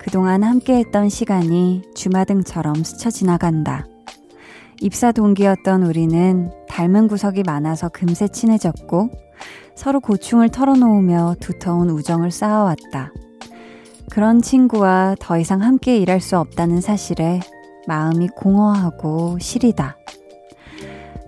그동안 0.00 0.42
함께했던 0.42 1.08
시간이 1.08 1.82
주마등처럼 1.94 2.82
스쳐 2.82 3.10
지나간다. 3.10 3.86
입사 4.80 5.12
동기였던 5.12 5.84
우리는 5.84 6.50
닮은 6.68 7.06
구석이 7.06 7.44
많아서 7.46 7.90
금세 7.90 8.26
친해졌고, 8.26 9.10
서로 9.76 10.00
고충을 10.00 10.48
털어놓으며 10.48 11.36
두터운 11.38 11.90
우정을 11.90 12.32
쌓아왔다. 12.32 13.12
그런 14.10 14.42
친구와 14.42 15.14
더 15.20 15.38
이상 15.38 15.62
함께 15.62 15.96
일할 15.98 16.20
수 16.20 16.36
없다는 16.38 16.80
사실에 16.80 17.38
마음이 17.86 18.30
공허하고 18.34 19.38
시리다. 19.38 19.96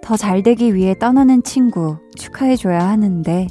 더 0.03 0.17
잘 0.17 0.43
되기 0.43 0.75
위해 0.75 0.97
떠나는 0.99 1.45
친구 1.45 1.99
축하해줘야 2.17 2.89
하는데, 2.89 3.47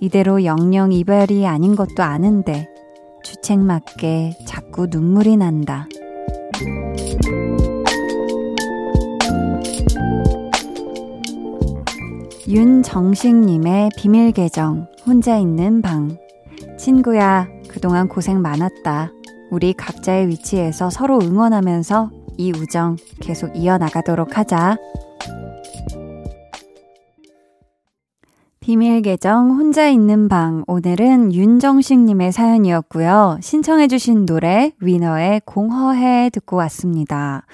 이대로 0.00 0.44
영영 0.44 0.92
이별이 0.92 1.46
아닌 1.46 1.76
것도 1.76 2.02
아는데 2.02 2.68
주책 3.22 3.60
맞게 3.60 4.38
자꾸 4.46 4.86
눈물이 4.90 5.36
난다. 5.36 5.88
윤정식님의 12.46 13.90
비밀 13.96 14.32
계정 14.32 14.86
혼자 15.06 15.38
있는 15.38 15.80
방 15.80 16.18
친구야 16.78 17.48
그동안 17.68 18.08
고생 18.08 18.42
많았다. 18.42 19.10
우리 19.50 19.72
각자의 19.72 20.28
위치에서 20.28 20.90
서로 20.90 21.18
응원하면서 21.20 22.10
이 22.36 22.52
우정 22.52 22.96
계속 23.20 23.56
이어나가도록 23.56 24.36
하자. 24.36 24.76
비밀 28.64 29.02
계정 29.02 29.50
혼자 29.50 29.88
있는 29.90 30.26
방 30.26 30.64
오늘은 30.66 31.34
윤정식 31.34 32.00
님의 32.00 32.32
사연이었고요. 32.32 33.36
신청해 33.42 33.88
주신 33.88 34.24
노래 34.24 34.72
위너의 34.80 35.42
공허해 35.44 36.30
듣고 36.30 36.56
왔습니다. 36.56 37.44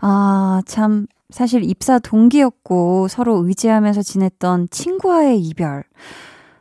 아 0.00 0.60
참 0.66 1.06
사실 1.28 1.62
입사 1.62 2.00
동기였고 2.00 3.06
서로 3.06 3.46
의지하면서 3.46 4.02
지냈던 4.02 4.70
친구와의 4.72 5.40
이별. 5.40 5.84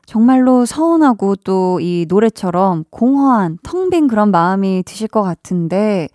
정말로 0.05 0.65
서운하고 0.65 1.35
또 1.37 1.79
이 1.81 2.05
노래처럼 2.07 2.83
공허한 2.91 3.57
텅 3.63 3.89
빈 3.89 4.07
그런 4.07 4.29
마음이 4.29 4.83
드실 4.85 5.07
것 5.07 5.23
같은데 5.23 6.09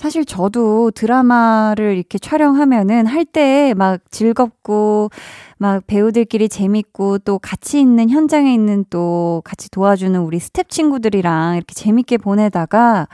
사실 0.00 0.24
저도 0.24 0.90
드라마를 0.92 1.94
이렇게 1.94 2.18
촬영하면은 2.18 3.04
할 3.06 3.24
때 3.26 3.74
막 3.74 4.00
즐겁고 4.10 5.10
막 5.58 5.86
배우들끼리 5.86 6.48
재밌고 6.48 7.18
또 7.18 7.38
같이 7.38 7.78
있는 7.80 8.08
현장에 8.08 8.52
있는 8.54 8.86
또 8.88 9.42
같이 9.44 9.70
도와주는 9.70 10.18
우리 10.18 10.38
스텝 10.40 10.70
친구들이랑 10.70 11.56
이렇게 11.56 11.74
재밌게 11.74 12.16
보내다가 12.16 13.08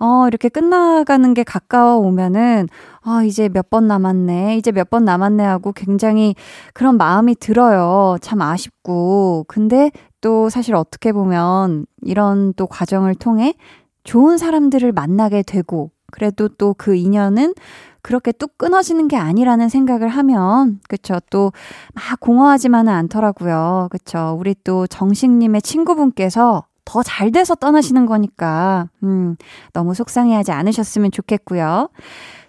어, 0.00 0.26
이렇게 0.26 0.48
끝나가는 0.48 1.34
게 1.34 1.44
가까워 1.44 1.98
오면은, 1.98 2.68
아, 3.02 3.22
이제 3.24 3.48
몇 3.48 3.70
번 3.70 3.86
남았네, 3.86 4.56
이제 4.58 4.72
몇 4.72 4.90
번 4.90 5.04
남았네 5.04 5.44
하고 5.44 5.72
굉장히 5.72 6.34
그런 6.74 6.96
마음이 6.98 7.36
들어요. 7.36 8.16
참 8.20 8.42
아쉽고. 8.42 9.44
근데 9.48 9.92
또 10.20 10.50
사실 10.50 10.74
어떻게 10.74 11.12
보면 11.12 11.86
이런 12.02 12.52
또 12.54 12.66
과정을 12.66 13.14
통해 13.14 13.54
좋은 14.02 14.36
사람들을 14.36 14.90
만나게 14.92 15.42
되고, 15.44 15.90
그래도 16.14 16.46
또 16.48 16.74
그 16.78 16.94
인연은 16.94 17.54
그렇게 18.02 18.30
뚝 18.30 18.56
끊어지는 18.56 19.08
게 19.08 19.16
아니라는 19.16 19.68
생각을 19.68 20.08
하면, 20.08 20.78
그쵸. 20.88 21.18
또 21.30 21.50
막 21.94 22.20
공허하지만은 22.20 22.92
않더라고요. 22.92 23.88
그쵸. 23.90 24.36
우리 24.38 24.54
또 24.62 24.86
정식님의 24.86 25.62
친구분께서 25.62 26.64
더 26.84 27.02
잘 27.02 27.32
돼서 27.32 27.54
떠나시는 27.56 28.06
거니까, 28.06 28.88
음, 29.02 29.36
너무 29.72 29.94
속상해하지 29.94 30.52
않으셨으면 30.52 31.10
좋겠고요. 31.10 31.88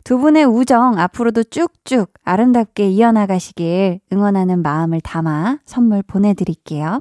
두 0.03 0.20
분의 0.20 0.45
우정 0.45 0.99
앞으로도 0.99 1.45
쭉쭉 1.45 2.11
아름답게 2.24 2.89
이어나가시길 2.89 4.01
응원하는 4.13 4.61
마음을 4.61 5.01
담아 5.01 5.59
선물 5.66 6.03
보내드릴게요. 6.03 6.99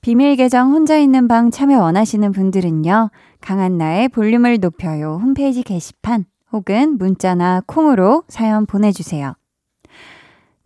비밀 0.00 0.36
계정 0.36 0.70
혼자 0.72 0.98
있는 0.98 1.28
방 1.28 1.50
참여 1.50 1.80
원하시는 1.80 2.30
분들은요, 2.32 3.10
강한나의 3.44 4.08
볼륨을 4.08 4.58
높여요 4.58 5.18
홈페이지 5.22 5.62
게시판 5.62 6.24
혹은 6.50 6.96
문자나 6.96 7.62
콩으로 7.66 8.22
사연 8.28 8.64
보내주세요. 8.64 9.34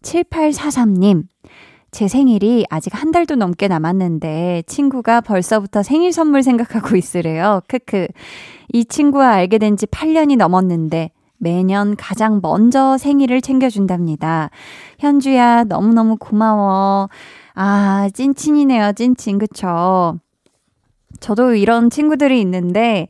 7843님, 0.02 1.24
제 1.90 2.06
생일이 2.06 2.64
아직 2.70 2.94
한 2.94 3.10
달도 3.10 3.34
넘게 3.34 3.66
남았는데 3.66 4.62
친구가 4.66 5.22
벌써부터 5.22 5.82
생일 5.82 6.12
선물 6.12 6.44
생각하고 6.44 6.94
있으래요. 6.96 7.62
크크. 7.66 8.06
이 8.72 8.84
친구와 8.84 9.30
알게 9.30 9.58
된 9.58 9.76
지 9.76 9.86
8년이 9.86 10.36
넘었는데 10.36 11.10
매년 11.38 11.96
가장 11.96 12.38
먼저 12.42 12.96
생일을 12.96 13.40
챙겨준답니다. 13.40 14.50
현주야, 15.00 15.64
너무너무 15.64 16.16
고마워. 16.16 17.08
아, 17.54 18.08
찐친이네요, 18.12 18.92
찐친. 18.92 19.38
그쵸? 19.38 20.18
저도 21.20 21.54
이런 21.54 21.90
친구들이 21.90 22.40
있는데 22.40 23.08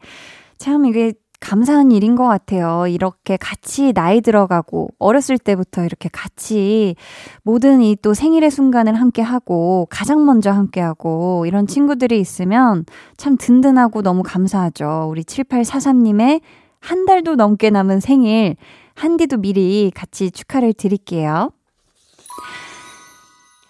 참 0.59 0.86
이게 0.86 1.12
감사한 1.40 1.92
일인 1.92 2.16
것 2.16 2.26
같아요. 2.26 2.86
이렇게 2.88 3.36
같이 3.36 3.92
나이 3.92 4.20
들어가고, 4.20 4.88
어렸을 4.99 5.38
때부터 5.38 5.84
이렇게 5.84 6.09
같이 6.12 6.96
모든 7.44 7.80
이 7.80 7.96
또 8.03 8.12
생일의 8.12 8.51
순간을 8.51 8.94
함께 8.94 9.22
하고, 9.22 9.86
가장 9.88 10.26
먼저 10.26 10.51
함께 10.51 10.80
하고, 10.80 11.44
이런 11.46 11.66
친구들이 11.66 12.18
있으면 12.18 12.84
참 13.16 13.36
든든하고 13.38 14.03
너무 14.03 14.22
감사하죠. 14.24 15.07
우리 15.09 15.22
7843님의 15.22 16.40
한 16.80 17.07
달도 17.07 17.36
넘게 17.36 17.70
남은 17.70 18.01
생일, 18.01 18.57
한디도 18.94 19.36
미리 19.38 19.92
같이 19.94 20.32
축하를 20.32 20.72
드릴게요. 20.72 21.51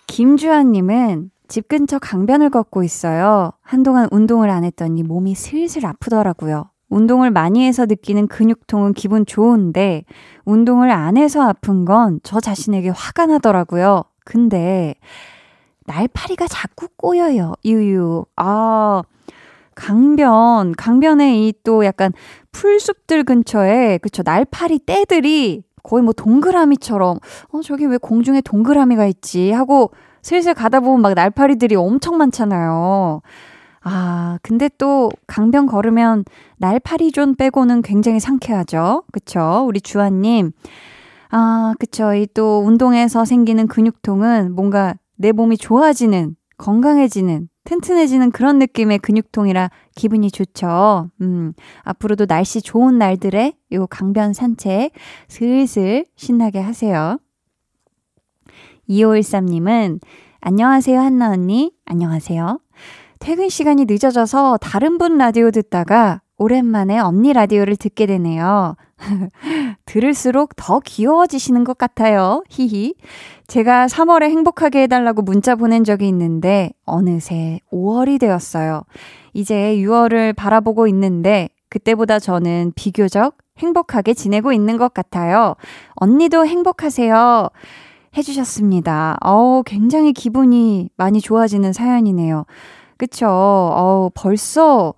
김주환님은 0.06 1.30
집 1.48 1.68
근처 1.68 1.98
강변을 1.98 2.50
걷고 2.50 2.82
있어요. 2.82 3.52
한동안 3.62 4.08
운동을 4.10 4.50
안 4.50 4.64
했더니 4.64 5.02
몸이 5.02 5.34
슬슬 5.34 5.86
아프더라고요. 5.86 6.70
운동을 6.90 7.30
많이 7.30 7.66
해서 7.66 7.84
느끼는 7.86 8.28
근육통은 8.28 8.94
기분 8.94 9.26
좋은데 9.26 10.04
운동을 10.44 10.90
안 10.90 11.16
해서 11.16 11.42
아픈 11.42 11.84
건 11.84 12.20
저 12.22 12.40
자신에게 12.40 12.90
화가 12.90 13.26
나더라고요. 13.26 14.04
근데 14.24 14.94
날파리가 15.86 16.46
자꾸 16.48 16.88
꼬여요. 16.96 17.54
유유. 17.64 18.26
아, 18.36 19.02
강변, 19.74 20.72
강변에 20.76 21.46
이 21.46 21.52
또 21.64 21.84
약간 21.84 22.12
풀숲들 22.52 23.24
근처에 23.24 23.98
그쵸 23.98 24.22
날파리 24.24 24.80
떼들이 24.86 25.62
거의 25.82 26.02
뭐 26.02 26.12
동그라미처럼 26.12 27.18
어 27.52 27.60
저기 27.62 27.86
왜 27.86 27.96
공중에 27.98 28.40
동그라미가 28.42 29.06
있지 29.06 29.50
하고 29.52 29.92
슬슬 30.22 30.54
가다 30.54 30.80
보면 30.80 31.00
막 31.02 31.14
날파리들이 31.14 31.74
엄청 31.76 32.16
많잖아요. 32.18 33.20
아, 33.82 34.38
근데 34.42 34.68
또 34.78 35.10
강변 35.26 35.66
걸으면 35.66 36.24
날파리존 36.58 37.36
빼고는 37.36 37.82
굉장히 37.82 38.20
상쾌하죠. 38.20 39.04
그쵸? 39.12 39.64
우리 39.66 39.80
주아님. 39.80 40.52
아, 41.30 41.74
그쵸. 41.78 42.14
이 42.14 42.26
또 42.34 42.62
운동에서 42.66 43.24
생기는 43.24 43.66
근육통은 43.66 44.52
뭔가 44.54 44.94
내 45.16 45.32
몸이 45.32 45.56
좋아지는, 45.58 46.36
건강해지는, 46.58 47.48
튼튼해지는 47.64 48.30
그런 48.30 48.58
느낌의 48.58 48.98
근육통이라 49.00 49.70
기분이 49.94 50.30
좋죠. 50.30 51.10
음, 51.20 51.52
앞으로도 51.82 52.26
날씨 52.26 52.62
좋은 52.62 52.98
날들에 52.98 53.52
요 53.72 53.86
강변 53.88 54.32
산책 54.32 54.92
슬슬 55.28 56.06
신나게 56.16 56.60
하세요. 56.60 57.18
2513님은 58.88 60.00
안녕하세요, 60.40 60.98
한나 60.98 61.30
언니. 61.30 61.72
안녕하세요. 61.84 62.60
퇴근 63.18 63.48
시간이 63.48 63.84
늦어져서 63.86 64.58
다른 64.58 64.98
분 64.98 65.18
라디오 65.18 65.50
듣다가 65.50 66.20
오랜만에 66.38 66.98
언니 67.00 67.32
라디오를 67.32 67.76
듣게 67.76 68.06
되네요. 68.06 68.76
들을수록 69.86 70.54
더 70.56 70.80
귀여워지시는 70.80 71.64
것 71.64 71.76
같아요. 71.76 72.44
히히. 72.48 72.94
제가 73.48 73.86
3월에 73.86 74.24
행복하게 74.24 74.82
해달라고 74.82 75.22
문자 75.22 75.56
보낸 75.56 75.82
적이 75.82 76.08
있는데 76.08 76.70
어느새 76.84 77.60
5월이 77.72 78.20
되었어요. 78.20 78.82
이제 79.32 79.76
6월을 79.78 80.34
바라보고 80.36 80.86
있는데 80.88 81.48
그때보다 81.68 82.20
저는 82.20 82.72
비교적 82.76 83.36
행복하게 83.58 84.14
지내고 84.14 84.52
있는 84.52 84.76
것 84.78 84.94
같아요. 84.94 85.56
언니도 85.96 86.46
행복하세요. 86.46 87.50
해주셨습니다. 88.18 89.16
어우, 89.22 89.62
굉장히 89.64 90.12
기분이 90.12 90.90
많이 90.96 91.20
좋아지는 91.20 91.72
사연이네요. 91.72 92.44
그쵸. 92.96 93.28
어우, 93.28 94.10
벌써 94.14 94.94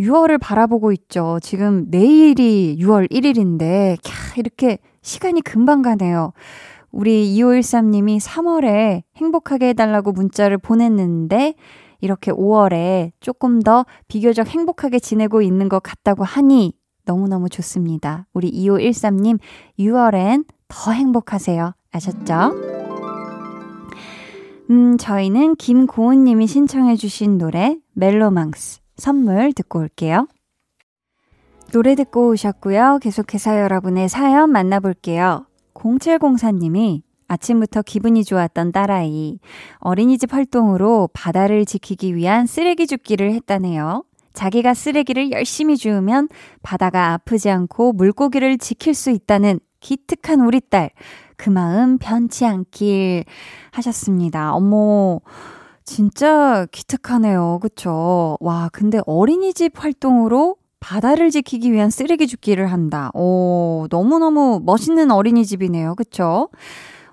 6월을 0.00 0.38
바라보고 0.40 0.92
있죠. 0.92 1.38
지금 1.42 1.86
내일이 1.88 2.76
6월 2.80 3.10
1일인데, 3.10 3.96
캬, 4.02 4.38
이렇게 4.38 4.78
시간이 5.02 5.40
금방 5.40 5.82
가네요. 5.82 6.32
우리 6.90 7.34
2513님이 7.36 8.20
3월에 8.20 9.02
행복하게 9.16 9.68
해달라고 9.68 10.12
문자를 10.12 10.58
보냈는데, 10.58 11.54
이렇게 12.00 12.30
5월에 12.30 13.12
조금 13.20 13.62
더 13.62 13.86
비교적 14.08 14.48
행복하게 14.48 14.98
지내고 14.98 15.40
있는 15.40 15.68
것 15.68 15.82
같다고 15.82 16.24
하니 16.24 16.74
너무너무 17.04 17.48
좋습니다. 17.48 18.26
우리 18.34 18.50
2513님, 18.50 19.38
6월엔 19.78 20.44
더 20.68 20.90
행복하세요. 20.90 21.72
아셨죠? 21.96 22.54
음, 24.70 24.98
저희는 24.98 25.56
김고은님이 25.56 26.46
신청해주신 26.46 27.38
노래, 27.38 27.76
멜로망스, 27.94 28.80
선물 28.96 29.52
듣고 29.52 29.80
올게요. 29.80 30.26
노래 31.72 31.94
듣고 31.94 32.30
오셨고요. 32.30 32.98
계속해서 33.02 33.60
여러분의 33.60 34.08
사연 34.08 34.50
만나볼게요. 34.50 35.46
0704님이 35.74 37.02
아침부터 37.28 37.82
기분이 37.82 38.24
좋았던 38.24 38.72
딸아이. 38.72 39.38
어린이집 39.78 40.32
활동으로 40.32 41.08
바다를 41.12 41.64
지키기 41.64 42.14
위한 42.14 42.46
쓰레기 42.46 42.86
줍기를 42.86 43.32
했다네요. 43.32 44.04
자기가 44.32 44.74
쓰레기를 44.74 45.32
열심히 45.32 45.76
주우면 45.76 46.28
바다가 46.62 47.12
아프지 47.14 47.50
않고 47.50 47.94
물고기를 47.94 48.58
지킬 48.58 48.94
수 48.94 49.10
있다는 49.10 49.60
기특한 49.80 50.40
우리 50.40 50.60
딸. 50.60 50.90
그 51.36 51.50
마음 51.50 51.98
변치 51.98 52.44
않길 52.44 53.24
하셨습니다. 53.72 54.54
어머, 54.54 55.20
진짜 55.84 56.66
기특하네요. 56.72 57.60
그쵸? 57.62 58.36
와, 58.40 58.68
근데 58.72 59.00
어린이집 59.06 59.72
활동으로 59.82 60.56
바다를 60.80 61.30
지키기 61.30 61.72
위한 61.72 61.90
쓰레기 61.90 62.26
줍기를 62.26 62.70
한다. 62.70 63.10
오, 63.14 63.86
너무너무 63.90 64.60
멋있는 64.64 65.10
어린이집이네요. 65.10 65.94
그쵸? 65.94 66.48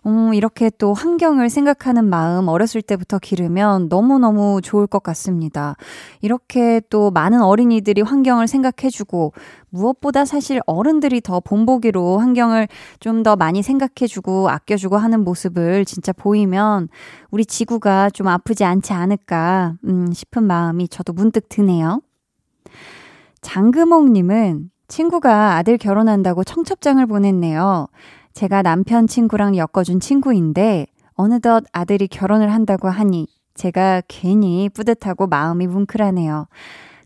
음, 0.06 0.34
이렇게 0.34 0.70
또 0.78 0.93
환경을 0.93 1.49
생각하는 1.49 2.06
마음 2.10 2.49
어렸을 2.49 2.82
때부터 2.82 3.20
기르면 3.20 3.88
너무너무 3.89 4.60
좋을 4.62 4.86
것 4.86 5.01
같습니다. 5.01 5.76
이렇게 6.22 6.82
또 6.89 7.10
많은 7.10 7.41
어린이들이 7.41 8.01
환경을 8.01 8.47
생각해주고 8.47 9.32
무엇보다 9.70 10.26
사실 10.26 10.60
어른들이 10.66 11.22
더 11.22 11.39
본보기로 11.39 12.20
환경을 12.20 12.68
좀 12.99 13.24
더 13.24 13.36
많이 13.38 13.64
생각해주고 13.64 14.49
아껴주고 14.49 14.97
하는 14.97 15.24
모습을 15.24 15.86
진짜 15.86 16.12
보이면 16.12 16.89
우리 17.32 17.45
지구가 17.45 18.10
좀 18.10 18.28
아프지 18.28 18.66
않지 18.66 18.91
않을까, 18.91 19.76
음, 19.86 20.12
싶은 20.12 20.43
마음이 20.43 20.89
저도 20.89 21.14
문득 21.14 21.47
드네요. 21.47 22.01
장금옥님은 23.41 24.72
친구가 24.88 25.56
아들 25.56 25.78
결혼한다고 25.78 26.43
청첩장을 26.43 27.06
보냈네요. 27.06 27.88
제가 28.34 28.62
남편 28.64 29.08
친구랑 29.08 29.56
엮어준 29.58 30.00
친구인데 30.00 30.88
어느덧 31.14 31.64
아들이 31.72 32.08
결혼을 32.08 32.52
한다고 32.52 32.90
하니 32.90 33.28
제가 33.54 34.02
괜히 34.08 34.70
뿌듯하고 34.70 35.28
마음이 35.28 35.68
뭉클하네요. 35.68 36.48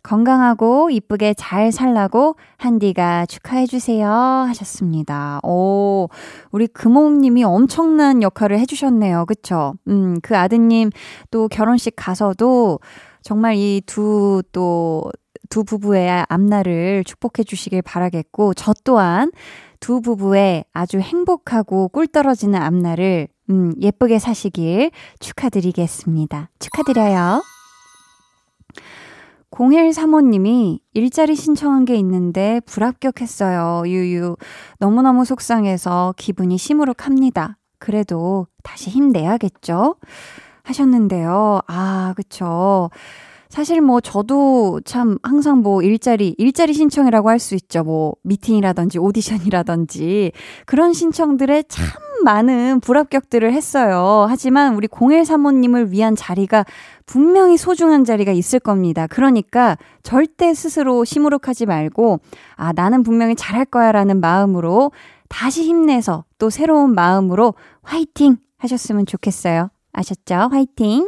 건강하고 0.03 0.89
이쁘게 0.89 1.33
잘 1.33 1.73
살라고 1.73 2.37
한디가 2.55 3.25
축하해주세요 3.25 4.09
하셨습니다. 4.09 5.41
오, 5.43 6.07
우리 6.51 6.67
금옥님이 6.67 7.43
엄청난 7.43 8.23
역할을 8.23 8.57
해주셨네요. 8.59 9.25
그쵸? 9.25 9.73
음, 9.89 10.17
그 10.21 10.37
아드님 10.37 10.91
또 11.29 11.49
결혼식 11.49 11.93
가서도 11.97 12.79
정말 13.21 13.55
이 13.55 13.81
두 13.85 14.41
또, 14.53 15.11
두 15.49 15.63
부부의 15.63 16.25
앞날을 16.29 17.03
축복해 17.03 17.43
주시길 17.45 17.81
바라겠고, 17.81 18.53
저 18.53 18.73
또한 18.83 19.31
두 19.79 20.01
부부의 20.01 20.65
아주 20.73 20.99
행복하고 20.99 21.89
꿀 21.89 22.07
떨어지는 22.07 22.61
앞날을 22.61 23.27
음, 23.49 23.73
예쁘게 23.79 24.19
사시길 24.19 24.91
축하드리겠습니다. 25.19 26.49
축하드려요. 26.59 27.41
0135님이 29.51 30.79
일자리 30.93 31.35
신청한 31.35 31.85
게 31.85 31.95
있는데 31.95 32.59
불합격했어요. 32.65 33.83
유유. 33.87 34.35
너무너무 34.79 35.25
속상해서 35.25 36.13
기분이 36.17 36.57
시무룩합니다. 36.57 37.57
그래도 37.79 38.47
다시 38.63 38.89
힘내야겠죠? 38.89 39.95
하셨는데요. 40.63 41.61
아, 41.67 42.13
그쵸. 42.15 42.89
사실 43.49 43.81
뭐 43.81 44.01
저도 44.01 44.81
참 44.85 45.17
항상 45.23 45.59
뭐 45.59 45.81
일자리, 45.81 46.35
일자리 46.37 46.73
신청이라고 46.73 47.29
할 47.29 47.39
수 47.39 47.55
있죠. 47.55 47.83
뭐 47.83 48.15
미팅이라든지 48.23 48.97
오디션이라든지 48.97 50.31
그런 50.65 50.93
신청들에 50.93 51.63
참 51.67 51.85
많은 52.23 52.79
불합격들을 52.79 53.53
했어요. 53.53 54.25
하지만 54.27 54.75
우리 54.75 54.87
0135님을 54.87 55.89
위한 55.91 56.15
자리가 56.15 56.65
분명히 57.05 57.57
소중한 57.57 58.03
자리가 58.03 58.31
있을 58.31 58.59
겁니다. 58.59 59.05
그러니까 59.07 59.77
절대 60.03 60.53
스스로 60.53 61.05
시무룩하지 61.05 61.67
말고 61.67 62.19
아, 62.55 62.73
나는 62.73 63.03
분명히 63.03 63.35
잘할 63.35 63.65
거야 63.65 63.91
라는 63.91 64.19
마음으로 64.19 64.91
다시 65.29 65.63
힘내서 65.63 66.25
또 66.39 66.49
새로운 66.49 66.95
마음으로 66.95 67.53
화이팅 67.83 68.37
하셨으면 68.57 69.05
좋겠어요. 69.05 69.69
아셨죠? 69.93 70.49
화이팅! 70.51 71.07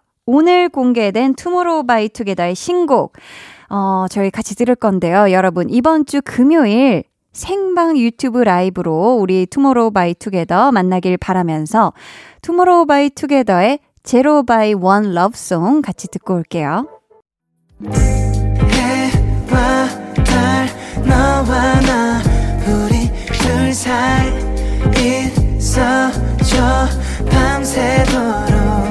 오늘 0.25 0.69
공개된 0.69 1.35
투모로우 1.35 1.85
바이 1.85 2.09
투게더의 2.09 2.55
신곡, 2.55 3.13
어, 3.69 4.05
저희 4.09 4.29
같이 4.29 4.55
들을 4.55 4.75
건데요. 4.75 5.31
여러분, 5.31 5.69
이번 5.69 6.05
주 6.05 6.21
금요일 6.23 7.03
생방 7.33 7.97
유튜브 7.97 8.39
라이브로 8.39 9.17
우리 9.19 9.45
투모로우 9.45 9.91
바이 9.91 10.13
투게더 10.13 10.71
만나길 10.71 11.17
바라면서 11.17 11.91
투모로우 12.41 12.85
바이 12.85 13.09
투게더의 13.09 13.79
Zero 14.03 14.43
by 14.43 14.73
One 14.73 15.13
Lovesong 15.13 15.81
같이 15.81 16.07
듣고 16.09 16.35
올게요. 16.35 16.87
해와 17.85 19.87
달 20.25 20.67
너와 21.07 21.79
나 21.81 22.21
우리 22.67 23.09
둘 23.31 23.73
사이 23.73 24.29
있어줘 25.57 26.87
밤새도록 27.29 28.90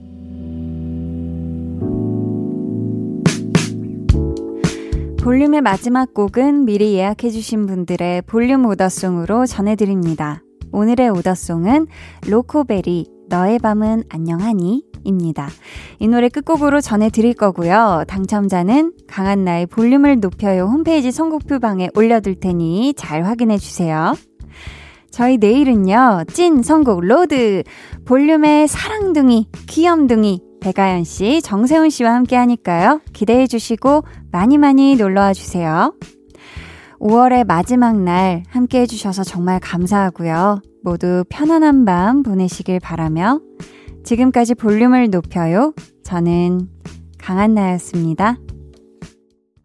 볼륨의 5.23 5.61
마지막 5.61 6.15
곡은 6.15 6.65
미리 6.65 6.95
예약해주신 6.95 7.67
분들의 7.67 8.23
볼륨 8.23 8.65
오더송으로 8.65 9.45
전해드립니다. 9.45 10.41
오늘의 10.71 11.09
오더송은 11.09 11.85
로코베리, 12.27 13.05
너의 13.29 13.59
밤은 13.59 14.05
안녕하니? 14.09 14.83
입니다. 15.03 15.47
이 15.99 16.07
노래 16.07 16.27
끝곡으로 16.27 16.81
전해드릴 16.81 17.35
거고요. 17.35 18.03
당첨자는 18.07 18.93
강한나의 19.07 19.67
볼륨을 19.67 20.19
높여요 20.19 20.63
홈페이지 20.63 21.11
선곡표 21.11 21.59
방에 21.59 21.89
올려둘 21.93 22.39
테니 22.39 22.95
잘 22.97 23.23
확인해주세요. 23.23 24.15
저희 25.11 25.37
내일은요, 25.37 26.23
찐 26.33 26.63
선곡 26.63 27.01
로드! 27.01 27.61
볼륨의 28.05 28.67
사랑둥이, 28.67 29.49
귀염둥이, 29.67 30.41
백아연 30.61 31.03
씨, 31.03 31.41
정세운 31.41 31.89
씨와 31.89 32.13
함께 32.13 32.35
하니까요. 32.35 33.01
기대해 33.13 33.47
주시고 33.47 34.03
많이 34.31 34.57
많이 34.57 34.95
놀러 34.95 35.21
와 35.21 35.33
주세요. 35.33 35.93
5월의 36.99 37.45
마지막 37.47 37.99
날 37.99 38.43
함께 38.47 38.81
해주셔서 38.81 39.23
정말 39.23 39.59
감사하고요. 39.59 40.61
모두 40.83 41.25
편안한 41.29 41.83
밤 41.83 42.21
보내시길 42.21 42.79
바라며 42.79 43.39
지금까지 44.03 44.53
볼륨을 44.55 45.09
높여요. 45.09 45.73
저는 46.03 46.69
강한나였습니다. 47.17 48.37